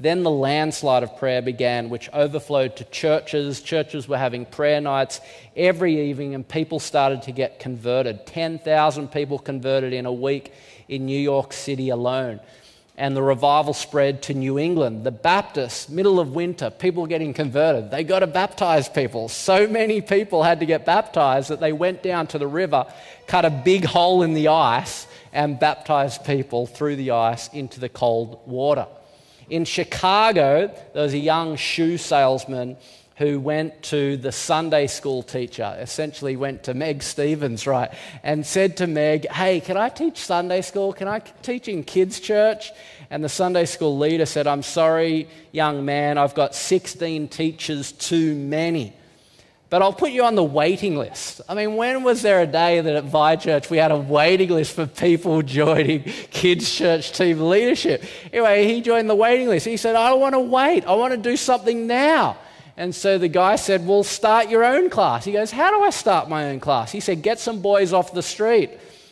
Then 0.00 0.22
the 0.22 0.30
landslide 0.30 1.02
of 1.02 1.16
prayer 1.16 1.42
began, 1.42 1.90
which 1.90 2.08
overflowed 2.12 2.76
to 2.76 2.84
churches. 2.84 3.60
Churches 3.60 4.06
were 4.06 4.16
having 4.16 4.46
prayer 4.46 4.80
nights 4.80 5.20
every 5.56 6.08
evening, 6.08 6.36
and 6.36 6.46
people 6.46 6.78
started 6.78 7.22
to 7.22 7.32
get 7.32 7.58
converted. 7.58 8.24
10,000 8.24 9.08
people 9.10 9.40
converted 9.40 9.92
in 9.92 10.06
a 10.06 10.12
week 10.12 10.52
in 10.88 11.04
New 11.04 11.18
York 11.18 11.52
City 11.52 11.88
alone. 11.88 12.38
And 12.96 13.16
the 13.16 13.22
revival 13.22 13.74
spread 13.74 14.22
to 14.24 14.34
New 14.34 14.56
England. 14.56 15.02
The 15.02 15.10
Baptists, 15.10 15.88
middle 15.88 16.20
of 16.20 16.32
winter, 16.32 16.70
people 16.70 17.06
getting 17.06 17.34
converted. 17.34 17.90
They 17.90 18.04
got 18.04 18.20
to 18.20 18.28
baptize 18.28 18.88
people. 18.88 19.28
So 19.28 19.66
many 19.66 20.00
people 20.00 20.44
had 20.44 20.60
to 20.60 20.66
get 20.66 20.84
baptized 20.84 21.48
that 21.50 21.58
they 21.58 21.72
went 21.72 22.04
down 22.04 22.28
to 22.28 22.38
the 22.38 22.46
river, 22.46 22.86
cut 23.26 23.44
a 23.44 23.50
big 23.50 23.84
hole 23.84 24.22
in 24.22 24.34
the 24.34 24.48
ice, 24.48 25.08
and 25.32 25.58
baptized 25.58 26.24
people 26.24 26.66
through 26.66 26.96
the 26.96 27.10
ice 27.10 27.48
into 27.48 27.80
the 27.80 27.88
cold 27.88 28.40
water. 28.46 28.86
In 29.50 29.64
Chicago, 29.64 30.74
there 30.92 31.02
was 31.02 31.14
a 31.14 31.18
young 31.18 31.56
shoe 31.56 31.96
salesman 31.96 32.76
who 33.16 33.40
went 33.40 33.82
to 33.82 34.16
the 34.16 34.30
Sunday 34.30 34.86
school 34.86 35.22
teacher, 35.22 35.76
essentially 35.80 36.36
went 36.36 36.64
to 36.64 36.74
Meg 36.74 37.02
Stevens, 37.02 37.66
right, 37.66 37.90
and 38.22 38.46
said 38.46 38.76
to 38.76 38.86
Meg, 38.86 39.26
Hey, 39.28 39.60
can 39.60 39.76
I 39.76 39.88
teach 39.88 40.18
Sunday 40.18 40.60
school? 40.60 40.92
Can 40.92 41.08
I 41.08 41.18
teach 41.18 41.66
in 41.66 41.82
kids' 41.82 42.20
church? 42.20 42.70
And 43.10 43.24
the 43.24 43.28
Sunday 43.28 43.64
school 43.64 43.98
leader 43.98 44.26
said, 44.26 44.46
I'm 44.46 44.62
sorry, 44.62 45.28
young 45.50 45.84
man, 45.84 46.18
I've 46.18 46.34
got 46.34 46.54
16 46.54 47.28
teachers 47.28 47.90
too 47.92 48.34
many 48.34 48.92
but 49.70 49.82
I'll 49.82 49.92
put 49.92 50.12
you 50.12 50.24
on 50.24 50.34
the 50.34 50.44
waiting 50.44 50.96
list. 50.96 51.42
I 51.48 51.54
mean, 51.54 51.76
when 51.76 52.02
was 52.02 52.22
there 52.22 52.40
a 52.40 52.46
day 52.46 52.80
that 52.80 52.94
at 52.94 53.04
Vine 53.04 53.38
Church 53.38 53.68
we 53.68 53.76
had 53.76 53.90
a 53.90 53.98
waiting 53.98 54.48
list 54.48 54.74
for 54.74 54.86
people 54.86 55.42
joining 55.42 56.04
kids' 56.30 56.70
church 56.70 57.12
team 57.12 57.40
leadership? 57.40 58.02
Anyway, 58.32 58.66
he 58.66 58.80
joined 58.80 59.10
the 59.10 59.14
waiting 59.14 59.48
list. 59.48 59.66
He 59.66 59.76
said, 59.76 59.94
I 59.94 60.08
don't 60.08 60.20
want 60.20 60.34
to 60.34 60.40
wait, 60.40 60.86
I 60.86 60.94
want 60.94 61.12
to 61.12 61.18
do 61.18 61.36
something 61.36 61.86
now. 61.86 62.38
And 62.78 62.94
so 62.94 63.18
the 63.18 63.28
guy 63.28 63.56
said, 63.56 63.86
Well, 63.86 64.04
start 64.04 64.48
your 64.48 64.64
own 64.64 64.88
class. 64.88 65.24
He 65.24 65.32
goes, 65.32 65.50
How 65.50 65.70
do 65.70 65.82
I 65.82 65.90
start 65.90 66.28
my 66.28 66.50
own 66.50 66.60
class? 66.60 66.92
He 66.92 67.00
said, 67.00 67.22
Get 67.22 67.40
some 67.40 67.60
boys 67.60 67.92
off 67.92 68.14
the 68.14 68.22
street, 68.22 68.70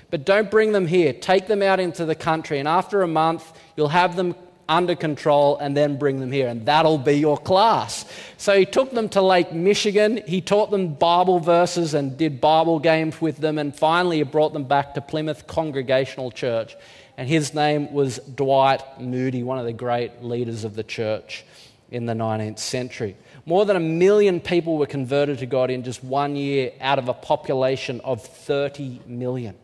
but 0.08 0.24
don't 0.24 0.50
bring 0.50 0.72
them 0.72 0.86
here. 0.86 1.12
Take 1.12 1.48
them 1.48 1.62
out 1.62 1.80
into 1.80 2.06
the 2.06 2.14
country. 2.14 2.60
And 2.60 2.68
after 2.68 3.02
a 3.02 3.08
month, 3.08 3.52
you'll 3.76 3.88
have 3.88 4.14
them 4.14 4.36
under 4.68 4.94
control 4.94 5.56
and 5.58 5.76
then 5.76 5.98
bring 5.98 6.20
them 6.20 6.32
here, 6.32 6.48
and 6.48 6.66
that'll 6.66 6.98
be 6.98 7.14
your 7.14 7.38
class. 7.38 8.04
So 8.36 8.58
he 8.58 8.66
took 8.66 8.92
them 8.92 9.08
to 9.10 9.22
Lake 9.22 9.52
Michigan. 9.52 10.22
He 10.26 10.40
taught 10.40 10.70
them 10.70 10.94
Bible 10.94 11.38
verses 11.38 11.94
and 11.94 12.16
did 12.16 12.40
Bible 12.40 12.78
games 12.78 13.20
with 13.20 13.38
them, 13.38 13.58
and 13.58 13.74
finally 13.74 14.18
he 14.18 14.22
brought 14.22 14.52
them 14.52 14.64
back 14.64 14.94
to 14.94 15.00
Plymouth 15.00 15.46
Congregational 15.46 16.30
Church. 16.30 16.76
And 17.16 17.28
his 17.28 17.54
name 17.54 17.92
was 17.92 18.18
Dwight 18.18 18.82
Moody, 19.00 19.42
one 19.42 19.58
of 19.58 19.64
the 19.64 19.72
great 19.72 20.22
leaders 20.22 20.64
of 20.64 20.74
the 20.74 20.84
church 20.84 21.44
in 21.90 22.06
the 22.06 22.12
19th 22.12 22.58
century. 22.58 23.16
More 23.46 23.64
than 23.64 23.76
a 23.76 23.80
million 23.80 24.40
people 24.40 24.76
were 24.76 24.86
converted 24.86 25.38
to 25.38 25.46
God 25.46 25.70
in 25.70 25.84
just 25.84 26.02
one 26.02 26.36
year 26.36 26.72
out 26.80 26.98
of 26.98 27.08
a 27.08 27.14
population 27.14 28.00
of 28.00 28.22
30 28.22 29.02
million. 29.06 29.54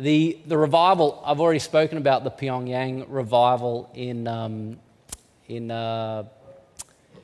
The, 0.00 0.38
the 0.46 0.56
revival, 0.56 1.22
I've 1.26 1.40
already 1.40 1.58
spoken 1.58 1.98
about 1.98 2.24
the 2.24 2.30
Pyongyang 2.30 3.04
revival 3.08 3.90
in, 3.92 4.26
um, 4.26 4.78
in, 5.46 5.70
uh, 5.70 6.24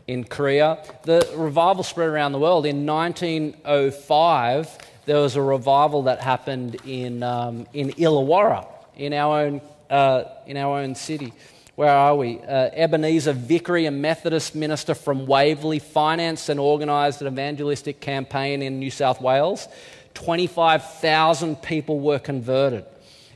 in 0.07 0.25
Korea. 0.25 0.85
The 1.05 1.27
revival 1.37 1.85
spread 1.85 2.11
around 2.11 2.33
the 2.33 2.39
world. 2.39 2.67
In 2.67 2.85
1905, 2.85 4.77
there 5.07 5.17
was 5.17 5.37
a 5.37 5.41
revival 5.41 6.03
that 6.03 6.21
happened 6.21 6.77
in, 6.85 7.23
um, 7.23 7.67
in 7.73 7.93
Illawarra, 7.93 8.67
in 8.95 9.15
our, 9.15 9.41
own, 9.41 9.63
uh, 9.89 10.25
in 10.47 10.59
our 10.59 10.81
own 10.81 10.95
city. 10.95 11.33
Where 11.77 11.89
are 11.89 12.15
we? 12.15 12.41
Uh, 12.41 12.69
Ebenezer 12.75 13.33
Vickery, 13.33 13.87
a 13.87 13.91
Methodist 13.91 14.55
minister 14.55 14.95
from 14.95 15.27
Waverley, 15.27 15.79
financed 15.79 16.51
and 16.51 16.61
organised 16.61 17.23
an 17.23 17.29
evangelistic 17.29 18.01
campaign 18.01 18.61
in 18.61 18.79
New 18.79 18.91
South 18.91 19.23
Wales 19.23 19.67
25,000 20.17 21.61
people 21.61 22.01
were 22.01 22.19
converted. 22.19 22.87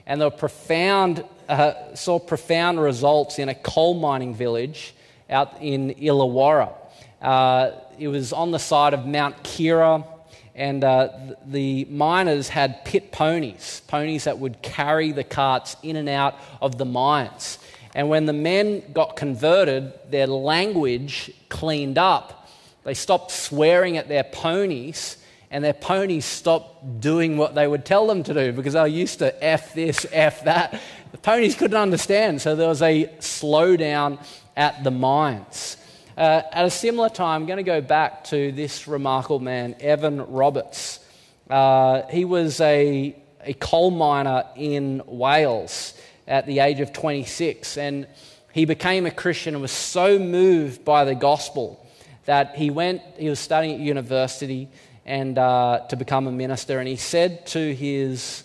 And 0.06 0.18
there 0.20 0.30
profound, 0.30 1.22
uh, 1.46 1.94
saw 1.94 2.18
profound 2.18 2.80
results 2.80 3.38
in 3.38 3.50
a 3.50 3.54
coal 3.54 3.94
mining 3.94 4.34
village 4.34 4.94
out 5.28 5.60
in 5.60 5.90
Illawarra. 5.94 6.72
Uh, 7.20 7.72
it 7.98 8.08
was 8.08 8.32
on 8.32 8.50
the 8.50 8.58
side 8.58 8.94
of 8.94 9.06
Mount 9.06 9.42
Keira, 9.44 10.06
and 10.54 10.82
uh, 10.82 11.10
the 11.44 11.84
miners 11.84 12.48
had 12.48 12.82
pit 12.86 13.12
ponies, 13.12 13.82
ponies 13.86 14.24
that 14.24 14.38
would 14.38 14.62
carry 14.62 15.12
the 15.12 15.22
carts 15.22 15.76
in 15.82 15.96
and 15.96 16.08
out 16.08 16.34
of 16.62 16.78
the 16.78 16.86
mines. 16.86 17.58
And 17.94 18.08
when 18.08 18.24
the 18.24 18.32
men 18.32 18.82
got 18.94 19.16
converted, 19.16 19.92
their 20.10 20.26
language 20.26 21.30
cleaned 21.50 21.98
up. 21.98 22.48
They 22.84 22.94
stopped 22.94 23.32
swearing 23.32 23.98
at 23.98 24.08
their 24.08 24.24
ponies 24.24 25.18
and 25.50 25.64
their 25.64 25.72
ponies 25.72 26.24
stopped 26.24 27.00
doing 27.00 27.36
what 27.36 27.54
they 27.54 27.66
would 27.66 27.84
tell 27.84 28.06
them 28.06 28.22
to 28.22 28.32
do 28.32 28.52
because 28.52 28.74
they 28.74 28.80
were 28.80 28.86
used 28.86 29.18
to 29.18 29.44
F 29.44 29.74
this, 29.74 30.06
F 30.12 30.44
that. 30.44 30.80
The 31.10 31.18
ponies 31.18 31.56
couldn't 31.56 31.76
understand, 31.76 32.40
so 32.40 32.54
there 32.54 32.68
was 32.68 32.82
a 32.82 33.06
slowdown 33.18 34.24
at 34.56 34.84
the 34.84 34.92
mines. 34.92 35.76
Uh, 36.16 36.42
at 36.52 36.64
a 36.64 36.70
similar 36.70 37.08
time, 37.08 37.42
I'm 37.42 37.46
going 37.46 37.56
to 37.56 37.62
go 37.62 37.80
back 37.80 38.24
to 38.24 38.52
this 38.52 38.86
remarkable 38.86 39.40
man, 39.40 39.74
Evan 39.80 40.24
Roberts. 40.30 41.00
Uh, 41.48 42.02
he 42.10 42.24
was 42.24 42.60
a, 42.60 43.16
a 43.42 43.54
coal 43.54 43.90
miner 43.90 44.44
in 44.54 45.02
Wales 45.06 45.94
at 46.28 46.46
the 46.46 46.60
age 46.60 46.78
of 46.78 46.92
26, 46.92 47.76
and 47.76 48.06
he 48.52 48.66
became 48.66 49.04
a 49.04 49.10
Christian 49.10 49.54
and 49.54 49.62
was 49.62 49.72
so 49.72 50.16
moved 50.18 50.84
by 50.84 51.04
the 51.04 51.14
gospel 51.14 51.84
that 52.26 52.54
he 52.54 52.70
went, 52.70 53.02
he 53.18 53.28
was 53.28 53.40
studying 53.40 53.74
at 53.74 53.80
university 53.80 54.68
and 55.10 55.38
uh, 55.38 55.80
to 55.88 55.96
become 55.96 56.28
a 56.28 56.32
minister. 56.32 56.78
And 56.78 56.86
he 56.86 56.94
said 56.94 57.44
to 57.46 57.74
his 57.74 58.44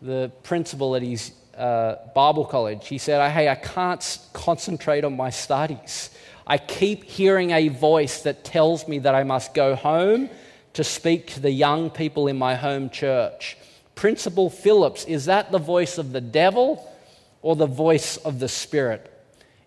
the 0.00 0.30
principal 0.44 0.94
at 0.94 1.02
his 1.02 1.32
uh, 1.56 1.96
Bible 2.14 2.44
college, 2.44 2.86
he 2.86 2.98
said, 2.98 3.30
"Hey, 3.32 3.48
I 3.48 3.56
can't 3.56 4.18
concentrate 4.32 5.04
on 5.04 5.16
my 5.16 5.30
studies. 5.30 6.10
I 6.46 6.58
keep 6.58 7.04
hearing 7.04 7.50
a 7.50 7.68
voice 7.68 8.22
that 8.22 8.44
tells 8.44 8.86
me 8.86 9.00
that 9.00 9.14
I 9.14 9.24
must 9.24 9.54
go 9.54 9.74
home 9.74 10.30
to 10.74 10.84
speak 10.84 11.26
to 11.34 11.40
the 11.40 11.50
young 11.50 11.90
people 11.90 12.28
in 12.28 12.38
my 12.38 12.54
home 12.54 12.90
church." 12.90 13.56
Principal 13.96 14.50
Phillips, 14.50 15.04
is 15.04 15.24
that 15.24 15.50
the 15.50 15.58
voice 15.58 15.98
of 15.98 16.12
the 16.12 16.20
devil 16.20 16.88
or 17.42 17.56
the 17.56 17.66
voice 17.66 18.16
of 18.18 18.38
the 18.38 18.48
Spirit? 18.48 19.10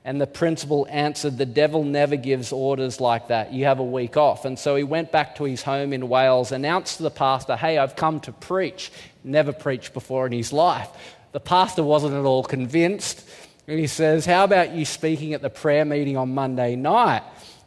And 0.08 0.22
the 0.22 0.26
principal 0.26 0.88
answered, 0.90 1.38
The 1.38 1.46
devil 1.46 1.84
never 1.84 2.16
gives 2.16 2.54
orders 2.54 3.02
like 3.02 3.28
that. 3.28 3.52
You 3.52 3.66
have 3.66 3.80
a 3.80 3.84
week 3.84 4.16
off. 4.16 4.46
And 4.46 4.58
so 4.58 4.78
he 4.78 4.84
went 4.86 5.12
back 5.12 5.36
to 5.36 5.44
his 5.44 5.64
home 5.64 5.92
in 5.92 6.08
Wales, 6.08 6.54
announced 6.54 6.96
to 6.98 7.04
the 7.04 7.12
pastor, 7.12 7.58
Hey, 7.58 7.78
I've 7.78 7.98
come 7.98 8.22
to 8.22 8.32
preach. 8.32 8.90
Never 9.26 9.52
preached 9.52 9.94
before 9.94 10.26
in 10.26 10.32
his 10.32 10.54
life. 10.54 10.88
The 11.34 11.42
pastor 11.42 11.84
wasn't 11.84 12.14
at 12.14 12.24
all 12.24 12.46
convinced. 12.46 13.28
And 13.68 13.78
he 13.78 13.88
says, 13.88 14.26
How 14.26 14.46
about 14.46 14.72
you 14.72 14.86
speaking 14.86 15.34
at 15.34 15.42
the 15.42 15.50
prayer 15.50 15.84
meeting 15.84 16.16
on 16.16 16.34
Monday 16.34 16.78
night? 16.78 17.24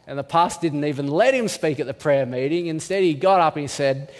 And 0.07 0.17
the 0.17 0.23
pastor 0.23 0.61
didn't 0.61 0.85
even 0.85 1.09
let 1.09 1.35
him 1.35 1.47
speak 1.47 1.79
at 1.79 1.85
the 1.85 1.93
prayer 1.93 2.25
meeting. 2.25 2.65
Instead, 2.65 3.03
he 3.03 3.13
got 3.13 3.39
up 3.39 3.55
and 3.55 3.61
he 3.61 3.67
said, 3.67 4.11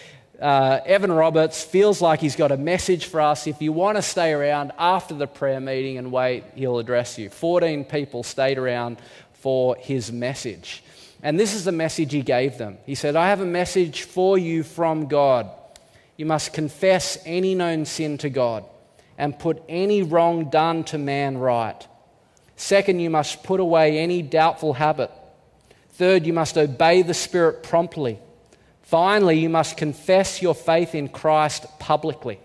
uh, 0.42 0.80
Evan 0.86 1.12
Roberts 1.12 1.64
feels 1.64 2.02
like 2.02 2.20
he's 2.20 2.36
got 2.36 2.52
a 2.52 2.58
message 2.58 3.06
for 3.06 3.22
us. 3.22 3.46
If 3.46 3.62
you 3.62 3.72
want 3.72 3.98
to 3.98 4.02
stay 4.02 4.34
around 4.34 4.72
after 4.80 5.14
the 5.14 5.28
prayer 5.28 5.60
meeting 5.60 6.00
and 6.00 6.12
wait, 6.12 6.44
he'll 6.56 6.80
address 6.80 7.20
you. 7.20 7.30
14 7.30 7.86
people 7.86 8.24
stayed 8.24 8.58
around 8.58 8.98
for 9.34 9.76
his 9.76 10.12
message. 10.12 10.84
And 11.22 11.40
this 11.40 11.54
is 11.54 11.64
the 11.64 11.72
message 11.72 12.12
he 12.12 12.24
gave 12.24 12.58
them. 12.58 12.80
He 12.88 12.96
said, 12.96 13.16
I 13.16 13.30
have 13.30 13.42
a 13.42 13.46
message 13.46 14.04
for 14.04 14.36
you 14.38 14.64
from 14.64 15.08
God. 15.08 15.50
You 16.18 16.26
must 16.26 16.54
confess 16.54 17.20
any 17.26 17.54
known 17.54 17.86
sin 17.86 18.18
to 18.20 18.30
God 18.30 18.66
and 19.20 19.38
put 19.38 19.62
any 19.70 20.02
wrong 20.02 20.50
done 20.50 20.84
to 20.86 20.98
man 20.98 21.38
right. 21.38 21.88
Second, 22.56 23.00
you 23.00 23.12
must 23.12 23.44
put 23.44 23.60
away 23.60 24.00
any 24.00 24.24
doubtful 24.24 24.74
habit. 24.74 25.12
Third, 25.92 26.26
you 26.26 26.34
must 26.34 26.58
obey 26.58 27.04
the 27.04 27.14
Spirit 27.14 27.62
promptly. 27.62 28.20
Finally, 28.92 29.40
you 29.40 29.48
must 29.48 29.78
confess 29.78 30.42
your 30.42 30.54
faith 30.54 30.94
in 30.94 31.08
Christ 31.08 31.66
publicly. 31.80 32.42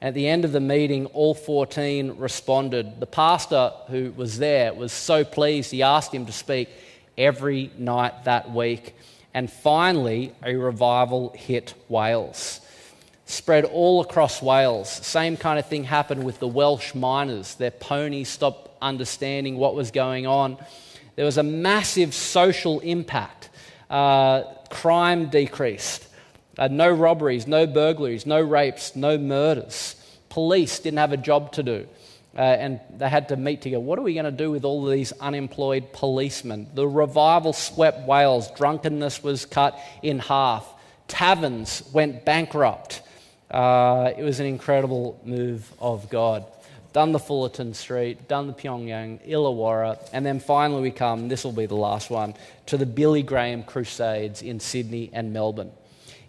At 0.00 0.14
the 0.14 0.26
end 0.26 0.46
of 0.46 0.52
the 0.52 0.58
meeting, 0.58 1.04
all 1.04 1.34
14 1.34 2.16
responded. 2.16 2.98
The 2.98 3.04
pastor 3.04 3.72
who 3.88 4.10
was 4.16 4.38
there 4.38 4.72
was 4.72 4.90
so 4.90 5.24
pleased, 5.24 5.70
he 5.70 5.82
asked 5.82 6.14
him 6.14 6.24
to 6.24 6.32
speak 6.32 6.70
every 7.18 7.70
night 7.76 8.24
that 8.24 8.50
week. 8.50 8.94
And 9.34 9.52
finally, 9.52 10.32
a 10.42 10.56
revival 10.56 11.34
hit 11.36 11.74
Wales. 11.90 12.62
Spread 13.26 13.66
all 13.66 14.00
across 14.00 14.40
Wales. 14.40 14.88
Same 14.88 15.36
kind 15.36 15.58
of 15.58 15.66
thing 15.66 15.84
happened 15.84 16.24
with 16.24 16.38
the 16.38 16.48
Welsh 16.48 16.94
miners. 16.94 17.54
Their 17.56 17.70
ponies 17.70 18.30
stopped 18.30 18.70
understanding 18.80 19.58
what 19.58 19.74
was 19.74 19.90
going 19.90 20.26
on. 20.26 20.56
There 21.16 21.26
was 21.26 21.36
a 21.36 21.42
massive 21.42 22.14
social 22.14 22.80
impact. 22.80 23.47
Uh, 23.90 24.42
crime 24.70 25.28
decreased. 25.28 26.06
Uh, 26.58 26.68
no 26.68 26.90
robberies, 26.90 27.46
no 27.46 27.66
burglaries, 27.66 28.26
no 28.26 28.40
rapes, 28.40 28.96
no 28.96 29.16
murders. 29.16 29.94
Police 30.28 30.80
didn't 30.80 30.98
have 30.98 31.12
a 31.12 31.16
job 31.16 31.52
to 31.52 31.62
do. 31.62 31.86
Uh, 32.36 32.40
and 32.40 32.80
they 32.96 33.08
had 33.08 33.28
to 33.30 33.36
meet 33.36 33.62
together. 33.62 33.80
What 33.80 33.98
are 33.98 34.02
we 34.02 34.14
going 34.14 34.24
to 34.24 34.30
do 34.30 34.50
with 34.50 34.64
all 34.64 34.84
these 34.84 35.12
unemployed 35.12 35.92
policemen? 35.92 36.68
The 36.74 36.86
revival 36.86 37.52
swept 37.52 38.06
Wales. 38.06 38.50
Drunkenness 38.52 39.22
was 39.22 39.46
cut 39.46 39.78
in 40.02 40.18
half. 40.18 40.66
Taverns 41.08 41.82
went 41.92 42.24
bankrupt. 42.24 43.02
Uh, 43.50 44.12
it 44.16 44.22
was 44.22 44.40
an 44.40 44.46
incredible 44.46 45.18
move 45.24 45.72
of 45.80 46.10
God. 46.10 46.44
Done 46.92 47.12
the 47.12 47.18
Fullerton 47.18 47.74
Street, 47.74 48.28
done 48.28 48.46
the 48.46 48.52
Pyongyang, 48.54 49.26
Illawarra, 49.28 49.98
and 50.12 50.24
then 50.24 50.40
finally 50.40 50.80
we 50.80 50.90
come, 50.90 51.28
this 51.28 51.44
will 51.44 51.52
be 51.52 51.66
the 51.66 51.74
last 51.74 52.08
one, 52.08 52.34
to 52.66 52.78
the 52.78 52.86
Billy 52.86 53.22
Graham 53.22 53.62
Crusades 53.62 54.40
in 54.40 54.58
Sydney 54.58 55.10
and 55.12 55.32
Melbourne. 55.32 55.70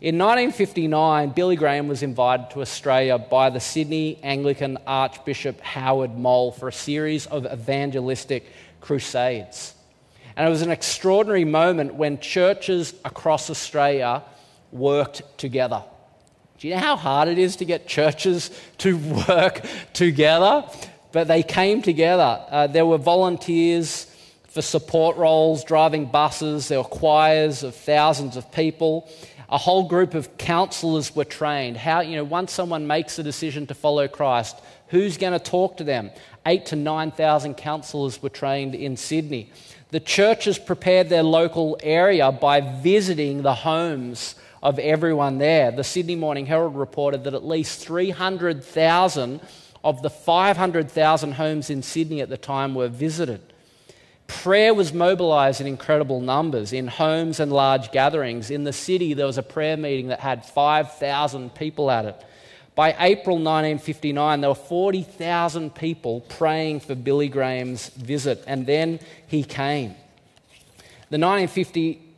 In 0.02 0.18
1959, 0.18 1.32
Billy 1.32 1.56
Graham 1.58 1.88
was 1.88 2.04
invited 2.04 2.50
to 2.52 2.62
Australia 2.62 3.18
by 3.18 3.50
the 3.50 3.60
Sydney 3.60 4.18
Anglican 4.24 4.78
Archbishop 4.88 5.60
Howard 5.62 6.12
Mowll 6.18 6.52
for 6.52 6.70
a 6.70 6.74
series 6.74 7.26
of 7.26 7.46
evangelistic 7.46 8.46
crusades. 8.80 9.74
And 10.38 10.48
it 10.48 10.50
was 10.50 10.62
an 10.62 10.72
extraordinary 10.72 11.44
moment 11.44 11.96
when 11.96 12.20
churches 12.20 12.94
across 13.04 13.50
Australia 13.50 14.24
worked 14.72 15.22
together. 15.38 15.84
Do 16.60 16.68
you 16.68 16.76
know 16.76 16.82
how 16.82 16.96
hard 16.98 17.30
it 17.30 17.38
is 17.38 17.56
to 17.58 17.66
get 17.66 17.88
churches 17.88 18.52
to 18.80 18.98
work 19.28 19.62
together? 19.94 20.66
But 21.12 21.28
they 21.28 21.42
came 21.42 21.82
together. 21.82 22.46
Uh, 22.50 22.68
there 22.68 22.86
were 22.86 22.98
volunteers 22.98 24.06
for 24.50 24.62
support 24.62 25.16
roles, 25.18 25.64
driving 25.64 26.06
buses, 26.06 26.68
there 26.68 26.80
were 26.80 26.84
choirs 26.84 27.64
of 27.64 27.76
thousands 27.76 28.36
of 28.36 28.52
people 28.52 29.10
a 29.52 29.58
whole 29.58 29.88
group 29.88 30.14
of 30.14 30.38
counselors 30.38 31.16
were 31.16 31.26
trained. 31.26 31.76
How, 31.76 32.02
you 32.02 32.16
know, 32.16 32.24
once 32.24 32.52
someone 32.54 32.86
makes 32.86 33.18
a 33.18 33.24
decision 33.24 33.66
to 33.68 33.74
follow 33.74 34.08
Christ, 34.08 34.60
who's 34.90 35.18
going 35.18 35.34
to 35.34 35.40
talk 35.40 35.78
to 35.78 35.84
them? 35.84 36.12
Eight 36.46 36.68
to 36.68 36.76
9,000 36.76 37.56
counselors 37.56 38.22
were 38.22 38.30
trained 38.30 38.76
in 38.76 38.96
Sydney. 38.96 39.52
The 39.90 40.00
churches 40.00 40.60
prepared 40.60 41.10
their 41.10 41.24
local 41.24 41.80
area 41.82 42.32
by 42.32 42.62
visiting 42.62 43.42
the 43.42 43.56
homes 43.56 44.36
of 44.62 44.80
everyone 44.80 45.38
there. 45.38 45.72
The 45.72 45.84
Sydney 45.84 46.16
Morning 46.16 46.46
Herald 46.46 46.76
reported 46.76 47.24
that 47.24 47.34
at 47.34 47.46
least 47.46 47.86
300,000 47.86 49.42
of 49.84 50.02
the 50.02 50.10
500,000 50.10 51.32
homes 51.34 51.70
in 51.70 51.82
Sydney 51.82 52.22
at 52.22 52.30
the 52.30 52.38
time 52.38 52.76
were 52.76 52.90
visited. 52.90 53.42
Prayer 54.28 54.74
was 54.74 54.94
mobilized 54.94 55.60
in 55.60 55.68
incredible 55.68 56.22
numbers 56.22 56.72
in 56.72 56.88
homes 56.88 57.40
and 57.40 57.52
large 57.52 57.92
gatherings. 57.92 58.52
In 58.52 58.64
the 58.64 58.74
city, 58.74 59.14
there 59.14 59.26
was 59.26 59.40
a 59.40 59.44
prayer 59.44 59.76
meeting 59.76 60.08
that 60.10 60.20
had 60.20 60.46
5,000 60.46 61.56
people 61.56 61.90
at 61.90 62.06
it. 62.06 62.26
By 62.76 62.96
April 63.00 63.38
1959, 63.38 64.42
there 64.42 64.52
were 64.52 64.56
40,000 64.56 65.74
people 65.74 66.22
praying 66.22 66.82
for 66.82 66.96
Billy 66.96 67.28
Graham's 67.28 67.90
visit, 67.90 68.44
and 68.46 68.66
then 68.66 69.00
he 69.28 69.44
came. 69.44 69.96
The 71.10 71.18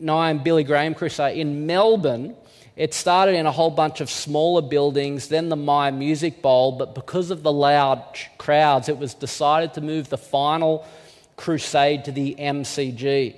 1959 0.01 0.43
Billy 0.43 0.63
Graham 0.63 0.95
Crusade 0.95 1.37
in 1.37 1.67
Melbourne, 1.67 2.35
it 2.75 2.91
started 2.93 3.35
in 3.35 3.45
a 3.45 3.51
whole 3.51 3.69
bunch 3.69 4.01
of 4.01 4.09
smaller 4.09 4.63
buildings, 4.63 5.27
then 5.27 5.49
the 5.49 5.55
Myer 5.55 5.91
Music 5.91 6.41
Bowl, 6.41 6.71
but 6.71 6.95
because 6.95 7.29
of 7.29 7.43
the 7.43 7.51
loud 7.51 8.03
crowds, 8.39 8.89
it 8.89 8.97
was 8.97 9.13
decided 9.13 9.75
to 9.75 9.81
move 9.81 10.09
the 10.09 10.17
final 10.17 10.87
crusade 11.35 12.05
to 12.05 12.11
the 12.11 12.35
MCG. 12.39 13.35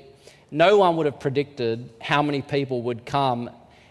No 0.51 0.77
one 0.77 0.95
would 0.97 1.05
have 1.05 1.19
predicted 1.19 1.89
how 1.99 2.21
many 2.21 2.41
people 2.41 2.83
would 2.83 3.05
come, 3.05 3.49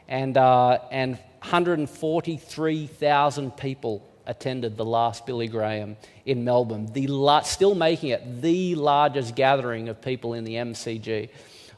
and, 0.09 0.39
uh, 0.39 0.79
and 0.91 1.19
143,000 1.43 3.57
people 3.57 4.03
attended 4.27 4.79
the 4.79 4.85
last 4.85 5.27
Billy 5.27 5.49
Graham 5.49 5.97
in 6.25 6.45
Melbourne, 6.45 6.87
the 6.93 7.09
la- 7.09 7.43
still 7.43 7.75
making 7.75 8.11
it 8.11 8.41
the 8.41 8.77
largest 8.77 9.35
gathering 9.35 9.89
of 9.91 10.01
people 10.01 10.35
in 10.35 10.45
the 10.45 10.55
MCG. 10.55 11.29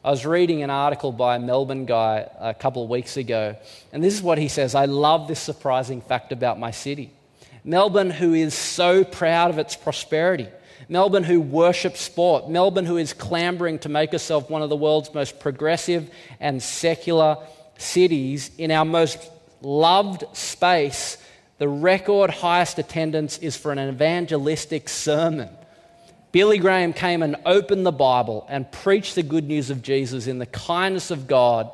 I 0.04 0.10
was 0.10 0.26
reading 0.26 0.62
an 0.62 0.68
article 0.68 1.12
by 1.12 1.36
a 1.36 1.38
Melbourne 1.38 1.86
guy 1.86 2.28
a 2.38 2.52
couple 2.52 2.84
of 2.84 2.90
weeks 2.90 3.16
ago, 3.16 3.56
and 3.90 4.04
this 4.04 4.12
is 4.12 4.20
what 4.20 4.36
he 4.36 4.48
says 4.48 4.74
I 4.74 4.84
love 4.84 5.28
this 5.28 5.40
surprising 5.40 6.02
fact 6.02 6.30
about 6.30 6.58
my 6.58 6.72
city. 6.72 7.10
Melbourne, 7.64 8.10
who 8.10 8.34
is 8.34 8.52
so 8.52 9.02
proud 9.02 9.48
of 9.48 9.58
its 9.58 9.74
prosperity, 9.74 10.48
Melbourne, 10.90 11.24
who 11.24 11.40
worships 11.40 12.02
sport. 12.02 12.50
Melbourne, 12.50 12.84
who 12.84 12.98
is 12.98 13.14
clambering 13.14 13.78
to 13.78 13.88
make 13.88 14.12
herself 14.12 14.50
one 14.50 14.60
of 14.60 14.68
the 14.68 14.76
world's 14.76 15.14
most 15.14 15.40
progressive 15.40 16.10
and 16.38 16.62
secular 16.62 17.38
cities. 17.78 18.50
In 18.58 18.70
our 18.70 18.84
most 18.84 19.30
loved 19.62 20.24
space, 20.36 21.16
the 21.56 21.68
record 21.68 22.28
highest 22.28 22.78
attendance 22.78 23.38
is 23.38 23.56
for 23.56 23.72
an 23.72 23.78
evangelistic 23.78 24.90
sermon. 24.90 25.48
Billy 26.34 26.58
Graham 26.58 26.92
came 26.92 27.22
and 27.22 27.36
opened 27.46 27.86
the 27.86 27.92
Bible 27.92 28.44
and 28.48 28.68
preached 28.72 29.14
the 29.14 29.22
good 29.22 29.44
news 29.44 29.70
of 29.70 29.82
Jesus 29.82 30.26
in 30.26 30.40
the 30.40 30.46
kindness 30.46 31.12
of 31.12 31.28
God. 31.28 31.70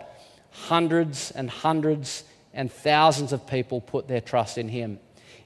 Hundreds 0.51 1.31
and 1.31 1.49
hundreds 1.49 2.25
and 2.53 2.71
thousands 2.71 3.33
of 3.33 3.47
people 3.47 3.81
put 3.81 4.07
their 4.07 4.21
trust 4.21 4.59
in 4.59 4.69
him. 4.69 4.99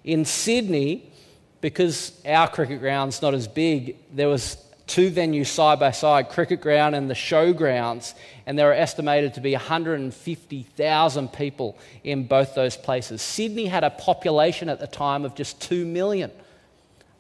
In 0.03 0.25
Sydney, 0.25 1.13
because 1.61 2.21
our 2.27 2.49
cricket 2.49 2.81
ground's 2.81 3.23
not 3.23 3.35
as 3.35 3.47
big, 3.47 3.95
there 4.13 4.29
was 4.29 4.57
two 4.89 5.13
venues 5.13 5.47
side 5.47 5.79
by 5.79 5.93
side, 5.93 6.29
cricket 6.29 6.61
ground 6.61 6.97
and 6.97 7.09
the 7.09 7.15
showgrounds, 7.15 8.15
and 8.47 8.59
there 8.59 8.67
were 8.67 8.75
estimated 8.75 9.35
to 9.35 9.41
be 9.41 9.53
150,000 9.53 11.33
people 11.33 11.79
in 12.03 12.27
both 12.27 12.57
those 12.57 12.77
places. 12.77 13.23
Sydney 13.23 13.67
had 13.67 13.85
a 13.85 13.91
population 13.91 14.69
at 14.69 14.81
the 14.81 14.89
time 14.89 15.25
of 15.25 15.37
just 15.37 15.63
2 15.63 15.87
million. 15.87 16.33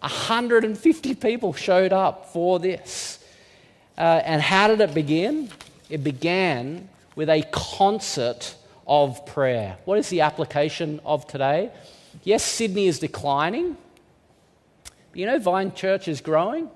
150 0.04 1.14
people 1.14 1.54
showed 1.54 1.92
up 1.92 2.30
for 2.30 2.58
this. 2.58 3.24
Uh, 3.96 4.20
and 4.24 4.42
how 4.42 4.68
did 4.68 4.80
it 4.82 4.92
begin? 4.92 5.48
It 5.88 6.04
began 6.04 6.90
with 7.16 7.30
a 7.30 7.42
concert 7.50 8.54
of 8.86 9.24
prayer. 9.24 9.78
What 9.86 9.98
is 9.98 10.10
the 10.10 10.20
application 10.20 11.00
of 11.06 11.26
today? 11.26 11.70
Yes, 12.22 12.42
Sydney 12.44 12.86
is 12.86 12.98
declining, 12.98 13.78
But 14.84 15.18
you 15.18 15.24
know, 15.24 15.38
Vine 15.38 15.72
Church 15.72 16.06
is 16.06 16.20
growing. 16.20 16.68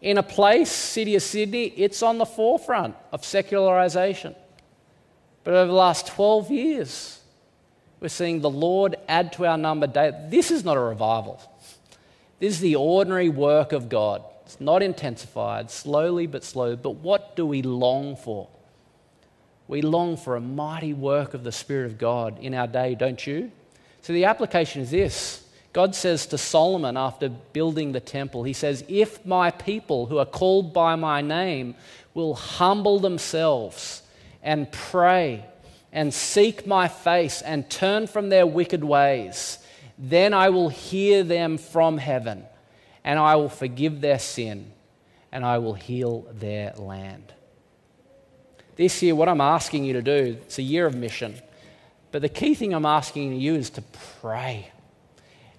In 0.00 0.16
a 0.16 0.22
place, 0.22 0.70
City 0.70 1.14
of 1.16 1.22
Sydney, 1.22 1.66
it's 1.76 2.02
on 2.02 2.16
the 2.16 2.24
forefront 2.26 2.96
of 3.12 3.26
secularization. 3.26 4.34
But 5.44 5.52
over 5.54 5.66
the 5.66 5.76
last 5.76 6.06
12 6.06 6.50
years, 6.50 7.20
we're 8.00 8.08
seeing 8.08 8.40
the 8.40 8.50
Lord 8.50 8.96
add 9.06 9.34
to 9.34 9.46
our 9.46 9.58
number 9.58 9.86
daily. 9.86 10.16
This 10.28 10.50
is 10.50 10.64
not 10.64 10.78
a 10.78 10.80
revival. 10.80 11.40
This 12.42 12.54
is 12.54 12.60
the 12.60 12.74
ordinary 12.74 13.28
work 13.28 13.70
of 13.70 13.88
God. 13.88 14.24
It's 14.44 14.60
not 14.60 14.82
intensified, 14.82 15.70
slowly 15.70 16.26
but 16.26 16.42
slow. 16.42 16.74
But 16.74 16.96
what 16.96 17.36
do 17.36 17.46
we 17.46 17.62
long 17.62 18.16
for? 18.16 18.48
We 19.68 19.80
long 19.80 20.16
for 20.16 20.34
a 20.34 20.40
mighty 20.40 20.92
work 20.92 21.34
of 21.34 21.44
the 21.44 21.52
Spirit 21.52 21.86
of 21.86 21.98
God 21.98 22.40
in 22.40 22.52
our 22.52 22.66
day, 22.66 22.96
don't 22.96 23.24
you? 23.24 23.52
So 24.00 24.12
the 24.12 24.24
application 24.24 24.82
is 24.82 24.90
this 24.90 25.46
God 25.72 25.94
says 25.94 26.26
to 26.26 26.36
Solomon 26.36 26.96
after 26.96 27.28
building 27.28 27.92
the 27.92 28.00
temple, 28.00 28.42
He 28.42 28.54
says, 28.54 28.84
If 28.88 29.24
my 29.24 29.52
people 29.52 30.06
who 30.06 30.18
are 30.18 30.26
called 30.26 30.72
by 30.72 30.96
my 30.96 31.20
name 31.20 31.76
will 32.12 32.34
humble 32.34 32.98
themselves 32.98 34.02
and 34.42 34.72
pray 34.72 35.44
and 35.92 36.12
seek 36.12 36.66
my 36.66 36.88
face 36.88 37.40
and 37.40 37.70
turn 37.70 38.08
from 38.08 38.30
their 38.30 38.48
wicked 38.48 38.82
ways, 38.82 39.58
then 40.02 40.34
I 40.34 40.50
will 40.50 40.68
hear 40.68 41.22
them 41.22 41.58
from 41.58 41.96
heaven, 41.96 42.44
and 43.04 43.20
I 43.20 43.36
will 43.36 43.48
forgive 43.48 44.00
their 44.00 44.18
sin, 44.18 44.72
and 45.30 45.44
I 45.44 45.58
will 45.58 45.74
heal 45.74 46.26
their 46.32 46.72
land. 46.72 47.32
This 48.74 49.00
year, 49.00 49.14
what 49.14 49.28
I'm 49.28 49.40
asking 49.40 49.84
you 49.84 49.92
to 49.92 50.02
do, 50.02 50.38
it's 50.42 50.58
a 50.58 50.62
year 50.62 50.86
of 50.86 50.96
mission, 50.96 51.40
but 52.10 52.20
the 52.20 52.28
key 52.28 52.56
thing 52.56 52.74
I'm 52.74 52.84
asking 52.84 53.40
you 53.40 53.54
is 53.54 53.70
to 53.70 53.82
pray. 54.20 54.72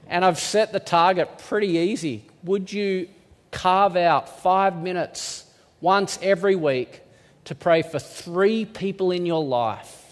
And 0.09 0.25
I've 0.25 0.39
set 0.39 0.73
the 0.73 0.79
target 0.81 1.37
pretty 1.37 1.69
easy. 1.69 2.25
Would 2.43 2.71
you 2.73 3.07
carve 3.49 3.95
out 3.95 4.41
five 4.41 4.75
minutes 4.75 5.45
once 5.79 6.19
every 6.21 6.57
week 6.57 6.99
to 7.45 7.55
pray 7.55 7.81
for 7.81 7.97
three 7.97 8.65
people 8.65 9.11
in 9.11 9.25
your 9.25 9.43
life 9.43 10.02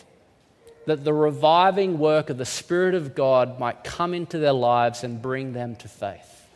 that 0.86 1.04
the 1.04 1.14
reviving 1.14 2.00
work 2.00 2.30
of 2.30 2.38
the 2.38 2.46
Spirit 2.46 2.96
of 2.96 3.16
God 3.16 3.60
might 3.60 3.84
come 3.84 4.14
into 4.14 4.38
their 4.40 4.54
lives 4.54 5.04
and 5.04 5.22
bring 5.22 5.54
them 5.54 5.76
to 5.78 5.88
faith. 5.88 6.48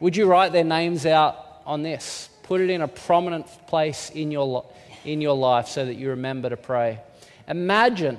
Would 0.00 0.16
you 0.16 0.26
write 0.26 0.52
their 0.52 0.64
names 0.64 1.06
out 1.06 1.62
on 1.66 1.82
this? 1.82 2.28
Put 2.42 2.60
it 2.60 2.70
in 2.70 2.82
a 2.82 2.88
prominent 2.88 3.46
place 3.66 4.10
in 4.10 4.30
your, 4.30 4.64
in 5.04 5.20
your 5.20 5.36
life 5.36 5.68
so 5.68 5.84
that 5.84 5.94
you 5.94 6.10
remember 6.10 6.50
to 6.50 6.56
pray. 6.56 7.00
Imagine 7.48 8.18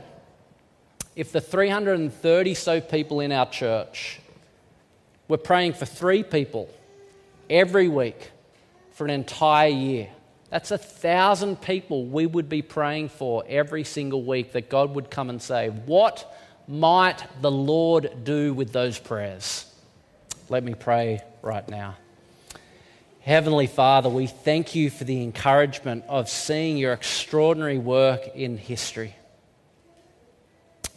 if 1.15 1.31
the 1.31 1.41
330 1.41 2.53
so 2.53 2.81
people 2.81 3.19
in 3.19 3.31
our 3.31 3.49
church 3.49 4.19
were 5.27 5.37
praying 5.37 5.73
for 5.73 5.85
three 5.85 6.23
people 6.23 6.69
every 7.49 7.87
week 7.87 8.31
for 8.93 9.05
an 9.05 9.09
entire 9.09 9.69
year. 9.69 10.09
That's 10.51 10.69
a 10.69 10.77
thousand 10.77 11.61
people 11.61 12.05
we 12.05 12.25
would 12.25 12.49
be 12.49 12.61
praying 12.61 13.09
for 13.09 13.43
every 13.47 13.85
single 13.85 14.21
week 14.21 14.51
that 14.51 14.69
God 14.69 14.93
would 14.95 15.09
come 15.09 15.29
and 15.29 15.41
say, 15.41 15.69
What 15.69 16.29
might 16.67 17.23
the 17.41 17.49
Lord 17.49 18.25
do 18.25 18.53
with 18.53 18.73
those 18.73 18.99
prayers? 18.99 19.65
Let 20.49 20.65
me 20.65 20.73
pray 20.73 21.21
right 21.41 21.67
now. 21.69 21.95
Heavenly 23.21 23.67
Father, 23.67 24.09
we 24.09 24.27
thank 24.27 24.75
you 24.75 24.89
for 24.89 25.05
the 25.05 25.23
encouragement 25.23 26.03
of 26.09 26.27
seeing 26.27 26.77
your 26.77 26.91
extraordinary 26.91 27.77
work 27.77 28.35
in 28.35 28.57
history. 28.57 29.15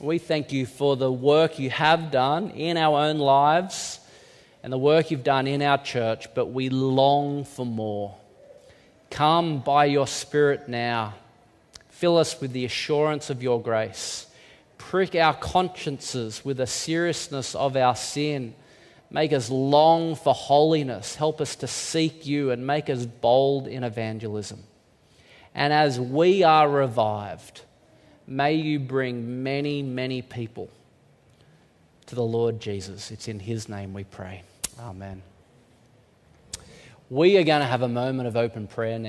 We 0.01 0.19
thank 0.19 0.51
you 0.51 0.67
for 0.67 0.97
the 0.97 1.13
work 1.13 1.61
you 1.61 1.71
have 1.71 2.11
done 2.11 2.51
in 2.51 2.77
our 2.77 2.99
own 2.99 3.19
lives 3.19 4.01
and 4.65 4.73
the 4.73 4.79
work 4.79 5.13
you've 5.13 5.23
done 5.23 5.47
in 5.47 5.63
our 5.63 5.79
church, 5.79 6.27
but 6.35 6.47
we 6.47 6.71
long 6.71 7.45
for 7.45 7.65
more. 7.65 8.17
Come 9.15 9.61
by 9.61 9.85
your 9.85 10.09
Spirit 10.09 10.69
now. 10.69 11.15
Fill 11.89 12.19
us 12.19 12.41
with 12.41 12.53
the 12.53 12.65
assurance 12.65 13.31
of 13.31 13.45
your 13.45 13.63
grace. 13.63 14.27
Prick 14.77 15.15
our 15.15 15.35
consciences 15.35 16.45
with 16.45 16.57
the 16.57 16.67
seriousness 16.67 17.55
of 17.55 17.77
our 17.77 17.95
sin. 17.95 18.57
Make 19.13 19.33
us 19.33 19.51
long 19.51 20.17
for 20.17 20.35
holiness. 20.35 21.15
Help 21.15 21.41
us 21.41 21.55
to 21.55 21.69
seek 21.69 22.27
you 22.27 22.51
and 22.51 22.67
make 22.67 22.91
us 22.91 23.07
bold 23.07 23.69
in 23.69 23.85
evangelism. 23.85 24.65
And 25.55 25.73
as 25.73 26.01
we 26.01 26.43
are 26.43 26.69
revived, 26.69 27.61
may 28.27 28.55
you 28.55 28.81
bring 28.81 29.45
many, 29.45 29.81
many 29.81 30.23
people 30.23 30.69
to 32.07 32.17
the 32.17 32.25
Lord 32.25 32.59
Jesus. 32.59 33.13
It's 33.13 33.29
in 33.29 33.39
his 33.39 33.69
name 33.69 33.95
we 33.95 34.03
pray. 34.03 34.43
Amen. 34.81 35.23
We 37.11 37.37
are 37.37 37.45
going 37.45 37.61
to 37.61 37.67
have 37.67 37.83
a 37.83 37.89
moment 37.89 38.29
of 38.29 38.37
open 38.37 38.67
prayer 38.67 38.99
now. 38.99 39.03